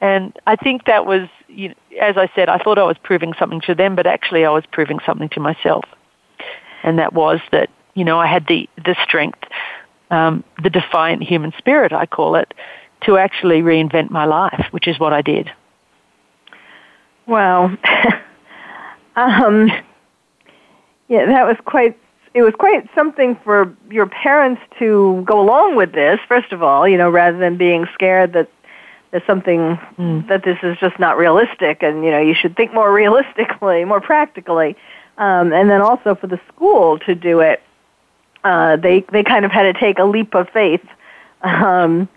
And 0.00 0.36
I 0.46 0.56
think 0.56 0.84
that 0.86 1.06
was, 1.06 1.28
you 1.48 1.68
know, 1.68 1.74
as 2.00 2.16
I 2.16 2.30
said, 2.34 2.48
I 2.48 2.58
thought 2.58 2.78
I 2.78 2.84
was 2.84 2.96
proving 3.02 3.34
something 3.38 3.60
to 3.62 3.74
them, 3.74 3.96
but 3.96 4.06
actually 4.06 4.44
I 4.44 4.50
was 4.50 4.64
proving 4.70 5.00
something 5.04 5.28
to 5.30 5.40
myself. 5.40 5.84
And 6.82 6.98
that 6.98 7.12
was 7.12 7.40
that 7.50 7.68
you 7.98 8.04
know, 8.04 8.20
I 8.20 8.28
had 8.28 8.46
the, 8.46 8.68
the 8.76 8.94
strength, 9.02 9.40
um, 10.12 10.44
the 10.62 10.70
defiant 10.70 11.24
human 11.24 11.52
spirit, 11.58 11.92
I 11.92 12.06
call 12.06 12.36
it, 12.36 12.54
to 13.06 13.16
actually 13.18 13.60
reinvent 13.60 14.10
my 14.10 14.24
life, 14.24 14.66
which 14.70 14.86
is 14.86 15.00
what 15.00 15.12
I 15.12 15.20
did. 15.20 15.50
Wow. 17.26 17.76
um, 19.18 19.70
yeah, 21.08 21.26
that 21.26 21.46
was 21.46 21.56
quite. 21.64 21.98
It 22.34 22.42
was 22.42 22.54
quite 22.58 22.88
something 22.94 23.36
for 23.42 23.74
your 23.90 24.06
parents 24.06 24.60
to 24.78 25.22
go 25.26 25.40
along 25.40 25.76
with 25.76 25.92
this. 25.92 26.20
First 26.28 26.52
of 26.52 26.62
all, 26.62 26.86
you 26.86 26.98
know, 26.98 27.10
rather 27.10 27.38
than 27.38 27.56
being 27.56 27.86
scared 27.94 28.34
that 28.34 28.48
there's 29.10 29.24
something 29.26 29.78
mm. 29.98 30.28
that 30.28 30.44
this 30.44 30.58
is 30.62 30.76
just 30.78 30.98
not 30.98 31.16
realistic, 31.16 31.82
and 31.82 32.04
you 32.04 32.10
know, 32.10 32.20
you 32.20 32.34
should 32.34 32.56
think 32.56 32.72
more 32.74 32.92
realistically, 33.02 33.84
more 33.84 34.00
practically, 34.00 34.76
um, 35.16 35.52
and 35.52 35.70
then 35.70 35.80
also 35.80 36.14
for 36.14 36.26
the 36.26 36.40
school 36.48 36.98
to 37.00 37.14
do 37.14 37.40
it 37.40 37.62
uh, 38.44 38.76
they 38.76 39.04
they 39.12 39.22
kind 39.22 39.44
of 39.44 39.50
had 39.50 39.64
to 39.64 39.78
take 39.78 39.98
a 39.98 40.04
leap 40.04 40.34
of 40.34 40.48
faith. 40.50 40.84
Um, 41.40 42.08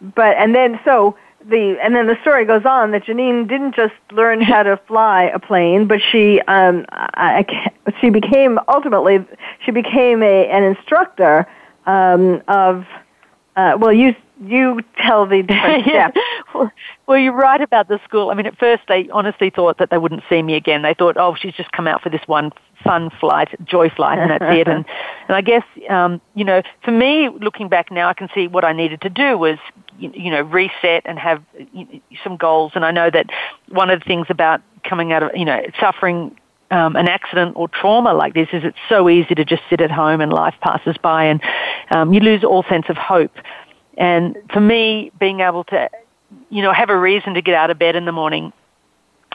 but 0.00 0.36
and 0.36 0.52
then 0.52 0.80
so 0.84 1.16
the 1.48 1.78
and 1.82 1.94
then 1.94 2.06
the 2.06 2.16
story 2.22 2.44
goes 2.44 2.64
on 2.64 2.92
that 2.92 3.04
Janine 3.04 3.48
didn't 3.48 3.74
just 3.74 3.94
learn 4.12 4.40
how 4.40 4.62
to 4.62 4.76
fly 4.88 5.24
a 5.24 5.38
plane, 5.38 5.86
but 5.86 6.00
she 6.10 6.40
um, 6.42 6.86
I, 6.90 7.44
I, 7.86 7.92
she 8.00 8.10
became 8.10 8.58
ultimately 8.68 9.24
she 9.64 9.70
became 9.70 10.22
a 10.22 10.48
an 10.48 10.64
instructor 10.64 11.46
um, 11.86 12.42
of 12.48 12.86
uh, 13.56 13.76
well 13.78 13.92
you 13.92 14.14
you 14.42 14.80
tell 14.96 15.26
the 15.26 15.42
different 15.42 15.84
steps. 15.88 16.18
Well, 17.06 17.18
you're 17.18 17.34
right 17.34 17.60
about 17.60 17.88
the 17.88 18.00
school. 18.04 18.30
I 18.30 18.34
mean, 18.34 18.46
at 18.46 18.56
first 18.58 18.84
they 18.88 19.08
honestly 19.10 19.50
thought 19.50 19.78
that 19.78 19.90
they 19.90 19.98
wouldn't 19.98 20.22
see 20.28 20.42
me 20.42 20.54
again. 20.54 20.82
They 20.82 20.94
thought, 20.94 21.16
oh, 21.18 21.34
she's 21.34 21.54
just 21.54 21.70
come 21.72 21.86
out 21.86 22.02
for 22.02 22.08
this 22.08 22.22
one 22.26 22.50
fun 22.82 23.10
flight, 23.20 23.48
joy 23.64 23.88
flight, 23.88 24.18
and 24.18 24.30
that's 24.30 24.44
it. 24.44 24.68
And, 24.68 24.84
and 25.28 25.36
I 25.36 25.40
guess, 25.40 25.64
um, 25.88 26.20
you 26.34 26.44
know, 26.44 26.62
for 26.82 26.90
me, 26.90 27.28
looking 27.28 27.68
back 27.68 27.90
now, 27.90 28.08
I 28.08 28.14
can 28.14 28.28
see 28.34 28.46
what 28.46 28.64
I 28.64 28.72
needed 28.72 29.00
to 29.02 29.10
do 29.10 29.36
was, 29.36 29.58
you, 29.98 30.10
you 30.14 30.30
know, 30.30 30.42
reset 30.42 31.02
and 31.04 31.18
have 31.18 31.42
you 31.72 31.84
know, 31.84 32.00
some 32.22 32.36
goals. 32.36 32.72
And 32.74 32.84
I 32.84 32.90
know 32.90 33.10
that 33.10 33.26
one 33.68 33.90
of 33.90 34.00
the 34.00 34.04
things 34.04 34.26
about 34.30 34.62
coming 34.82 35.12
out 35.12 35.22
of, 35.22 35.30
you 35.34 35.44
know, 35.44 35.62
suffering 35.80 36.36
um, 36.70 36.96
an 36.96 37.08
accident 37.08 37.52
or 37.56 37.68
trauma 37.68 38.14
like 38.14 38.34
this 38.34 38.48
is 38.52 38.64
it's 38.64 38.78
so 38.88 39.08
easy 39.08 39.34
to 39.34 39.44
just 39.44 39.62
sit 39.68 39.80
at 39.80 39.90
home 39.90 40.20
and 40.20 40.32
life 40.32 40.54
passes 40.60 40.96
by 41.00 41.24
and 41.24 41.40
um, 41.90 42.12
you 42.12 42.20
lose 42.20 42.42
all 42.42 42.64
sense 42.64 42.86
of 42.88 42.96
hope. 42.96 43.36
And 43.96 44.36
for 44.52 44.60
me, 44.60 45.12
being 45.20 45.40
able 45.40 45.64
to, 45.64 45.88
you 46.50 46.62
know, 46.62 46.72
have 46.72 46.90
a 46.90 46.98
reason 46.98 47.34
to 47.34 47.42
get 47.42 47.54
out 47.54 47.70
of 47.70 47.78
bed 47.78 47.96
in 47.96 48.04
the 48.04 48.12
morning, 48.12 48.52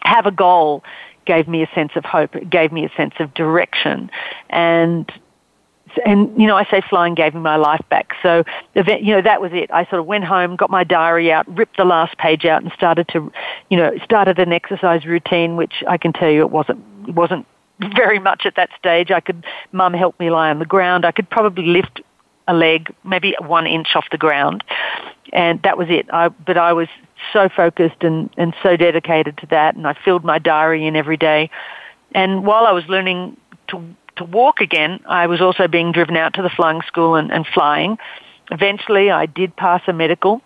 have 0.03 0.25
a 0.25 0.31
goal, 0.31 0.83
gave 1.25 1.47
me 1.47 1.63
a 1.63 1.69
sense 1.75 1.91
of 1.95 2.05
hope. 2.05 2.35
It 2.35 2.49
gave 2.49 2.71
me 2.71 2.85
a 2.85 2.89
sense 2.95 3.13
of 3.19 3.33
direction. 3.33 4.09
And 4.49 5.11
and 6.05 6.39
you 6.39 6.47
know, 6.47 6.55
I 6.55 6.65
say 6.69 6.81
flying 6.87 7.15
gave 7.15 7.33
me 7.33 7.39
my 7.39 7.55
life 7.55 7.83
back. 7.89 8.13
So, 8.21 8.43
you 8.75 9.13
know, 9.15 9.21
that 9.21 9.41
was 9.41 9.51
it. 9.53 9.71
I 9.71 9.85
sort 9.85 9.99
of 9.99 10.05
went 10.05 10.23
home, 10.23 10.55
got 10.55 10.69
my 10.69 10.83
diary 10.83 11.31
out, 11.31 11.47
ripped 11.57 11.77
the 11.77 11.85
last 11.85 12.17
page 12.17 12.45
out, 12.45 12.61
and 12.61 12.71
started 12.73 13.07
to, 13.09 13.31
you 13.69 13.77
know, 13.77 13.91
started 14.03 14.37
an 14.39 14.53
exercise 14.53 15.05
routine, 15.05 15.55
which 15.55 15.83
I 15.87 15.97
can 15.97 16.13
tell 16.13 16.29
you 16.29 16.41
it 16.41 16.51
wasn't 16.51 16.83
it 17.07 17.15
wasn't 17.15 17.45
very 17.95 18.19
much 18.19 18.45
at 18.45 18.55
that 18.55 18.69
stage. 18.77 19.11
I 19.11 19.19
could, 19.19 19.45
mum 19.71 19.93
helped 19.93 20.19
me 20.19 20.29
lie 20.29 20.49
on 20.49 20.59
the 20.59 20.65
ground. 20.65 21.05
I 21.05 21.11
could 21.11 21.29
probably 21.29 21.65
lift 21.65 22.01
a 22.49 22.53
leg, 22.53 22.93
maybe 23.05 23.35
one 23.39 23.67
inch 23.67 23.89
off 23.95 24.05
the 24.11 24.17
ground. 24.17 24.63
and 25.31 25.61
that 25.61 25.77
was 25.77 25.87
it. 25.89 26.07
I, 26.11 26.29
but 26.29 26.57
I 26.57 26.73
was 26.73 26.87
so 27.31 27.47
focused 27.47 28.01
and, 28.01 28.29
and 28.37 28.53
so 28.63 28.75
dedicated 28.75 29.37
to 29.37 29.45
that, 29.47 29.75
and 29.75 29.87
I 29.87 29.95
filled 30.03 30.25
my 30.25 30.39
diary 30.39 30.87
in 30.87 30.95
every 30.95 31.17
day. 31.17 31.51
And 32.13 32.45
while 32.45 32.65
I 32.65 32.71
was 32.71 32.83
learning 32.87 33.37
to 33.69 33.81
to 34.15 34.25
walk 34.25 34.59
again, 34.59 34.99
I 35.07 35.27
was 35.27 35.39
also 35.39 35.69
being 35.69 35.93
driven 35.93 36.17
out 36.17 36.33
to 36.33 36.41
the 36.41 36.49
flying 36.49 36.81
school 36.81 37.15
and, 37.15 37.31
and 37.31 37.47
flying. 37.47 37.97
Eventually, 38.51 39.09
I 39.09 39.27
did 39.27 39.55
pass 39.55 39.81
a 39.87 39.93
medical. 39.93 40.41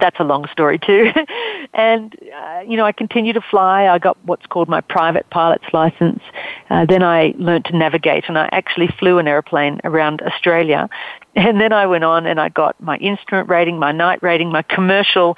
That's 0.00 0.20
a 0.20 0.24
long 0.24 0.46
story 0.52 0.78
too. 0.78 1.10
and, 1.74 2.14
uh, 2.34 2.60
you 2.66 2.76
know, 2.76 2.84
I 2.84 2.92
continued 2.92 3.34
to 3.34 3.40
fly. 3.40 3.86
I 3.86 3.98
got 3.98 4.16
what's 4.24 4.46
called 4.46 4.68
my 4.68 4.80
private 4.80 5.28
pilot's 5.30 5.64
license. 5.72 6.22
Uh, 6.70 6.84
then 6.86 7.02
I 7.02 7.34
learned 7.38 7.64
to 7.66 7.76
navigate 7.76 8.24
and 8.28 8.38
I 8.38 8.48
actually 8.52 8.88
flew 8.98 9.18
an 9.18 9.26
airplane 9.26 9.80
around 9.84 10.22
Australia. 10.22 10.88
And 11.36 11.60
then 11.60 11.72
I 11.72 11.86
went 11.86 12.02
on 12.02 12.26
and 12.26 12.40
I 12.40 12.48
got 12.48 12.74
my 12.82 12.96
instrument 12.96 13.48
rating, 13.48 13.78
my 13.78 13.92
night 13.92 14.20
rating, 14.24 14.50
my 14.50 14.62
commercial 14.62 15.36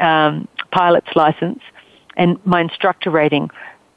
um, 0.00 0.48
pilot's 0.70 1.14
license, 1.14 1.60
and 2.16 2.38
my 2.46 2.62
instructor 2.62 3.10
rating. 3.10 3.50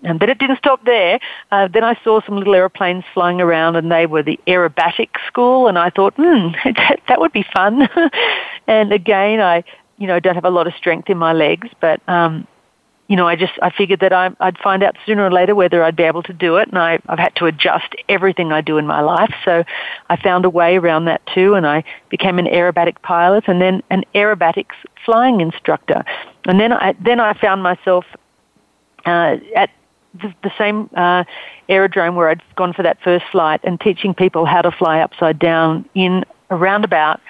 Um, 0.06 0.18
but 0.18 0.30
it 0.30 0.38
didn't 0.38 0.58
stop 0.58 0.84
there. 0.86 1.20
Uh, 1.52 1.68
then 1.68 1.84
I 1.84 1.98
saw 2.04 2.22
some 2.26 2.38
little 2.38 2.54
aeroplanes 2.54 3.04
flying 3.14 3.42
around, 3.42 3.76
and 3.76 3.92
they 3.92 4.06
were 4.06 4.24
the 4.24 4.40
aerobatic 4.46 5.10
school, 5.26 5.68
and 5.68 5.78
I 5.78 5.90
thought, 5.90 6.14
hmm, 6.18 6.50
that 7.08 7.20
would 7.20 7.34
be 7.34 7.46
fun. 7.54 7.88
and 8.68 8.94
again, 8.94 9.40
I, 9.40 9.64
you 9.98 10.08
know, 10.08 10.20
don't 10.20 10.36
have 10.36 10.46
a 10.46 10.50
lot 10.50 10.68
of 10.68 10.74
strength 10.76 11.10
in 11.10 11.18
my 11.18 11.34
legs, 11.34 11.68
but 11.82 12.02
um, 12.08 12.48
you 13.08 13.16
know, 13.16 13.28
I 13.28 13.36
just 13.36 13.54
I 13.62 13.70
figured 13.70 14.02
that 14.02 14.12
I, 14.12 14.30
I'd 14.40 14.58
find 14.58 14.84
out 14.84 14.96
sooner 15.06 15.26
or 15.26 15.32
later 15.32 15.56
whether 15.56 15.84
I'd 15.84 15.96
be 15.96 16.04
able 16.04 16.24
to 16.24 16.34
do 16.34 16.58
it, 16.58 16.68
and 16.68 16.78
I, 16.78 17.00
I've 17.08 17.20
had 17.20 17.36
to 17.38 17.46
adjust 17.46 17.96
everything 18.10 18.52
I 18.52 18.62
do 18.62 18.78
in 18.78 18.86
my 18.86 19.02
life. 19.02 19.34
So 19.46 19.64
I 20.10 20.18
found 20.18 20.46
a 20.46 20.50
way 20.50 20.78
around 20.78 21.06
that 21.06 21.26
too, 21.34 21.54
and 21.54 21.66
I 21.66 21.84
became 22.10 22.38
an 22.38 22.46
aerobatic 22.46 23.02
pilot, 23.02 23.46
and 23.48 23.62
then 23.62 23.82
an 23.90 24.04
aerobatics 24.14 24.76
flying 25.06 25.42
instructor, 25.42 26.04
and 26.46 26.60
then 26.60 26.74
I 26.74 26.96
then 27.00 27.20
I 27.20 27.34
found 27.34 27.64
myself 27.64 28.06
uh, 29.06 29.38
at 29.56 29.70
the, 30.14 30.34
the 30.44 30.52
same 30.58 30.90
uh, 30.96 31.24
aerodrome 31.70 32.16
where 32.16 32.30
I'd 32.30 32.42
gone 32.56 32.74
for 32.74 32.84
that 32.84 33.02
first 33.02 33.26
flight 33.32 33.62
and 33.64 33.80
teaching 33.80 34.14
people 34.14 34.46
how 34.46 34.62
to 34.62 34.72
fly 34.72 35.00
upside 35.00 35.40
down 35.40 35.88
in 35.96 36.26
around 36.50 36.84
about 36.84 37.22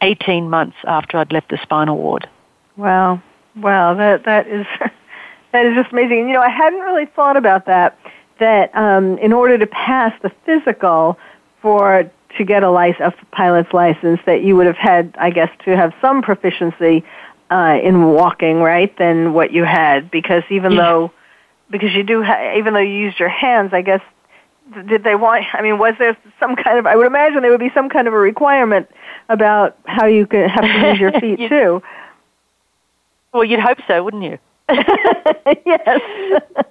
18 0.00 0.48
months 0.48 0.76
after 0.84 1.18
I'd 1.18 1.32
left 1.32 1.50
the 1.50 1.58
spinal 1.62 1.96
ward. 1.96 2.28
Wow. 2.76 3.22
Wow, 3.56 3.94
that 3.94 4.24
that 4.24 4.46
is 4.46 4.66
that 5.52 5.66
is 5.66 5.74
just 5.74 5.92
amazing. 5.92 6.20
And 6.20 6.28
you 6.28 6.34
know, 6.34 6.42
I 6.42 6.48
hadn't 6.48 6.80
really 6.80 7.06
thought 7.06 7.36
about 7.36 7.66
that 7.66 7.98
that 8.38 8.74
um, 8.74 9.18
in 9.18 9.32
order 9.32 9.58
to 9.58 9.66
pass 9.66 10.12
the 10.22 10.30
physical 10.46 11.18
for 11.60 12.10
to 12.38 12.44
get 12.44 12.62
a 12.62 12.70
license, 12.70 13.14
a 13.20 13.26
pilot's 13.36 13.72
license, 13.72 14.20
that 14.24 14.42
you 14.42 14.56
would 14.56 14.66
have 14.66 14.76
had, 14.76 15.14
I 15.18 15.30
guess, 15.30 15.50
to 15.64 15.76
have 15.76 15.92
some 16.00 16.22
proficiency 16.22 17.04
uh, 17.50 17.78
in 17.82 18.04
walking, 18.12 18.60
right? 18.60 18.96
Than 18.96 19.34
what 19.34 19.52
you 19.52 19.64
had, 19.64 20.10
because 20.10 20.44
even 20.48 20.72
yeah. 20.72 20.82
though 20.82 21.12
because 21.70 21.94
you 21.94 22.02
do, 22.02 22.22
ha- 22.22 22.54
even 22.56 22.74
though 22.74 22.80
you 22.80 22.94
used 22.94 23.18
your 23.18 23.28
hands, 23.28 23.72
I 23.72 23.82
guess, 23.82 24.00
did 24.86 25.04
they 25.04 25.14
want, 25.14 25.44
I 25.52 25.62
mean, 25.62 25.78
was 25.78 25.94
there 25.98 26.16
some 26.38 26.56
kind 26.56 26.78
of, 26.78 26.86
I 26.86 26.96
would 26.96 27.06
imagine 27.06 27.42
there 27.42 27.50
would 27.50 27.60
be 27.60 27.72
some 27.74 27.88
kind 27.88 28.06
of 28.06 28.14
a 28.14 28.18
requirement 28.18 28.88
about 29.30 29.78
how 29.84 30.06
you 30.06 30.26
could 30.26 30.50
have 30.50 30.62
to 30.62 30.88
use 30.90 30.98
your 30.98 31.12
feet 31.20 31.48
too. 31.48 31.82
Well, 33.32 33.44
you'd 33.44 33.60
hope 33.60 33.78
so, 33.86 34.02
wouldn't 34.02 34.24
you? 34.24 34.38
Yes. 35.66 36.00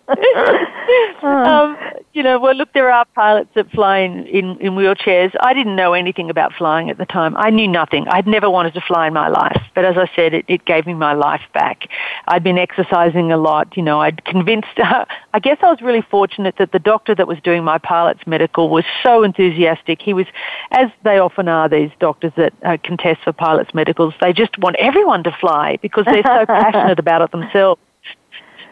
um, 1.23 1.77
you 2.13 2.23
know, 2.23 2.39
well, 2.39 2.55
look, 2.55 2.73
there 2.73 2.91
are 2.91 3.05
pilots 3.15 3.49
that 3.55 3.69
fly 3.71 3.99
in, 3.99 4.25
in, 4.25 4.59
in 4.59 4.73
wheelchairs. 4.73 5.33
I 5.41 5.53
didn't 5.53 5.75
know 5.75 5.93
anything 5.93 6.29
about 6.29 6.53
flying 6.53 6.89
at 6.89 6.97
the 6.97 7.05
time. 7.05 7.37
I 7.37 7.49
knew 7.49 7.67
nothing. 7.67 8.07
I'd 8.07 8.27
never 8.27 8.49
wanted 8.49 8.73
to 8.73 8.81
fly 8.81 9.07
in 9.07 9.13
my 9.13 9.27
life. 9.27 9.61
But 9.75 9.85
as 9.85 9.97
I 9.97 10.09
said, 10.15 10.33
it, 10.33 10.45
it 10.47 10.65
gave 10.65 10.87
me 10.87 10.93
my 10.95 11.13
life 11.13 11.43
back. 11.53 11.87
I'd 12.27 12.43
been 12.43 12.57
exercising 12.57 13.31
a 13.31 13.37
lot. 13.37 13.77
You 13.77 13.83
know, 13.83 14.01
I'd 14.01 14.25
convinced, 14.25 14.79
uh, 14.83 15.05
I 15.33 15.39
guess 15.39 15.57
I 15.61 15.69
was 15.69 15.81
really 15.81 16.01
fortunate 16.01 16.55
that 16.57 16.71
the 16.71 16.79
doctor 16.79 17.13
that 17.15 17.27
was 17.27 17.37
doing 17.43 17.63
my 17.63 17.77
pilot's 17.77 18.25
medical 18.25 18.69
was 18.69 18.85
so 19.03 19.23
enthusiastic. 19.23 20.01
He 20.01 20.13
was, 20.13 20.25
as 20.71 20.89
they 21.03 21.19
often 21.19 21.47
are, 21.47 21.69
these 21.69 21.91
doctors 21.99 22.33
that 22.37 22.53
uh, 22.63 22.77
contest 22.83 23.21
for 23.23 23.33
pilots' 23.33 23.73
medicals, 23.73 24.13
they 24.19 24.33
just 24.33 24.57
want 24.57 24.75
everyone 24.77 25.23
to 25.23 25.31
fly 25.39 25.77
because 25.81 26.05
they're 26.05 26.23
so 26.23 26.45
passionate 26.47 26.99
about 26.99 27.21
it 27.21 27.31
themselves. 27.31 27.79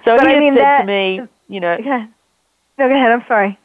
So 0.07 0.15
but 0.15 0.27
he 0.27 0.35
I 0.35 0.39
mean, 0.39 0.55
said 0.55 0.63
that, 0.63 0.79
to 0.81 0.85
me, 0.85 1.21
you 1.49 1.59
know. 1.59 1.77
Yeah. 1.83 2.07
No, 2.77 2.87
go 2.87 2.95
ahead. 2.95 3.11
I'm 3.11 3.25
sorry. 3.27 3.59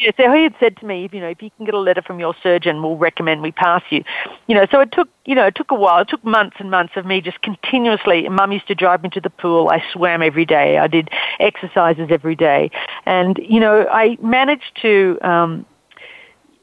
Yeah, 0.00 0.10
so 0.16 0.30
he 0.32 0.42
had 0.42 0.54
said 0.60 0.76
to 0.78 0.86
me, 0.86 1.08
you 1.10 1.20
know, 1.20 1.28
if 1.28 1.40
you 1.40 1.50
can 1.56 1.64
get 1.64 1.74
a 1.74 1.78
letter 1.78 2.02
from 2.02 2.18
your 2.18 2.34
surgeon, 2.42 2.82
we'll 2.82 2.98
recommend 2.98 3.40
we 3.40 3.52
pass 3.52 3.82
you. 3.88 4.04
You 4.46 4.54
know, 4.56 4.66
so 4.70 4.80
it 4.80 4.92
took, 4.92 5.08
you 5.24 5.34
know, 5.34 5.46
it 5.46 5.54
took 5.54 5.70
a 5.70 5.74
while. 5.74 6.02
It 6.02 6.08
took 6.08 6.22
months 6.22 6.56
and 6.58 6.70
months 6.70 6.94
of 6.96 7.06
me 7.06 7.20
just 7.20 7.40
continuously. 7.40 8.28
Mum 8.28 8.52
used 8.52 8.66
to 8.66 8.74
drive 8.74 9.02
me 9.02 9.08
to 9.10 9.20
the 9.20 9.30
pool. 9.30 9.70
I 9.70 9.82
swam 9.92 10.22
every 10.22 10.44
day. 10.44 10.76
I 10.76 10.86
did 10.88 11.08
exercises 11.38 12.08
every 12.10 12.34
day, 12.34 12.70
and 13.06 13.38
you 13.38 13.60
know, 13.60 13.86
I 13.90 14.18
managed 14.20 14.76
to, 14.82 15.18
um, 15.22 15.64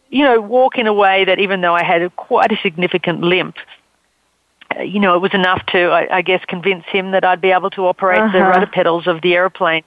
you 0.10 0.24
know, 0.24 0.41
walk 0.41 0.78
in 0.78 0.86
a 0.86 0.94
way 0.94 1.26
that 1.26 1.39
even 1.39 1.62
though 1.62 1.74
I 1.74 1.84
had 1.84 2.04
a, 2.04 2.10
quite 2.12 2.52
a 2.52 2.58
significant 2.62 3.22
limp, 3.22 3.56
you 4.82 5.00
know, 5.00 5.16
it 5.16 5.20
was 5.20 5.34
enough 5.34 5.66
to, 5.68 5.86
I, 5.86 6.18
I 6.18 6.22
guess, 6.22 6.44
convince 6.46 6.86
him 6.86 7.12
that 7.12 7.24
I'd 7.24 7.42
be 7.42 7.52
able 7.52 7.70
to 7.72 7.86
operate 7.88 8.22
uh-huh. 8.22 8.38
the 8.38 8.44
rudder 8.44 8.68
pedals 8.72 9.08
of 9.08 9.22
the 9.22 9.34
aeroplane. 9.34 9.84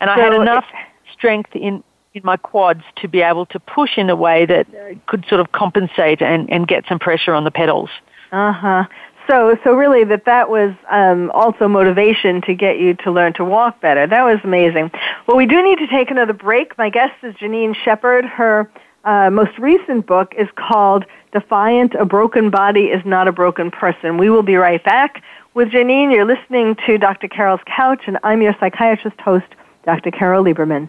And 0.00 0.08
so 0.08 0.12
I 0.12 0.18
had 0.18 0.34
enough 0.34 0.64
strength 1.12 1.54
in, 1.54 1.82
in 2.14 2.22
my 2.24 2.36
quads 2.36 2.82
to 2.96 3.08
be 3.08 3.20
able 3.20 3.46
to 3.46 3.60
push 3.60 3.96
in 3.96 4.10
a 4.10 4.16
way 4.16 4.46
that 4.46 4.66
could 5.06 5.24
sort 5.28 5.40
of 5.40 5.52
compensate 5.52 6.20
and, 6.20 6.50
and 6.50 6.66
get 6.66 6.84
some 6.88 6.98
pressure 6.98 7.34
on 7.34 7.44
the 7.44 7.50
pedals. 7.50 7.90
Uh 8.32 8.52
huh. 8.52 8.84
So, 9.28 9.56
so 9.62 9.74
really, 9.74 10.04
that 10.04 10.24
that 10.24 10.50
was 10.50 10.74
um, 10.90 11.30
also 11.30 11.68
motivation 11.68 12.40
to 12.42 12.54
get 12.54 12.80
you 12.80 12.94
to 13.04 13.12
learn 13.12 13.34
to 13.34 13.44
walk 13.44 13.80
better. 13.80 14.06
That 14.06 14.24
was 14.24 14.40
amazing. 14.42 14.90
Well, 15.26 15.36
we 15.36 15.46
do 15.46 15.62
need 15.62 15.78
to 15.78 15.86
take 15.86 16.10
another 16.10 16.32
break. 16.32 16.76
My 16.76 16.90
guest 16.90 17.14
is 17.22 17.34
Janine 17.36 17.76
Shepherd. 17.84 18.24
Her 18.24 18.68
uh, 19.04 19.30
most 19.30 19.58
recent 19.58 20.06
book 20.06 20.34
is 20.36 20.48
called 20.56 21.04
Defiant: 21.32 21.94
A 21.94 22.04
Broken 22.04 22.50
Body 22.50 22.86
Is 22.86 23.04
Not 23.04 23.28
a 23.28 23.32
Broken 23.32 23.70
Person. 23.70 24.18
We 24.18 24.30
will 24.30 24.42
be 24.42 24.56
right 24.56 24.82
back 24.84 25.22
with 25.54 25.68
Janine. 25.68 26.12
You're 26.12 26.24
listening 26.24 26.76
to 26.86 26.98
Dr. 26.98 27.28
Carol's 27.28 27.60
Couch, 27.66 28.02
and 28.06 28.18
I'm 28.22 28.42
your 28.42 28.54
psychiatrist 28.60 29.20
host. 29.20 29.46
Dr. 29.84 30.12
Carol 30.12 30.44
Lieberman. 30.44 30.88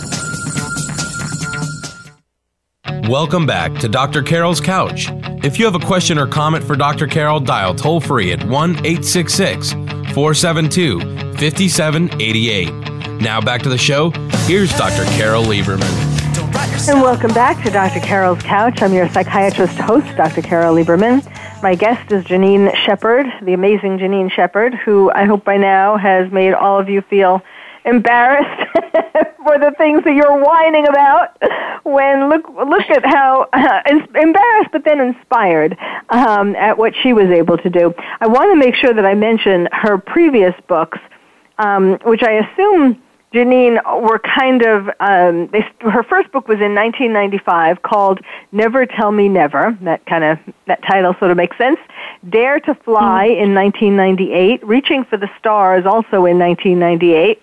Welcome 3.11 3.45
back 3.45 3.73
to 3.79 3.89
Dr. 3.89 4.23
Carol's 4.23 4.61
Couch. 4.61 5.09
If 5.43 5.59
you 5.59 5.65
have 5.65 5.75
a 5.75 5.85
question 5.85 6.17
or 6.17 6.25
comment 6.25 6.63
for 6.63 6.77
Dr. 6.77 7.07
Carol, 7.07 7.41
dial 7.41 7.75
toll 7.75 7.99
free 7.99 8.31
at 8.31 8.41
1 8.41 8.71
866 8.85 9.73
472 9.73 11.01
5788. 11.35 12.71
Now 13.21 13.41
back 13.41 13.63
to 13.63 13.69
the 13.69 13.77
show. 13.77 14.11
Here's 14.45 14.71
Dr. 14.77 15.03
Carol 15.17 15.43
Lieberman. 15.43 15.91
And 16.87 17.01
welcome 17.01 17.33
back 17.33 17.61
to 17.65 17.69
Dr. 17.69 17.99
Carol's 17.99 18.41
Couch. 18.43 18.81
I'm 18.81 18.93
your 18.93 19.09
psychiatrist 19.09 19.77
host, 19.77 20.07
Dr. 20.15 20.41
Carol 20.41 20.73
Lieberman. 20.73 21.21
My 21.61 21.75
guest 21.75 22.13
is 22.13 22.23
Janine 22.23 22.73
Shepherd, 22.77 23.25
the 23.41 23.51
amazing 23.51 23.97
Janine 23.97 24.31
Shepherd, 24.31 24.73
who 24.73 25.11
I 25.11 25.25
hope 25.25 25.43
by 25.43 25.57
now 25.57 25.97
has 25.97 26.31
made 26.31 26.53
all 26.53 26.79
of 26.79 26.87
you 26.87 27.01
feel 27.01 27.43
embarrassed 27.85 28.69
for 29.43 29.57
the 29.57 29.73
things 29.77 30.03
that 30.03 30.13
you're 30.13 30.43
whining 30.43 30.87
about 30.87 31.37
when 31.83 32.29
look 32.29 32.47
look 32.49 32.89
at 32.89 33.03
how 33.05 33.47
uh, 33.53 33.81
embarrassed 34.15 34.69
but 34.71 34.83
then 34.85 34.99
inspired 34.99 35.77
um, 36.09 36.55
at 36.55 36.77
what 36.77 36.93
she 37.01 37.13
was 37.13 37.27
able 37.27 37.57
to 37.57 37.69
do. 37.69 37.93
I 38.19 38.27
want 38.27 38.51
to 38.51 38.55
make 38.55 38.75
sure 38.75 38.93
that 38.93 39.05
I 39.05 39.15
mention 39.15 39.67
her 39.71 39.97
previous 39.97 40.53
books, 40.67 40.99
um, 41.57 41.97
which 42.03 42.23
I 42.23 42.33
assume 42.33 43.01
Janine 43.33 43.79
were 44.01 44.19
kind 44.19 44.61
of 44.61 44.89
um, 44.99 45.47
they, 45.47 45.65
her 45.79 46.03
first 46.03 46.31
book 46.31 46.47
was 46.49 46.59
in 46.59 46.75
1995 46.75 47.81
called 47.81 48.19
Never 48.51 48.85
Tell 48.85 49.11
Me 49.11 49.29
Never. 49.29 49.77
That 49.81 50.05
kind 50.05 50.23
of 50.23 50.37
that 50.67 50.81
title 50.83 51.15
sort 51.17 51.31
of 51.31 51.37
makes 51.37 51.57
sense. 51.57 51.79
Dare 52.29 52.59
to 52.59 52.75
Fly 52.75 53.29
mm-hmm. 53.29 53.43
in 53.43 53.55
1998, 53.55 54.67
Reaching 54.67 55.05
for 55.05 55.17
the 55.17 55.29
Stars 55.39 55.85
also 55.85 56.25
in 56.25 56.37
1998, 56.37 57.41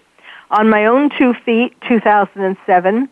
On 0.50 0.68
My 0.68 0.86
Own 0.86 1.10
Two 1.18 1.34
Feet 1.44 1.74
2007, 1.88 3.08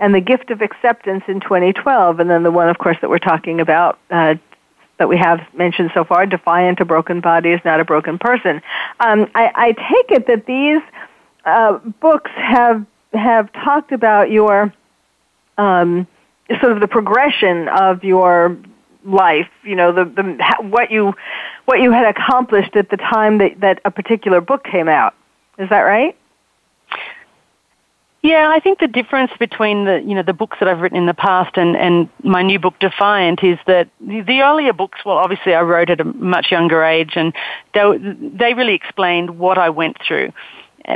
and 0.00 0.14
The 0.14 0.20
Gift 0.20 0.50
of 0.50 0.62
Acceptance 0.62 1.24
in 1.28 1.40
2012, 1.40 2.20
and 2.20 2.30
then 2.30 2.42
the 2.42 2.50
one, 2.50 2.68
of 2.68 2.78
course, 2.78 2.96
that 3.00 3.10
we're 3.10 3.18
talking 3.18 3.60
about. 3.60 3.98
Uh, 4.10 4.34
that 5.00 5.08
we 5.08 5.16
have 5.16 5.40
mentioned 5.54 5.90
so 5.94 6.04
far, 6.04 6.26
Defiant, 6.26 6.78
a 6.78 6.84
broken 6.84 7.20
body 7.20 7.50
is 7.50 7.60
not 7.64 7.80
a 7.80 7.86
broken 7.86 8.18
person. 8.18 8.60
Um, 9.00 9.30
I, 9.34 9.50
I 9.54 9.72
take 9.72 10.10
it 10.10 10.26
that 10.26 10.44
these 10.44 10.82
uh, 11.46 11.78
books 12.00 12.30
have 12.34 12.84
have 13.14 13.50
talked 13.52 13.92
about 13.92 14.30
your 14.30 14.72
um, 15.56 16.06
sort 16.60 16.72
of 16.72 16.80
the 16.80 16.86
progression 16.86 17.68
of 17.68 18.04
your 18.04 18.58
life. 19.02 19.48
You 19.64 19.74
know, 19.74 19.90
the, 19.90 20.04
the 20.04 20.68
what 20.68 20.90
you 20.90 21.14
what 21.64 21.80
you 21.80 21.92
had 21.92 22.04
accomplished 22.04 22.76
at 22.76 22.90
the 22.90 22.98
time 22.98 23.38
that 23.38 23.60
that 23.60 23.80
a 23.86 23.90
particular 23.90 24.42
book 24.42 24.64
came 24.64 24.88
out. 24.88 25.14
Is 25.58 25.70
that 25.70 25.80
right? 25.80 26.14
Yeah, 28.22 28.52
I 28.54 28.60
think 28.60 28.80
the 28.80 28.86
difference 28.86 29.32
between 29.38 29.86
the 29.86 30.02
you 30.04 30.14
know 30.14 30.22
the 30.22 30.34
books 30.34 30.58
that 30.60 30.68
I've 30.68 30.80
written 30.80 30.98
in 30.98 31.06
the 31.06 31.14
past 31.14 31.56
and 31.56 31.74
and 31.74 32.08
my 32.22 32.42
new 32.42 32.58
book 32.58 32.74
Defiant 32.78 33.42
is 33.42 33.58
that 33.66 33.88
the, 33.98 34.42
earlier 34.42 34.74
books, 34.74 34.98
well, 35.06 35.16
obviously 35.16 35.54
I 35.54 35.62
wrote 35.62 35.88
at 35.88 36.00
a 36.00 36.04
much 36.04 36.50
younger 36.50 36.84
age, 36.84 37.12
and 37.16 37.32
they 37.72 37.82
they 38.20 38.52
really 38.52 38.74
explained 38.74 39.38
what 39.38 39.56
I 39.56 39.70
went 39.70 39.96
through. 40.06 40.32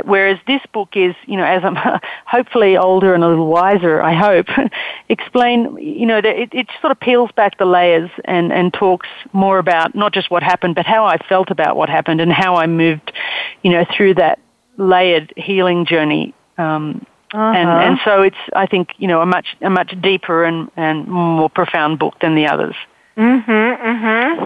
Whereas 0.03 0.39
this 0.45 0.61
book 0.73 0.89
is, 0.95 1.15
you 1.25 1.37
know, 1.37 1.45
as 1.45 1.63
I'm 1.63 1.75
hopefully 2.25 2.75
older 2.75 3.13
and 3.13 3.23
a 3.23 3.27
little 3.27 3.47
wiser, 3.47 4.01
I 4.01 4.13
hope, 4.13 4.47
explain, 5.09 5.77
you 5.77 6.05
know, 6.05 6.17
it, 6.17 6.49
it 6.51 6.67
sort 6.81 6.91
of 6.91 6.99
peels 6.99 7.29
back 7.35 7.57
the 7.59 7.65
layers 7.65 8.09
and, 8.25 8.51
and 8.51 8.73
talks 8.73 9.07
more 9.31 9.59
about 9.59 9.93
not 9.95 10.11
just 10.11 10.31
what 10.31 10.41
happened, 10.41 10.75
but 10.75 10.85
how 10.85 11.05
I 11.05 11.17
felt 11.29 11.51
about 11.51 11.75
what 11.75 11.87
happened 11.89 12.19
and 12.19 12.31
how 12.31 12.55
I 12.55 12.65
moved, 12.65 13.13
you 13.61 13.71
know, 13.71 13.85
through 13.95 14.15
that 14.15 14.39
layered 14.77 15.31
healing 15.37 15.85
journey. 15.85 16.33
Um, 16.57 17.05
uh-huh. 17.35 17.57
and, 17.57 17.69
and 17.69 17.99
so 18.05 18.21
it's, 18.21 18.37
I 18.55 18.65
think, 18.65 18.93
you 18.97 19.07
know, 19.07 19.21
a 19.21 19.25
much, 19.25 19.55
a 19.61 19.69
much 19.69 19.93
deeper 20.01 20.43
and, 20.43 20.71
and 20.75 21.07
more 21.07 21.49
profound 21.49 21.99
book 21.99 22.15
than 22.21 22.35
the 22.35 22.47
others. 22.47 22.75
Mm-hmm, 23.17 23.51
mm-hmm. 23.51 24.45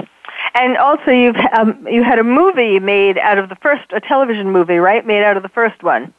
And 0.55 0.77
also, 0.77 1.11
you've 1.11 1.35
um, 1.57 1.87
you 1.87 2.03
had 2.03 2.17
a 2.17 2.23
movie 2.23 2.79
made 2.79 3.17
out 3.17 3.37
of 3.37 3.49
the 3.49 3.55
first, 3.55 3.83
a 3.91 3.99
television 3.99 4.51
movie, 4.51 4.77
right? 4.77 5.05
Made 5.05 5.23
out 5.23 5.37
of 5.37 5.43
the 5.43 5.49
first 5.49 5.83
one. 5.83 6.13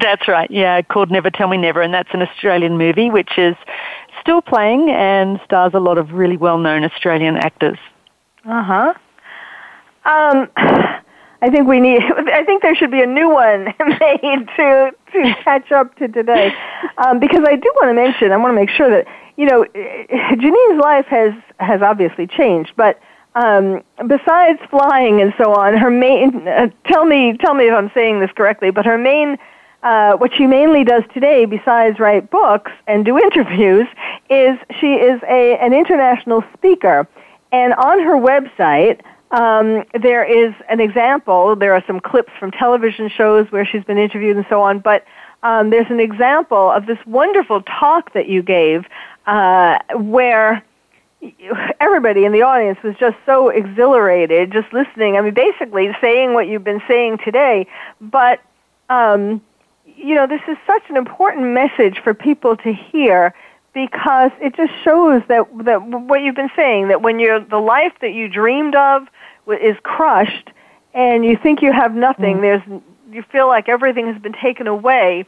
That's 0.00 0.28
right. 0.28 0.50
Yeah, 0.50 0.80
called 0.82 1.10
Never 1.10 1.30
Tell 1.30 1.48
Me 1.48 1.56
Never, 1.56 1.82
and 1.82 1.92
that's 1.92 2.08
an 2.12 2.22
Australian 2.22 2.78
movie 2.78 3.10
which 3.10 3.36
is 3.36 3.56
still 4.20 4.40
playing 4.40 4.90
and 4.90 5.40
stars 5.44 5.72
a 5.74 5.80
lot 5.80 5.98
of 5.98 6.12
really 6.12 6.36
well-known 6.36 6.84
Australian 6.84 7.36
actors. 7.36 7.78
Uh 8.44 8.62
huh. 8.62 8.94
Um, 10.04 10.48
I 11.40 11.50
think 11.50 11.68
we 11.68 11.80
need. 11.80 12.02
I 12.32 12.44
think 12.44 12.62
there 12.62 12.74
should 12.74 12.90
be 12.90 13.02
a 13.02 13.06
new 13.06 13.30
one 13.30 13.64
made 14.00 14.48
to 14.56 14.92
to 15.12 15.34
catch 15.44 15.72
up 15.72 15.94
to 15.96 16.08
today, 16.08 16.52
um, 16.98 17.18
because 17.18 17.44
I 17.46 17.56
do 17.56 17.72
want 17.76 17.88
to 17.88 17.94
mention. 17.94 18.32
I 18.32 18.36
want 18.36 18.50
to 18.50 18.56
make 18.56 18.70
sure 18.70 18.90
that 18.90 19.06
you 19.38 19.46
know, 19.46 19.64
Janine's 19.72 20.80
life 20.80 21.06
has 21.06 21.32
has 21.60 21.80
obviously 21.80 22.26
changed, 22.26 22.72
but 22.76 23.00
um, 23.36 23.82
besides 24.08 24.58
flying 24.68 25.20
and 25.20 25.32
so 25.38 25.54
on, 25.54 25.76
her 25.76 25.90
main 25.90 26.46
uh, 26.46 26.68
tell 26.86 27.04
me 27.04 27.36
tell 27.38 27.54
me 27.54 27.68
if 27.68 27.72
I'm 27.72 27.90
saying 27.94 28.18
this 28.18 28.32
correctly, 28.32 28.70
but 28.72 28.84
her 28.84 28.98
main 28.98 29.38
uh, 29.84 30.14
what 30.14 30.34
she 30.34 30.44
mainly 30.44 30.82
does 30.82 31.04
today, 31.14 31.44
besides 31.44 32.00
write 32.00 32.30
books 32.30 32.72
and 32.88 33.04
do 33.04 33.16
interviews, 33.26 33.86
is 34.28 34.58
she 34.80 34.94
is 34.94 35.22
a 35.22 35.56
an 35.58 35.72
international 35.72 36.42
speaker, 36.54 37.06
and 37.52 37.72
on 37.74 38.00
her 38.02 38.16
website. 38.16 39.00
Um, 39.30 39.84
there 40.00 40.24
is 40.24 40.54
an 40.68 40.80
example. 40.80 41.54
There 41.54 41.74
are 41.74 41.84
some 41.86 42.00
clips 42.00 42.32
from 42.38 42.50
television 42.50 43.08
shows 43.08 43.50
where 43.52 43.66
she's 43.66 43.84
been 43.84 43.98
interviewed 43.98 44.36
and 44.36 44.46
so 44.48 44.62
on. 44.62 44.78
But 44.78 45.04
um, 45.42 45.70
there's 45.70 45.90
an 45.90 46.00
example 46.00 46.70
of 46.70 46.86
this 46.86 46.98
wonderful 47.06 47.62
talk 47.62 48.12
that 48.14 48.28
you 48.28 48.42
gave 48.42 48.86
uh, 49.26 49.78
where 49.94 50.64
everybody 51.80 52.24
in 52.24 52.32
the 52.32 52.42
audience 52.42 52.78
was 52.82 52.94
just 52.96 53.16
so 53.26 53.48
exhilarated 53.48 54.52
just 54.52 54.72
listening. 54.72 55.16
I 55.16 55.20
mean, 55.20 55.34
basically 55.34 55.94
saying 56.00 56.32
what 56.32 56.46
you've 56.48 56.64
been 56.64 56.82
saying 56.88 57.18
today, 57.24 57.66
but 58.00 58.40
um, 58.88 59.42
you 59.84 60.14
know, 60.14 60.26
this 60.26 60.40
is 60.48 60.56
such 60.66 60.82
an 60.88 60.96
important 60.96 61.46
message 61.48 62.00
for 62.02 62.14
people 62.14 62.56
to 62.58 62.72
hear 62.72 63.34
because 63.74 64.30
it 64.40 64.56
just 64.56 64.72
shows 64.82 65.22
that 65.28 65.46
that 65.64 65.82
what 65.82 66.22
you've 66.22 66.34
been 66.34 66.50
saying 66.56 66.88
that 66.88 67.02
when 67.02 67.18
you're 67.18 67.40
the 67.40 67.58
life 67.58 67.92
that 68.00 68.12
you 68.12 68.28
dreamed 68.28 68.74
of 68.74 69.06
is 69.52 69.76
crushed 69.82 70.50
and 70.94 71.24
you 71.24 71.36
think 71.36 71.62
you 71.62 71.72
have 71.72 71.94
nothing, 71.94 72.38
mm. 72.38 72.40
there's 72.40 72.82
you 73.10 73.22
feel 73.22 73.48
like 73.48 73.68
everything 73.68 74.06
has 74.12 74.20
been 74.20 74.34
taken 74.34 74.66
away. 74.66 75.24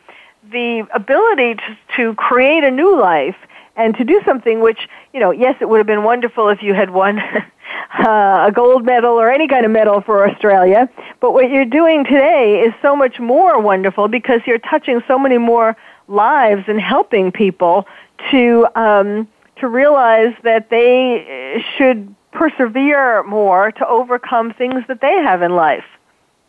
The 0.51 0.87
ability 0.95 1.55
to, 1.55 1.77
to 1.97 2.14
create 2.14 2.64
a 2.64 2.71
new 2.71 2.99
life 2.99 3.37
and 3.77 3.97
to 3.97 4.05
do 4.05 4.21
something 4.25 4.61
which, 4.61 4.89
you 5.14 5.21
know, 5.21 5.31
yes, 5.31 5.57
it 5.61 5.68
would 5.68 5.79
have 5.79 5.87
been 5.87 6.05
wonderful 6.05 6.49
if 6.49 6.62
you 6.62 6.75
had 6.75 6.91
won 6.91 7.18
uh, 7.99 8.47
a 8.49 8.53
gold 8.55 8.85
medal 8.85 9.12
or 9.12 9.31
any 9.31 9.49
kind 9.49 9.64
of 9.64 9.71
medal 9.71 10.01
for 10.01 10.29
Australia, 10.29 10.89
but 11.21 11.33
what 11.33 11.51
you're 11.51 11.64
doing 11.64 12.05
today 12.05 12.61
is 12.61 12.75
so 12.83 12.95
much 12.95 13.18
more 13.18 13.61
wonderful 13.61 14.09
because 14.09 14.41
you're 14.47 14.59
touching 14.59 15.01
so 15.07 15.18
many 15.18 15.39
more 15.39 15.77
lives 16.09 16.64
and 16.66 16.81
helping 16.81 17.31
people 17.31 17.87
to 18.31 18.66
um, 18.75 19.29
to 19.57 19.68
realize 19.68 20.35
that 20.43 20.71
they 20.71 21.62
should 21.77 22.14
persevere 22.33 23.22
more 23.24 23.72
to 23.72 23.87
overcome 23.87 24.53
things 24.53 24.85
that 24.89 25.01
they 25.01 25.16
have 25.22 25.43
in 25.43 25.53
life, 25.53 25.85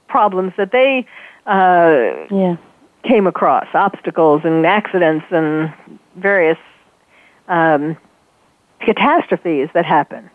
problems 0.08 0.54
that 0.58 0.72
they 0.72 1.06
uh, 1.48 2.26
yeah. 2.30 2.56
came 3.04 3.28
across, 3.28 3.68
obstacles 3.74 4.42
and 4.44 4.66
accidents 4.66 5.26
and 5.32 5.74
various 6.16 6.58
um, 7.48 7.98
catastrophes 8.80 9.70
that 9.74 9.86
happen. 9.86 10.30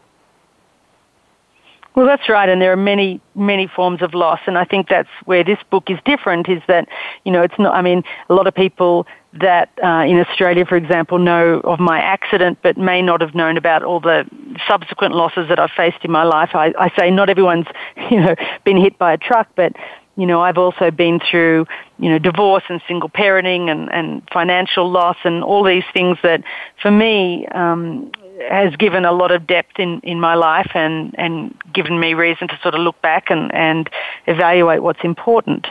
Well, 1.97 2.05
that's 2.05 2.29
right, 2.29 2.47
and 2.47 2.61
there 2.61 2.73
are 2.73 2.77
many, 2.77 3.23
many 3.35 3.67
forms 3.67 4.03
of 4.03 4.13
loss, 4.13 4.41
and 4.47 4.59
I 4.59 4.67
think 4.67 4.91
that's 4.91 5.09
where 5.25 5.43
this 5.43 5.59
book 5.71 5.85
is 5.89 5.99
different. 6.05 6.47
Is 6.47 6.61
that 6.69 6.89
you 7.25 7.33
know, 7.33 7.41
it's 7.41 7.59
not. 7.59 7.75
I 7.75 7.81
mean, 7.81 8.05
a 8.29 8.35
lot 8.35 8.47
of 8.47 8.55
people 8.55 9.07
that 9.41 9.71
uh, 9.83 10.05
in 10.07 10.21
Australia, 10.21 10.67
for 10.67 10.77
example, 10.77 11.19
know 11.19 11.61
of 11.65 11.81
my 11.81 11.99
accident, 11.99 12.59
but 12.63 12.77
may 12.77 13.01
not 13.01 13.23
have 13.23 13.35
known 13.35 13.57
about 13.57 13.83
all 13.83 14.01
the 14.01 14.27
subsequent 14.69 15.15
losses 15.15 15.49
that 15.49 15.59
I've 15.59 15.71
faced 15.71 16.05
in 16.05 16.11
my 16.11 16.25
life. 16.25 16.51
I, 16.53 16.75
I 16.79 16.93
say 16.99 17.11
not 17.11 17.31
everyone's, 17.31 17.67
you 18.11 18.21
know, 18.21 18.35
been 18.65 18.77
hit 18.77 18.99
by 18.99 19.15
a 19.15 19.19
truck, 19.19 19.49
but 19.57 19.73
you 20.17 20.27
know, 20.27 20.43
I've 20.43 20.59
also 20.59 20.91
been 20.91 21.19
through, 21.31 21.67
you 21.99 22.11
know, 22.11 22.19
divorce 22.19 22.65
and 22.69 22.83
single 22.87 23.09
parenting 23.09 23.71
and, 23.71 23.91
and 23.91 24.23
financial 24.33 24.91
loss 24.91 25.17
and 25.25 25.43
all 25.43 25.63
these 25.65 25.85
things 25.95 26.19
that 26.23 26.43
for 26.81 26.91
me, 26.91 27.47
um, 27.49 28.11
has 28.49 28.75
given 28.77 29.05
a 29.05 29.13
lot 29.13 29.31
of 29.31 29.47
depth 29.47 29.79
in, 29.79 30.01
in 30.01 30.21
my 30.21 30.35
life 30.35 30.71
and, 30.75 31.15
and 31.19 31.55
given 31.73 31.99
me 31.99 32.15
reason 32.15 32.49
to 32.49 32.59
sort 32.63 32.75
of 32.75 32.81
look 32.81 33.01
back 33.03 33.31
and, 33.31 33.55
and 33.55 33.89
evaluate 34.27 34.83
what's 34.83 35.05
important. 35.05 35.67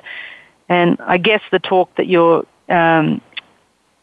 And 0.67 0.97
I 1.01 1.17
guess 1.17 1.41
the 1.51 1.59
talk 1.59 1.95
that 1.95 2.07
you're 2.07 2.45
um, 2.69 3.21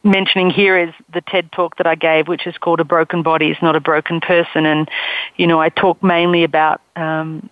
mentioning 0.05 0.51
here 0.51 0.79
is 0.79 0.95
the 1.13 1.21
TED 1.21 1.51
talk 1.53 1.77
that 1.77 1.87
I 1.87 1.95
gave, 1.95 2.29
which 2.29 2.47
is 2.47 2.57
called 2.59 2.81
"A 2.81 2.85
Broken 2.85 3.23
Body 3.23 3.51
is 3.51 3.57
Not 3.63 3.77
a 3.77 3.81
Broken 3.81 4.21
Person," 4.21 4.67
and 4.67 4.89
you 5.37 5.47
know 5.47 5.61
I 5.61 5.69
talk 5.69 6.03
mainly 6.03 6.45
about 6.45 6.81
um, 6.97 7.49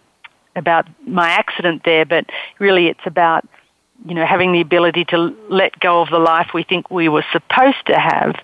about 0.56 0.86
my 1.06 1.28
accident 1.30 1.82
there, 1.84 2.04
but 2.04 2.26
really 2.58 2.86
it's 2.86 3.06
about 3.06 3.46
you 4.06 4.14
know 4.14 4.24
having 4.24 4.52
the 4.52 4.60
ability 4.60 5.04
to 5.06 5.36
let 5.48 5.78
go 5.80 6.02
of 6.02 6.10
the 6.10 6.18
life 6.18 6.50
we 6.54 6.62
think 6.62 6.90
we 6.90 7.08
were 7.08 7.24
supposed 7.32 7.84
to 7.86 7.98
have, 7.98 8.36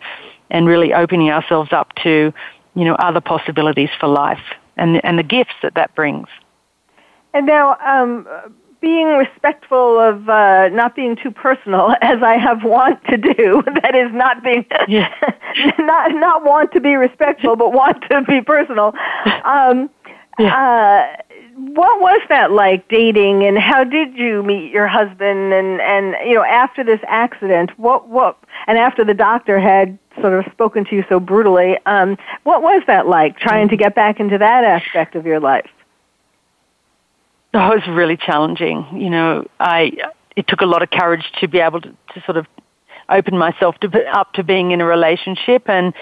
and 0.51 0.67
really 0.67 0.93
opening 0.93 1.31
ourselves 1.31 1.73
up 1.73 1.95
to 2.03 2.33
you 2.77 2.85
know 2.85 2.95
other 2.95 3.21
possibilities 3.21 3.91
for 3.99 4.07
life 4.07 4.45
and 4.77 5.05
and 5.05 5.19
the 5.19 5.25
gifts 5.25 5.55
that 5.63 5.75
that 5.75 5.95
brings. 5.95 6.29
And 7.35 7.47
now, 7.47 7.77
um, 7.85 8.27
being 8.81 9.09
respectful 9.09 9.99
of 9.99 10.29
uh, 10.29 10.69
not 10.69 10.95
being 10.95 11.17
too 11.17 11.31
personal, 11.31 11.95
as 12.03 12.23
I 12.23 12.37
have 12.39 12.63
want 12.65 13.03
to 13.07 13.17
do. 13.17 13.63
that 13.83 13.95
is 13.95 14.13
not 14.13 14.45
being 14.45 14.65
yeah. 14.89 15.13
not 15.79 16.13
not 16.13 16.45
want 16.45 16.73
to 16.73 16.81
be 16.81 16.95
respectful, 16.95 17.57
but 17.57 17.73
want 17.73 18.03
to 18.11 18.23
be 18.23 18.41
personal. 18.41 18.95
Um, 19.45 19.91
yeah. 20.39 20.55
uh, 20.55 21.23
what 21.57 22.01
was 22.01 22.21
that 22.29 22.53
like 22.53 22.89
dating, 22.89 23.45
and 23.45 23.59
how 23.59 23.83
did 23.85 24.17
you 24.17 24.43
meet 24.43 24.71
your 24.71 24.87
husband? 24.87 25.53
And 25.53 25.81
and 25.81 26.15
you 26.27 26.35
know, 26.35 26.45
after 26.45 26.85
this 26.85 27.01
accident, 27.09 27.79
what 27.79 28.09
what 28.09 28.39
and 28.67 28.79
after 28.79 29.05
the 29.05 29.15
doctor 29.15 29.59
had 29.59 29.99
sort 30.21 30.33
of 30.35 30.53
spoken 30.53 30.85
to 30.87 30.97
you 30.97 31.05
so 31.09 31.21
brutally, 31.21 31.77
um, 31.87 32.17
what 32.45 32.63
was 32.63 32.83
that 32.87 33.07
like? 33.07 33.39
Trying 33.39 33.69
to 33.69 33.77
get 33.77 33.95
back 33.95 34.21
into 34.21 34.39
that 34.39 34.65
aspect 34.65 35.15
of 35.15 35.27
your 35.27 35.41
life. 35.41 35.69
Oh, 37.55 37.73
it 37.73 37.87
was 37.87 37.89
really 37.89 38.17
challenging. 38.17 38.87
You 38.93 39.11
know, 39.11 39.47
I 39.59 39.93
it 40.37 40.47
took 40.47 40.61
a 40.61 40.67
lot 40.67 40.83
of 40.83 40.91
courage 40.91 41.25
to 41.41 41.49
be 41.49 41.59
able 41.59 41.81
to, 41.81 41.89
to 41.89 42.23
sort 42.25 42.37
of 42.37 42.47
open 43.09 43.39
myself 43.39 43.77
to, 43.81 44.07
up 44.13 44.33
to 44.35 44.43
being 44.43 44.73
in 44.73 44.81
a 44.81 44.85
relationship, 44.85 45.69
and 45.69 45.95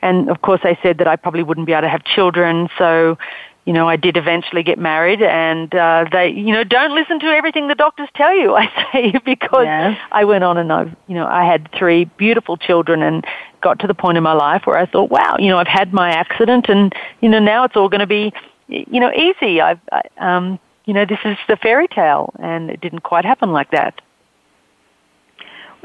and 0.00 0.30
of 0.30 0.40
course 0.42 0.60
they 0.62 0.78
said 0.82 0.98
that 0.98 1.06
I 1.06 1.16
probably 1.16 1.42
wouldn't 1.42 1.66
be 1.66 1.72
able 1.72 1.82
to 1.82 1.88
have 1.88 2.04
children. 2.04 2.68
So, 2.78 3.18
you 3.64 3.72
know, 3.72 3.88
I 3.88 3.96
did 3.96 4.16
eventually 4.16 4.64
get 4.64 4.78
married, 4.78 5.22
and 5.22 5.72
uh, 5.72 6.06
they, 6.10 6.30
you 6.30 6.52
know, 6.52 6.64
don't 6.64 6.94
listen 6.94 7.20
to 7.20 7.26
everything 7.26 7.68
the 7.68 7.76
doctors 7.76 8.08
tell 8.16 8.36
you. 8.36 8.54
I 8.56 8.68
say 8.92 9.12
because 9.24 9.66
yes. 9.66 9.98
I 10.10 10.24
went 10.24 10.42
on 10.42 10.58
and 10.58 10.72
I, 10.72 10.84
you 11.06 11.14
know, 11.14 11.26
I 11.26 11.44
had 11.44 11.70
three 11.72 12.04
beautiful 12.04 12.56
children, 12.56 13.02
and 13.02 13.24
got 13.60 13.78
to 13.80 13.86
the 13.86 13.94
point 13.94 14.18
in 14.18 14.24
my 14.24 14.32
life 14.32 14.62
where 14.64 14.76
I 14.76 14.86
thought, 14.86 15.10
wow, 15.10 15.36
you 15.38 15.48
know, 15.48 15.58
I've 15.58 15.68
had 15.68 15.92
my 15.92 16.10
accident, 16.10 16.68
and 16.68 16.92
you 17.20 17.28
know, 17.28 17.38
now 17.38 17.64
it's 17.64 17.76
all 17.76 17.88
going 17.88 18.00
to 18.00 18.06
be, 18.06 18.32
you 18.66 18.98
know, 18.98 19.12
easy. 19.12 19.60
I've, 19.60 19.80
I, 19.92 20.02
um, 20.18 20.58
you 20.84 20.94
know, 20.94 21.04
this 21.04 21.20
is 21.24 21.36
the 21.48 21.56
fairy 21.56 21.86
tale, 21.86 22.34
and 22.40 22.68
it 22.68 22.80
didn't 22.80 23.00
quite 23.00 23.24
happen 23.24 23.52
like 23.52 23.70
that. 23.70 24.00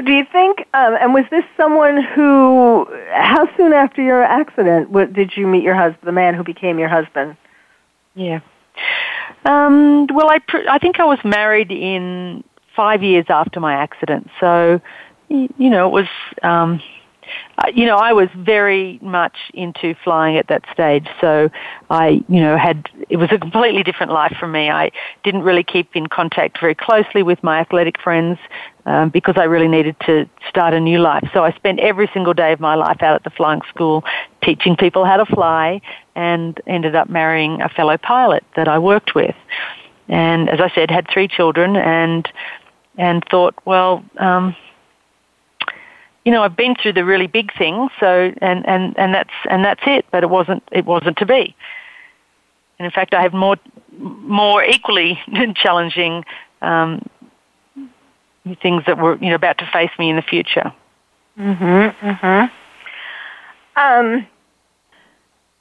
Do 0.03 0.11
you 0.11 0.25
think, 0.31 0.59
um, 0.75 0.95
and 0.99 1.13
was 1.13 1.25
this 1.31 1.43
someone 1.55 2.03
who, 2.03 2.87
how 3.11 3.49
soon 3.57 3.73
after 3.73 4.01
your 4.01 4.21
accident 4.23 4.93
did 5.13 5.35
you 5.35 5.47
meet 5.47 5.63
your 5.63 5.73
husband, 5.73 6.03
the 6.03 6.11
man 6.11 6.35
who 6.35 6.43
became 6.43 6.77
your 6.77 6.89
husband? 6.89 7.35
Yeah. 8.17 8.39
Um, 9.45 10.07
well, 10.07 10.29
I, 10.29 10.39
pr- 10.39 10.67
I 10.69 10.79
think 10.79 10.99
I 10.99 11.05
was 11.05 11.19
married 11.23 11.71
in 11.71 12.43
five 12.75 13.03
years 13.03 13.25
after 13.29 13.59
my 13.59 13.73
accident. 13.73 14.27
So, 14.39 14.81
you 15.29 15.69
know, 15.69 15.87
it 15.87 15.91
was, 15.91 16.07
um, 16.43 16.81
you 17.73 17.85
know, 17.85 17.97
I 17.97 18.13
was 18.13 18.29
very 18.35 18.99
much 19.01 19.35
into 19.53 19.95
flying 20.03 20.37
at 20.37 20.47
that 20.47 20.63
stage. 20.71 21.07
So 21.19 21.49
I, 21.89 22.23
you 22.27 22.39
know, 22.39 22.57
had, 22.57 22.89
it 23.09 23.17
was 23.17 23.29
a 23.31 23.37
completely 23.37 23.83
different 23.83 24.11
life 24.11 24.35
for 24.39 24.47
me. 24.47 24.69
I 24.69 24.91
didn't 25.23 25.43
really 25.43 25.63
keep 25.63 25.95
in 25.95 26.07
contact 26.07 26.59
very 26.59 26.75
closely 26.75 27.23
with 27.23 27.41
my 27.43 27.59
athletic 27.59 27.99
friends 27.99 28.39
um, 28.85 29.09
because 29.09 29.35
I 29.37 29.43
really 29.43 29.67
needed 29.67 29.95
to 30.05 30.29
start 30.49 30.73
a 30.73 30.79
new 30.79 30.99
life. 30.99 31.29
So 31.33 31.43
I 31.43 31.51
spent 31.53 31.79
every 31.79 32.09
single 32.13 32.33
day 32.33 32.53
of 32.53 32.59
my 32.59 32.75
life 32.75 33.01
out 33.01 33.15
at 33.15 33.23
the 33.23 33.29
flying 33.29 33.61
school 33.69 34.03
teaching 34.43 34.75
people 34.75 35.05
how 35.05 35.17
to 35.17 35.25
fly 35.25 35.81
and 36.15 36.59
ended 36.67 36.95
up 36.95 37.09
marrying 37.09 37.61
a 37.61 37.69
fellow 37.69 37.97
pilot 37.97 38.43
that 38.55 38.67
I 38.67 38.79
worked 38.79 39.13
with. 39.13 39.35
And 40.07 40.49
as 40.49 40.59
I 40.61 40.69
said, 40.73 40.89
had 40.89 41.07
three 41.11 41.27
children 41.27 41.75
and, 41.75 42.27
and 42.97 43.23
thought, 43.29 43.55
well, 43.65 44.03
um, 44.17 44.55
you 46.27 46.33
know, 46.33 46.43
I've 46.43 46.57
been 46.57 46.75
through 46.75 46.91
the 46.91 47.05
really 47.05 47.27
big 47.27 47.57
things, 47.57 47.89
so 48.01 48.33
and 48.41 48.67
and 48.67 48.99
and 48.99 49.15
that's 49.15 49.29
and 49.49 49.63
that's 49.63 49.79
it. 49.87 50.05
But 50.11 50.23
it 50.23 50.29
wasn't 50.29 50.61
it 50.73 50.83
wasn't 50.85 51.15
to 51.19 51.25
be. 51.25 51.55
And 52.77 52.85
in 52.85 52.91
fact, 52.91 53.13
I 53.13 53.21
have 53.21 53.31
more 53.31 53.55
more 53.97 54.61
equally 54.61 55.17
challenging 55.55 56.25
um, 56.61 57.07
things 58.61 58.83
that 58.87 58.97
were 58.97 59.17
you 59.21 59.29
know 59.29 59.35
about 59.35 59.57
to 59.59 59.69
face 59.71 59.91
me 59.97 60.09
in 60.09 60.17
the 60.17 60.21
future. 60.21 60.73
Mhm. 61.39 61.95
Mhm. 61.95 62.51
Um. 63.77 64.27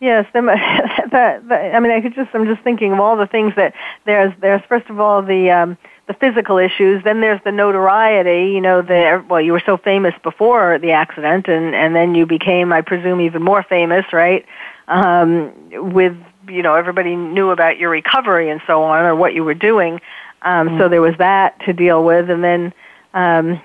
Yes, 0.00 0.26
the, 0.34 0.40
the, 1.12 1.42
the, 1.48 1.54
I 1.74 1.80
mean, 1.80 1.90
I 1.92 2.02
could 2.02 2.14
just, 2.14 2.28
I'm 2.34 2.44
just 2.44 2.62
thinking 2.62 2.92
of 2.92 3.00
all 3.00 3.16
the 3.16 3.26
things 3.26 3.54
that 3.56 3.72
there's, 4.04 4.30
there's 4.42 4.60
first 4.68 4.90
of 4.90 5.00
all 5.00 5.22
the, 5.22 5.50
um, 5.50 5.78
the 6.06 6.14
physical 6.14 6.58
issues. 6.58 7.02
Then 7.04 7.20
there's 7.20 7.40
the 7.44 7.52
notoriety. 7.52 8.52
You 8.52 8.60
know, 8.60 8.82
the 8.82 9.24
well, 9.28 9.40
you 9.40 9.52
were 9.52 9.62
so 9.64 9.76
famous 9.76 10.14
before 10.22 10.78
the 10.78 10.92
accident, 10.92 11.48
and 11.48 11.74
and 11.74 11.94
then 11.94 12.14
you 12.14 12.26
became, 12.26 12.72
I 12.72 12.82
presume, 12.82 13.20
even 13.20 13.42
more 13.42 13.62
famous, 13.62 14.04
right? 14.12 14.46
Um, 14.88 15.52
with 15.92 16.16
you 16.48 16.62
know, 16.62 16.74
everybody 16.74 17.16
knew 17.16 17.50
about 17.50 17.78
your 17.78 17.90
recovery 17.90 18.50
and 18.50 18.60
so 18.66 18.82
on, 18.82 19.04
or 19.04 19.14
what 19.16 19.34
you 19.34 19.44
were 19.44 19.54
doing. 19.54 20.00
Um, 20.42 20.68
mm-hmm. 20.68 20.78
So 20.78 20.88
there 20.88 21.02
was 21.02 21.14
that 21.18 21.58
to 21.60 21.72
deal 21.72 22.04
with, 22.04 22.30
and 22.30 22.44
then, 22.44 22.72
um, 23.14 23.60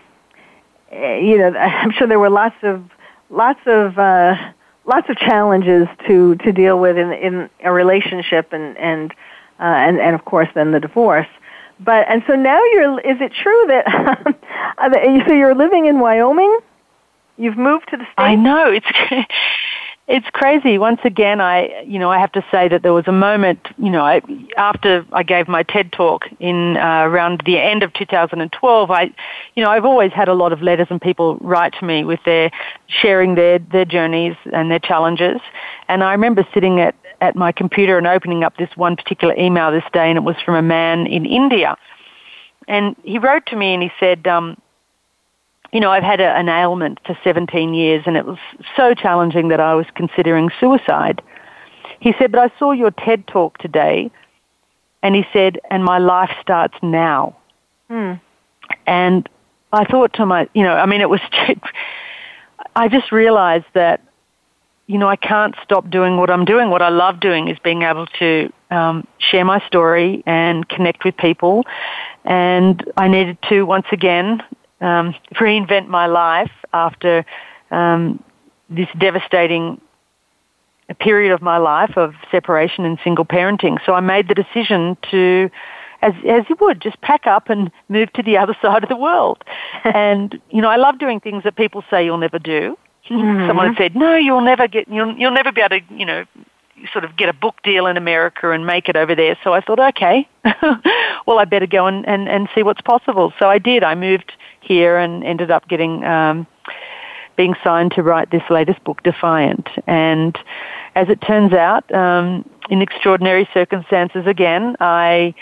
eh, 0.92 1.20
you 1.20 1.38
know, 1.38 1.50
I'm 1.58 1.92
sure 1.92 2.08
there 2.08 2.20
were 2.20 2.30
lots 2.30 2.56
of 2.64 2.84
lots 3.30 3.60
of 3.66 4.00
uh, 4.00 4.36
lots 4.86 5.10
of 5.10 5.18
challenges 5.18 5.88
to 6.08 6.36
to 6.36 6.52
deal 6.52 6.80
with 6.80 6.98
in 6.98 7.12
in 7.14 7.50
a 7.64 7.72
relationship, 7.72 8.52
and 8.52 8.78
and 8.78 9.12
uh, 9.60 9.64
and 9.64 10.00
and 10.00 10.16
of 10.16 10.26
course 10.26 10.50
then 10.56 10.72
the 10.72 10.80
divorce. 10.80 11.28
But 11.84 12.08
and 12.10 12.24
so 12.28 12.36
now 12.36 12.62
you're. 12.74 13.00
Is 13.00 13.18
it 13.22 13.32
true 13.34 13.66
that 13.68 15.26
so 15.28 15.34
you're 15.34 15.56
living 15.56 15.88
in 15.88 16.00
Wyoming? 16.00 16.60
You've 17.38 17.58
moved 17.58 17.90
to 17.90 17.98
the 17.98 18.04
state. 18.04 18.18
I 18.18 18.36
know 18.36 18.72
it's 18.72 18.86
it's 20.08 20.28
crazy. 20.32 20.78
Once 20.78 21.00
again, 21.04 21.42
I 21.42 21.82
you 21.82 21.98
know 21.98 22.12
I 22.12 22.20
have 22.20 22.32
to 22.34 22.46
say 22.52 22.68
that 22.68 22.84
there 22.84 22.94
was 22.94 23.08
a 23.08 23.12
moment 23.12 23.68
you 23.78 23.90
know 23.90 24.06
I, 24.06 24.22
after 24.58 25.04
I 25.12 25.24
gave 25.24 25.48
my 25.48 25.64
TED 25.64 25.92
talk 25.92 26.26
in 26.40 26.78
uh, 26.78 27.04
around 27.04 27.42
the 27.46 27.58
end 27.58 27.82
of 27.82 27.94
2012. 27.94 28.92
I 28.92 29.12
you 29.56 29.64
know 29.64 29.72
I've 29.72 29.86
always 29.86 30.12
had 30.12 30.28
a 30.28 30.34
lot 30.34 30.54
of 30.54 30.62
letters 30.62 30.88
and 30.92 31.02
people 31.02 31.38
write 31.38 31.74
to 31.80 31.86
me 31.86 32.04
with 32.04 32.20
their 32.26 32.52
sharing 32.88 33.34
their 33.34 33.58
their 33.58 33.86
journeys 33.86 34.36
and 34.54 34.70
their 34.70 34.80
challenges. 34.80 35.42
And 35.88 36.04
I 36.04 36.12
remember 36.12 36.46
sitting 36.54 36.80
at 36.80 36.96
at 37.22 37.36
my 37.36 37.52
computer 37.52 37.98
and 37.98 38.08
opening 38.08 38.44
up 38.44 38.58
this 38.58 38.70
one 38.76 38.96
particular 38.96 39.36
email 39.38 39.72
this 39.72 39.84
day, 39.94 40.10
and 40.10 40.18
it 40.18 40.24
was 40.24 40.36
from 40.44 40.56
a 40.56 40.62
man 40.62 41.06
in 41.06 41.26
India. 41.26 41.78
And 42.68 42.96
he 43.04 43.20
wrote 43.20 43.46
to 43.48 43.56
me 43.56 43.74
and 43.74 43.84
he 43.84 43.92
said, 44.00 44.28
um, 44.28 44.60
you 45.72 45.80
know, 45.80 45.92
I've 45.92 46.04
had 46.04 46.20
a, 46.20 46.36
an 46.38 46.50
ailment 46.50 47.00
for 47.06 47.18
17 47.24 47.74
years 47.74 48.04
and 48.06 48.18
it 48.18 48.26
was 48.26 48.38
so 48.76 48.94
challenging 48.94 49.48
that 49.50 49.60
I 49.60 49.74
was 49.74 49.86
considering 49.96 50.50
suicide. 50.60 51.22
He 52.00 52.14
said, 52.20 52.32
but 52.32 52.40
I 52.40 52.60
saw 52.60 52.72
your 52.72 52.92
TED 52.92 53.28
talk 53.28 53.58
today 53.58 54.12
and 55.04 55.16
he 55.16 55.26
said, 55.34 55.60
and 55.70 55.84
my 55.84 55.98
life 55.98 56.32
starts 56.42 56.76
now. 56.82 57.36
Hmm. 57.90 58.14
And 58.86 59.28
I 59.74 59.86
thought 59.86 60.14
to 60.14 60.26
my, 60.26 60.48
you 60.54 60.64
know, 60.64 60.74
I 60.74 60.86
mean, 60.86 61.02
it 61.02 61.10
was, 61.10 61.22
I 62.76 62.88
just 62.88 63.12
realized 63.12 63.66
that 63.74 64.02
you 64.88 64.98
know, 64.98 65.08
I 65.08 65.16
can't 65.16 65.56
stop 65.64 65.90
doing 65.90 66.18
what 66.18 66.30
I'm 66.30 66.46
doing. 66.46 66.70
What 66.70 66.82
I 66.82 66.90
love 66.90 67.20
doing 67.20 67.48
is 67.48 67.58
being 67.60 67.84
able 67.84 68.08
to 68.20 68.52
um, 68.72 69.08
share 69.20 69.46
my 69.46 69.66
story 69.68 70.24
and 70.26 70.68
connect 70.68 71.06
with 71.06 71.16
people. 71.18 71.66
And 72.26 72.84
I 72.98 73.08
needed 73.08 73.38
to 73.50 73.64
once 73.64 73.86
again 73.92 74.44
um, 74.82 75.16
reinvent 75.36 75.88
my 75.88 76.08
life 76.08 76.52
after 76.74 77.26
um, 77.70 78.24
this 78.70 78.88
devastating 78.98 79.80
period 81.00 81.34
of 81.34 81.42
my 81.42 81.58
life 81.58 81.98
of 81.98 82.14
separation 82.32 82.86
and 82.86 83.00
single 83.04 83.26
parenting. 83.26 83.78
So 83.86 83.94
I 83.94 84.02
made 84.02 84.28
the 84.28 84.36
decision 84.36 84.98
to, 85.12 85.50
as 86.02 86.14
as 86.28 86.44
you 86.50 86.58
would, 86.60 86.82
just 86.82 87.00
pack 87.02 87.28
up 87.28 87.50
and 87.50 87.72
move 87.90 88.12
to 88.14 88.24
the 88.24 88.38
other 88.42 88.56
side 88.62 88.84
of 88.84 88.90
the 88.90 88.98
world. 88.98 89.44
and 89.84 90.40
you 90.50 90.62
know, 90.62 90.70
I 90.70 90.78
love 90.78 91.00
doing 91.00 91.20
things 91.20 91.44
that 91.44 91.56
people 91.56 91.84
say 91.90 92.04
you'll 92.04 92.18
never 92.18 92.40
do. 92.40 92.78
Mm-hmm. 93.10 93.48
Someone 93.48 93.76
said, 93.78 93.96
"No, 93.96 94.16
you'll 94.16 94.42
never 94.42 94.68
get 94.68 94.88
you'll 94.88 95.18
you'll 95.18 95.32
never 95.32 95.52
be 95.52 95.62
able 95.62 95.80
to 95.80 95.94
you 95.94 96.06
know 96.06 96.26
sort 96.92 97.04
of 97.04 97.16
get 97.16 97.30
a 97.30 97.34
book 97.34 97.56
deal 97.64 97.86
in 97.86 97.98
America 97.98 98.52
and 98.52 98.66
make 98.66 98.88
it 98.88 98.96
over 98.96 99.16
there." 99.16 99.38
So 99.44 99.54
I 99.54 99.62
thought, 99.62 99.80
okay, 99.80 100.28
well 101.26 101.40
I 101.40 101.46
better 101.46 101.68
go 101.68 101.88
and, 101.88 102.08
and 102.08 102.30
and 102.30 102.48
see 102.54 102.64
what's 102.64 102.82
possible. 102.82 103.34
So 103.40 103.50
I 103.50 103.58
did. 103.58 103.84
I 103.84 103.96
moved 103.96 104.34
here 104.62 104.98
and 104.98 105.24
ended 105.24 105.52
up 105.52 105.68
getting 105.68 106.04
um, 106.06 106.48
being 107.36 107.56
signed 107.64 107.92
to 107.94 108.04
write 108.04 108.32
this 108.32 108.44
latest 108.50 108.84
book, 108.84 109.02
Defiant, 109.04 109.68
and 109.88 110.38
as 110.96 111.10
it 111.10 111.22
turns 111.22 111.54
out, 111.54 111.92
um, 111.94 112.48
in 112.70 112.82
extraordinary 112.82 113.48
circumstances 113.54 114.28
again, 114.28 114.76
I 114.80 115.34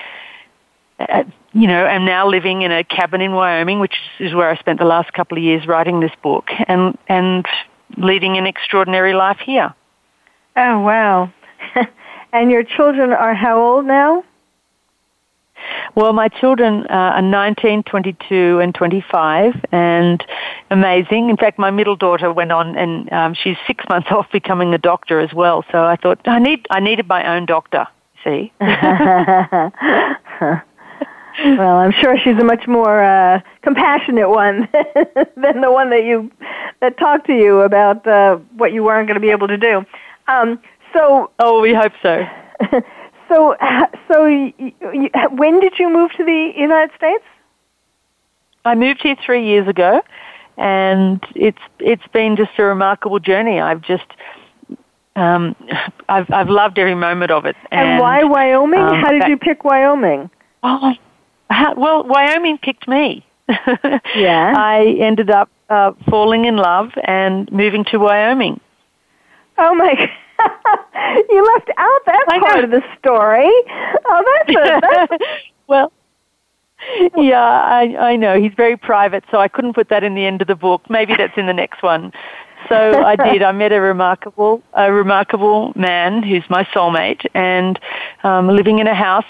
uh, 1.00 1.24
you 1.54 1.68
know, 1.68 1.86
am 1.86 2.06
now 2.06 2.28
living 2.28 2.62
in 2.62 2.72
a 2.72 2.84
cabin 2.84 3.22
in 3.22 3.32
Wyoming, 3.32 3.80
which 3.80 3.96
is 4.20 4.34
where 4.34 4.50
I 4.50 4.58
spent 4.58 4.80
the 4.80 4.86
last 4.86 5.14
couple 5.14 5.38
of 5.38 5.44
years 5.44 5.68
writing 5.68 6.00
this 6.00 6.12
book, 6.22 6.50
and 6.68 6.98
and 7.08 7.46
leading 7.98 8.38
an 8.38 8.46
extraordinary 8.46 9.14
life 9.14 9.40
here. 9.44 9.74
Oh 10.56 10.80
wow! 10.80 11.32
and 12.34 12.52
your 12.52 12.64
children 12.64 13.12
are 13.12 13.34
how 13.34 13.62
old 13.62 13.86
now? 13.86 14.24
Well, 15.96 16.14
my 16.14 16.30
children 16.30 16.86
uh, 16.90 17.16
are 17.16 17.22
19, 17.22 17.84
22, 17.84 18.60
and 18.60 18.74
25, 18.74 19.66
and 19.72 20.24
amazing. 20.70 21.30
In 21.30 21.36
fact, 21.36 21.60
my 21.60 21.72
middle 21.72 21.96
daughter 21.96 22.32
went 22.32 22.52
on, 22.52 22.78
and 22.78 23.12
um, 23.12 23.34
she's 23.34 23.58
six 23.68 23.84
months 23.90 24.10
off 24.12 24.32
becoming 24.32 24.74
a 24.74 24.78
doctor 24.78 25.20
as 25.20 25.34
well. 25.34 25.66
So 25.72 25.84
I 25.84 25.96
thought 25.96 26.20
I 26.26 26.40
need 26.40 26.66
I 26.70 26.80
needed 26.80 27.08
my 27.08 27.36
own 27.36 27.46
doctor. 27.46 27.88
See. 28.24 28.52
well, 31.44 31.78
I'm 31.78 31.92
sure 31.92 32.18
she's 32.18 32.38
a 32.38 32.44
much 32.44 32.68
more 32.68 33.02
uh, 33.04 33.42
compassionate 33.62 34.30
one 34.30 34.68
than 35.36 35.62
the 35.62 35.72
one 35.72 35.90
that 35.90 36.04
you 36.04 36.32
that 36.82 36.98
talked 36.98 37.28
to 37.28 37.34
you 37.34 37.62
about 37.62 38.06
uh, 38.08 38.38
what 38.56 38.74
you 38.74 38.84
weren't 38.84 39.08
going 39.08 39.16
to 39.16 39.22
be 39.22 39.32
able 39.32 39.48
to 39.48 39.58
do. 39.58 39.86
Um, 40.28 40.60
so, 40.94 41.32
oh, 41.40 41.62
we 41.62 41.74
hope 41.74 41.94
so. 42.02 42.26
so, 43.30 43.56
so, 44.08 44.26
you, 44.26 44.54
you, 44.58 45.10
when 45.32 45.60
did 45.60 45.74
you 45.78 45.90
move 45.90 46.12
to 46.18 46.24
the 46.24 46.54
United 46.56 46.96
States? 46.96 47.24
I 48.66 48.76
moved 48.76 49.02
here 49.02 49.16
three 49.26 49.46
years 49.46 49.68
ago, 49.68 50.02
and 50.58 51.24
it's 51.36 51.62
it's 51.80 52.08
been 52.12 52.36
just 52.36 52.52
a 52.58 52.64
remarkable 52.64 53.20
journey. 53.20 53.60
I've 53.60 53.82
just 53.82 54.06
um, 55.16 55.56
I've 56.08 56.30
I've 56.32 56.50
loved 56.50 56.78
every 56.78 56.96
moment 56.96 57.32
of 57.32 57.46
it. 57.46 57.56
And, 57.72 57.90
and 57.90 58.00
why 58.00 58.24
Wyoming? 58.24 58.80
Um, 58.80 58.96
How 59.02 59.12
did 59.12 59.22
that, 59.24 59.30
you 59.30 59.38
pick 59.38 59.64
Wyoming? 59.64 60.30
Oh, 60.64 60.94
how, 61.50 61.74
well, 61.76 62.04
Wyoming 62.04 62.58
picked 62.58 62.88
me. 62.88 63.26
yeah. 64.16 64.54
I 64.56 64.96
ended 65.00 65.30
up 65.30 65.50
uh, 65.70 65.94
falling 66.10 66.46
in 66.46 66.58
love 66.58 66.92
and 67.04 67.52
moving 67.52 67.84
to 67.86 67.98
Wyoming. 67.98 68.60
Oh 69.58 69.76
my! 69.76 69.94
God. 70.38 71.24
you 71.30 71.46
left 71.54 71.70
out 71.78 72.02
that 72.06 72.26
I 72.30 72.40
part 72.40 72.58
know. 72.58 72.64
of 72.64 72.72
the 72.72 72.84
story. 72.98 73.50
Oh, 74.06 74.42
that's 74.48 74.58
a, 74.58 75.08
that's 75.10 75.24
well. 75.68 75.92
Yeah, 77.18 77.42
I 77.42 78.12
I 78.12 78.16
know 78.16 78.40
he's 78.40 78.54
very 78.56 78.78
private, 78.78 79.26
so 79.30 79.38
I 79.38 79.50
couldn't 79.50 79.74
put 79.74 79.90
that 79.90 80.04
in 80.04 80.16
the 80.16 80.26
end 80.26 80.42
of 80.42 80.48
the 80.48 80.56
book. 80.56 80.90
Maybe 80.90 81.14
that's 81.14 81.38
in 81.38 81.46
the 81.46 81.54
next 81.54 81.84
one. 81.84 82.14
So 82.70 83.04
I 83.04 83.16
did. 83.18 83.42
I 83.42 83.52
met 83.52 83.74
a 83.74 83.82
remarkable, 83.82 84.62
a 84.74 84.92
remarkable 84.92 85.74
man 85.76 86.24
who's 86.24 86.44
my 86.50 86.64
soulmate, 86.66 87.26
and 87.34 87.80
um, 88.24 88.48
living 88.48 88.80
in 88.80 88.88
a 88.88 88.96
house 88.96 89.26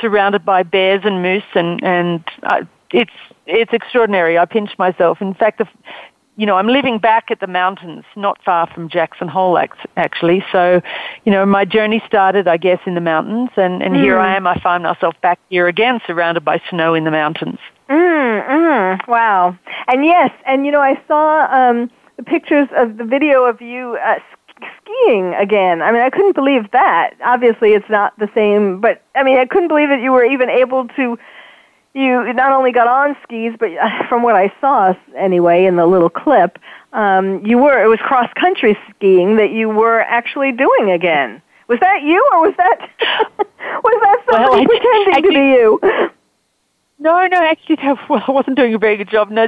surrounded 0.00 0.44
by 0.44 0.62
bears 0.62 1.02
and 1.04 1.22
moose, 1.22 1.42
and 1.54 1.82
and 1.82 2.24
uh, 2.44 2.62
it's 2.90 3.10
it's 3.46 3.72
extraordinary. 3.72 4.38
I 4.38 4.44
pinch 4.44 4.70
myself. 4.78 5.20
In 5.20 5.34
fact, 5.34 5.58
the, 5.58 5.68
you 6.36 6.46
know, 6.46 6.56
I'm 6.56 6.68
living 6.68 6.98
back 6.98 7.30
at 7.30 7.40
the 7.40 7.48
mountains, 7.48 8.04
not 8.14 8.42
far 8.44 8.68
from 8.68 8.88
Jackson 8.88 9.26
Hole, 9.26 9.58
actually. 9.96 10.44
So, 10.52 10.80
you 11.24 11.32
know, 11.32 11.44
my 11.44 11.64
journey 11.64 12.00
started, 12.06 12.46
I 12.46 12.56
guess, 12.56 12.78
in 12.86 12.94
the 12.94 13.00
mountains, 13.00 13.50
and 13.56 13.82
and 13.82 13.94
mm. 13.94 14.00
here 14.00 14.18
I 14.18 14.36
am. 14.36 14.46
I 14.46 14.58
find 14.60 14.84
myself 14.84 15.14
back 15.20 15.40
here 15.50 15.66
again, 15.66 16.00
surrounded 16.06 16.44
by 16.44 16.60
snow 16.70 16.94
in 16.94 17.04
the 17.04 17.10
mountains. 17.10 17.58
Mm, 17.90 18.48
mm, 18.48 19.08
wow. 19.08 19.58
And 19.88 20.04
yes, 20.04 20.30
and 20.46 20.64
you 20.64 20.72
know, 20.72 20.80
I 20.80 21.00
saw 21.08 21.48
um, 21.50 21.90
the 22.16 22.22
pictures 22.22 22.68
of 22.76 22.98
the 22.98 23.04
video 23.04 23.44
of 23.44 23.60
you 23.60 23.98
uh, 24.04 24.18
skiing 24.82 25.34
again. 25.34 25.82
I 25.82 25.92
mean, 25.92 26.02
I 26.02 26.10
couldn't 26.10 26.34
believe 26.34 26.70
that. 26.72 27.14
Obviously, 27.24 27.72
it's 27.72 27.88
not 27.88 28.18
the 28.18 28.28
same, 28.34 28.80
but 28.80 29.02
I 29.14 29.22
mean, 29.22 29.38
I 29.38 29.46
couldn't 29.46 29.68
believe 29.68 29.88
that 29.88 30.00
you 30.00 30.12
were 30.12 30.24
even 30.24 30.50
able 30.50 30.88
to. 30.88 31.18
You 31.94 32.32
not 32.32 32.52
only 32.52 32.70
got 32.70 32.86
on 32.86 33.16
skis, 33.22 33.54
but 33.58 33.72
uh, 33.72 34.06
from 34.08 34.22
what 34.22 34.36
I 34.36 34.52
saw 34.60 34.94
anyway 35.16 35.64
in 35.64 35.76
the 35.76 35.86
little 35.86 36.10
clip, 36.10 36.58
um, 36.92 37.44
you 37.44 37.58
were 37.58 37.82
it 37.82 37.88
was 37.88 37.98
cross 38.00 38.30
country 38.34 38.78
skiing 38.90 39.36
that 39.36 39.50
you 39.50 39.68
were 39.68 40.00
actually 40.00 40.52
doing 40.52 40.90
again. 40.90 41.42
Was 41.66 41.80
that 41.80 42.02
you, 42.02 42.24
or 42.32 42.40
was 42.42 42.54
that 42.56 42.78
was 43.82 44.00
that 44.02 44.22
somebody 44.30 44.66
well, 44.66 44.76
I, 44.76 44.78
pretending 44.78 45.14
I, 45.14 45.20
to 45.20 45.28
be 45.28 45.34
you? 45.34 46.10
No, 47.00 47.26
no, 47.28 47.36
actually, 47.36 47.78
well, 48.10 48.24
I 48.26 48.30
wasn't 48.32 48.56
doing 48.56 48.74
a 48.74 48.78
very 48.78 48.96
good 48.96 49.08
job. 49.08 49.30
No, 49.30 49.46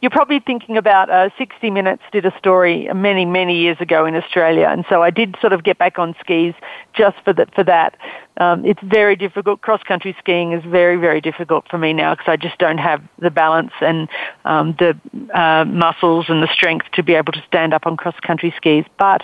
you're 0.00 0.10
probably 0.10 0.38
thinking 0.38 0.76
about 0.76 1.10
uh, 1.10 1.30
60 1.36 1.70
Minutes 1.70 2.02
did 2.12 2.24
a 2.24 2.36
story 2.38 2.88
many, 2.94 3.24
many 3.24 3.58
years 3.58 3.76
ago 3.80 4.06
in 4.06 4.14
Australia, 4.14 4.68
and 4.70 4.84
so 4.88 5.02
I 5.02 5.10
did 5.10 5.34
sort 5.40 5.52
of 5.52 5.64
get 5.64 5.78
back 5.78 5.98
on 5.98 6.14
skis 6.20 6.54
just 6.92 7.16
for 7.24 7.32
that. 7.32 7.52
For 7.54 7.64
that, 7.64 7.96
um, 8.36 8.64
it's 8.64 8.82
very 8.84 9.16
difficult. 9.16 9.62
Cross 9.62 9.82
country 9.82 10.14
skiing 10.20 10.52
is 10.52 10.62
very, 10.64 10.96
very 10.96 11.20
difficult 11.20 11.66
for 11.68 11.76
me 11.76 11.92
now 11.92 12.14
because 12.14 12.28
I 12.28 12.36
just 12.36 12.58
don't 12.58 12.78
have 12.78 13.02
the 13.18 13.30
balance 13.30 13.72
and 13.80 14.08
um, 14.44 14.76
the 14.78 14.96
uh, 15.34 15.64
muscles 15.64 16.26
and 16.28 16.40
the 16.40 16.48
strength 16.52 16.86
to 16.92 17.02
be 17.02 17.14
able 17.14 17.32
to 17.32 17.42
stand 17.48 17.74
up 17.74 17.84
on 17.84 17.96
cross 17.96 18.18
country 18.20 18.54
skis. 18.56 18.84
But 18.96 19.22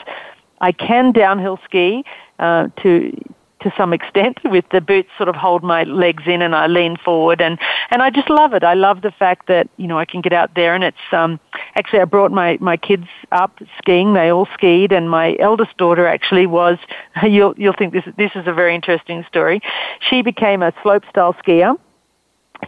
I 0.60 0.72
can 0.72 1.12
downhill 1.12 1.60
ski 1.64 2.04
uh, 2.40 2.68
to 2.82 3.12
to 3.60 3.72
some 3.76 3.92
extent 3.92 4.38
with 4.44 4.64
the 4.70 4.80
boots 4.80 5.08
sort 5.16 5.28
of 5.28 5.34
hold 5.34 5.62
my 5.62 5.84
legs 5.84 6.24
in 6.26 6.42
and 6.42 6.54
I 6.54 6.66
lean 6.66 6.96
forward 6.96 7.40
and 7.40 7.58
and 7.90 8.02
I 8.02 8.10
just 8.10 8.30
love 8.30 8.52
it. 8.52 8.64
I 8.64 8.74
love 8.74 9.02
the 9.02 9.10
fact 9.10 9.48
that 9.48 9.68
you 9.76 9.86
know 9.86 9.98
I 9.98 10.04
can 10.04 10.20
get 10.20 10.32
out 10.32 10.54
there 10.54 10.74
and 10.74 10.84
it's 10.84 10.96
um 11.12 11.40
actually 11.76 12.00
I 12.00 12.04
brought 12.04 12.32
my 12.32 12.58
my 12.60 12.76
kids 12.76 13.06
up 13.32 13.58
skiing. 13.78 14.14
They 14.14 14.30
all 14.30 14.48
skied 14.54 14.92
and 14.92 15.10
my 15.10 15.36
eldest 15.38 15.76
daughter 15.76 16.06
actually 16.06 16.46
was 16.46 16.78
you'll 17.22 17.54
you'll 17.56 17.74
think 17.76 17.92
this 17.92 18.04
this 18.16 18.32
is 18.34 18.46
a 18.46 18.52
very 18.52 18.74
interesting 18.74 19.24
story. 19.28 19.60
She 20.08 20.22
became 20.22 20.62
a 20.62 20.72
slope 20.82 21.04
style 21.10 21.34
skier. 21.34 21.76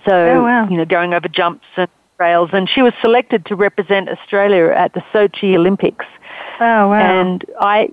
So 0.06 0.12
oh, 0.12 0.42
wow. 0.42 0.68
you 0.68 0.76
know 0.76 0.84
going 0.84 1.14
over 1.14 1.28
jumps 1.28 1.66
and 1.76 1.88
trails 2.16 2.50
and 2.52 2.68
she 2.68 2.82
was 2.82 2.92
selected 3.00 3.46
to 3.46 3.56
represent 3.56 4.08
Australia 4.08 4.66
at 4.76 4.92
the 4.92 5.00
Sochi 5.12 5.56
Olympics. 5.56 6.04
Oh 6.60 6.88
wow. 6.88 6.92
And 6.92 7.44
I 7.58 7.88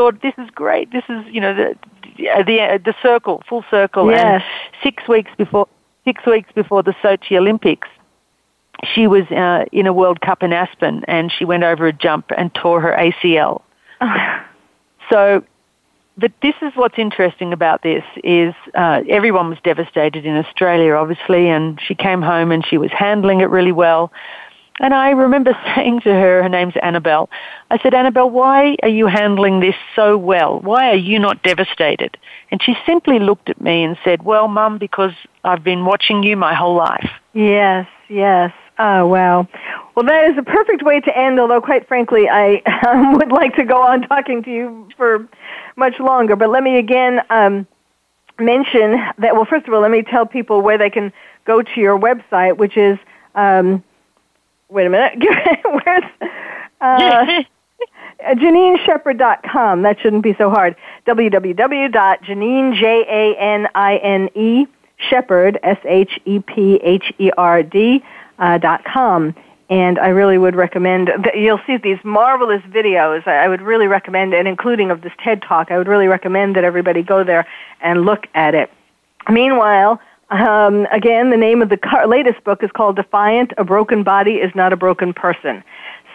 thought 0.00 0.22
this 0.22 0.32
is 0.38 0.48
great. 0.54 0.90
This 0.92 1.04
is 1.10 1.26
you 1.26 1.42
know 1.42 1.54
the 1.54 1.76
the 2.16 2.80
the 2.82 2.94
circle, 3.02 3.42
full 3.46 3.64
circle. 3.70 4.10
Yes. 4.10 4.42
And 4.42 4.42
six 4.82 5.06
weeks 5.06 5.30
before 5.36 5.68
six 6.06 6.24
weeks 6.24 6.50
before 6.54 6.82
the 6.82 6.94
Sochi 7.02 7.36
Olympics, 7.36 7.88
she 8.94 9.06
was 9.06 9.24
uh, 9.30 9.66
in 9.72 9.86
a 9.86 9.92
World 9.92 10.22
Cup 10.22 10.42
in 10.42 10.54
Aspen, 10.54 11.04
and 11.06 11.30
she 11.30 11.44
went 11.44 11.64
over 11.64 11.86
a 11.86 11.92
jump 11.92 12.30
and 12.38 12.54
tore 12.54 12.80
her 12.80 12.96
ACL. 12.96 13.60
so, 15.10 15.44
but 16.16 16.32
this 16.40 16.54
is 16.62 16.72
what's 16.76 16.98
interesting 16.98 17.52
about 17.52 17.82
this 17.82 18.04
is 18.24 18.54
uh, 18.74 19.02
everyone 19.06 19.50
was 19.50 19.58
devastated 19.62 20.24
in 20.24 20.34
Australia, 20.34 20.94
obviously, 20.94 21.50
and 21.50 21.78
she 21.86 21.94
came 21.94 22.22
home 22.22 22.50
and 22.52 22.64
she 22.64 22.78
was 22.78 22.90
handling 22.90 23.42
it 23.42 23.50
really 23.50 23.72
well. 23.72 24.10
And 24.80 24.94
I 24.94 25.10
remember 25.10 25.56
saying 25.76 26.00
to 26.00 26.12
her, 26.12 26.42
her 26.42 26.48
name's 26.48 26.74
Annabelle, 26.82 27.30
I 27.70 27.78
said, 27.78 27.94
Annabelle, 27.94 28.30
why 28.30 28.76
are 28.82 28.88
you 28.88 29.06
handling 29.06 29.60
this 29.60 29.76
so 29.94 30.16
well? 30.16 30.58
Why 30.60 30.90
are 30.90 30.96
you 30.96 31.18
not 31.18 31.42
devastated? 31.42 32.16
And 32.50 32.60
she 32.62 32.74
simply 32.84 33.18
looked 33.18 33.48
at 33.48 33.60
me 33.60 33.84
and 33.84 33.96
said, 34.02 34.24
well, 34.24 34.48
Mum, 34.48 34.78
because 34.78 35.12
I've 35.44 35.62
been 35.62 35.84
watching 35.84 36.22
you 36.22 36.36
my 36.36 36.54
whole 36.54 36.74
life. 36.74 37.10
Yes, 37.34 37.86
yes. 38.08 38.52
Oh, 38.78 39.06
wow. 39.06 39.46
Well, 39.94 40.06
that 40.06 40.30
is 40.30 40.38
a 40.38 40.42
perfect 40.42 40.82
way 40.82 41.00
to 41.00 41.16
end, 41.16 41.38
although 41.38 41.60
quite 41.60 41.86
frankly, 41.86 42.28
I 42.30 42.62
um, 42.88 43.12
would 43.12 43.30
like 43.30 43.54
to 43.56 43.64
go 43.64 43.82
on 43.82 44.02
talking 44.02 44.42
to 44.44 44.50
you 44.50 44.88
for 44.96 45.28
much 45.76 46.00
longer. 46.00 46.34
But 46.34 46.48
let 46.48 46.62
me 46.62 46.78
again 46.78 47.20
um, 47.28 47.66
mention 48.38 48.92
that, 49.18 49.34
well, 49.34 49.44
first 49.44 49.68
of 49.68 49.74
all, 49.74 49.82
let 49.82 49.90
me 49.90 50.02
tell 50.02 50.24
people 50.24 50.62
where 50.62 50.78
they 50.78 50.88
can 50.88 51.12
go 51.44 51.60
to 51.60 51.80
your 51.80 51.98
website, 51.98 52.56
which 52.56 52.78
is 52.78 52.98
um, 53.34 53.84
wait 54.70 54.86
a 54.86 54.90
minute. 54.90 55.22
Where's 55.84 56.04
uh, 56.80 57.42
JanineShepherd.com. 58.34 59.82
That 59.82 60.00
shouldn't 60.00 60.22
be 60.22 60.34
so 60.34 60.50
hard. 60.50 60.76
www.janine, 61.06 62.74
J-A-N-I-N-E, 62.78 64.66
Shepherd, 64.96 65.58
S-H-E-P-H-E-R-D, 65.62 66.44
uh, 68.38 68.58
dot 68.58 68.84
com. 68.84 69.34
And 69.70 69.98
I 70.00 70.08
really 70.08 70.36
would 70.36 70.56
recommend, 70.56 71.08
that 71.08 71.36
you'll 71.38 71.60
see 71.64 71.76
these 71.76 71.98
marvelous 72.02 72.62
videos. 72.62 73.26
I 73.28 73.46
would 73.48 73.62
really 73.62 73.86
recommend, 73.86 74.34
and 74.34 74.48
including 74.48 74.90
of 74.90 75.02
this 75.02 75.12
TED 75.22 75.42
Talk, 75.42 75.70
I 75.70 75.78
would 75.78 75.86
really 75.86 76.08
recommend 76.08 76.56
that 76.56 76.64
everybody 76.64 77.02
go 77.02 77.22
there 77.22 77.46
and 77.80 78.04
look 78.04 78.26
at 78.34 78.56
it. 78.56 78.68
Meanwhile, 79.28 80.00
um, 80.30 80.86
again, 80.92 81.30
the 81.30 81.36
name 81.36 81.62
of 81.62 81.68
the 81.68 81.76
car- 81.76 82.06
latest 82.06 82.42
book 82.44 82.62
is 82.62 82.70
called 82.72 82.96
Defiant 82.96 83.52
A 83.58 83.64
Broken 83.64 84.02
Body 84.02 84.34
is 84.34 84.52
Not 84.54 84.72
a 84.72 84.76
Broken 84.76 85.12
Person. 85.12 85.62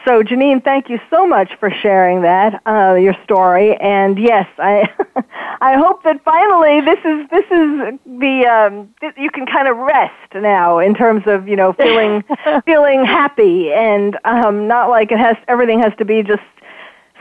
So, 0.05 0.21
Janine, 0.21 0.63
thank 0.63 0.87
you 0.87 0.99
so 1.09 1.25
much 1.25 1.51
for 1.59 1.71
sharing 1.71 2.21
that, 2.21 2.61
uh, 2.67 2.93
your 2.93 3.15
story. 3.23 3.75
And 3.77 4.19
yes, 4.19 4.47
I, 4.59 4.87
I 5.61 5.75
hope 5.77 6.03
that 6.03 6.23
finally 6.23 6.79
this 6.81 6.99
is 7.03 7.27
this 7.31 7.45
is 7.45 7.99
the 8.05 8.45
um, 8.45 8.93
you 9.17 9.31
can 9.31 9.47
kind 9.47 9.67
of 9.67 9.75
rest 9.77 10.35
now 10.35 10.77
in 10.77 10.93
terms 10.93 11.23
of 11.25 11.47
you 11.47 11.55
know 11.55 11.73
feeling 11.73 12.23
feeling 12.65 13.03
happy 13.03 13.71
and 13.73 14.15
um, 14.25 14.67
not 14.67 14.89
like 14.89 15.11
it 15.11 15.17
has 15.17 15.37
everything 15.47 15.79
has 15.79 15.93
to 15.97 16.05
be 16.05 16.21
just 16.21 16.43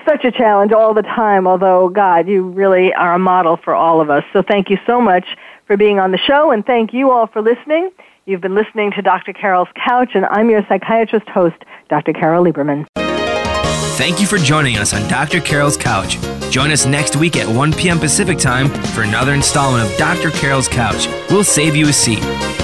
such 0.06 0.22
a 0.26 0.30
challenge 0.30 0.72
all 0.72 0.92
the 0.92 1.02
time. 1.02 1.46
Although, 1.46 1.88
God, 1.88 2.28
you 2.28 2.50
really 2.50 2.92
are 2.92 3.14
a 3.14 3.18
model 3.18 3.56
for 3.56 3.74
all 3.74 4.02
of 4.02 4.10
us. 4.10 4.24
So, 4.34 4.42
thank 4.42 4.68
you 4.68 4.76
so 4.86 5.00
much 5.00 5.24
for 5.66 5.76
being 5.76 5.98
on 5.98 6.12
the 6.12 6.18
show, 6.18 6.50
and 6.50 6.64
thank 6.64 6.92
you 6.92 7.10
all 7.10 7.26
for 7.26 7.42
listening. 7.42 7.90
You've 8.26 8.40
been 8.40 8.54
listening 8.54 8.90
to 8.92 9.02
Dr. 9.02 9.32
Carol's 9.32 9.68
Couch, 9.86 10.12
and 10.14 10.24
I'm 10.26 10.48
your 10.50 10.62
psychiatrist 10.68 11.28
host, 11.28 11.56
Dr. 11.88 12.12
Carol 12.12 12.44
Lieberman. 12.44 12.86
Thank 13.96 14.20
you 14.20 14.26
for 14.26 14.38
joining 14.38 14.76
us 14.76 14.92
on 14.92 15.08
Dr. 15.08 15.40
Carol's 15.40 15.76
Couch. 15.76 16.18
Join 16.50 16.70
us 16.70 16.86
next 16.86 17.16
week 17.16 17.36
at 17.36 17.48
1 17.48 17.72
p.m. 17.74 17.98
Pacific 17.98 18.38
Time 18.38 18.68
for 18.68 19.02
another 19.02 19.34
installment 19.34 19.88
of 19.88 19.96
Dr. 19.96 20.30
Carol's 20.30 20.68
Couch. 20.68 21.06
We'll 21.30 21.44
save 21.44 21.76
you 21.76 21.88
a 21.88 21.92
seat. 21.92 22.63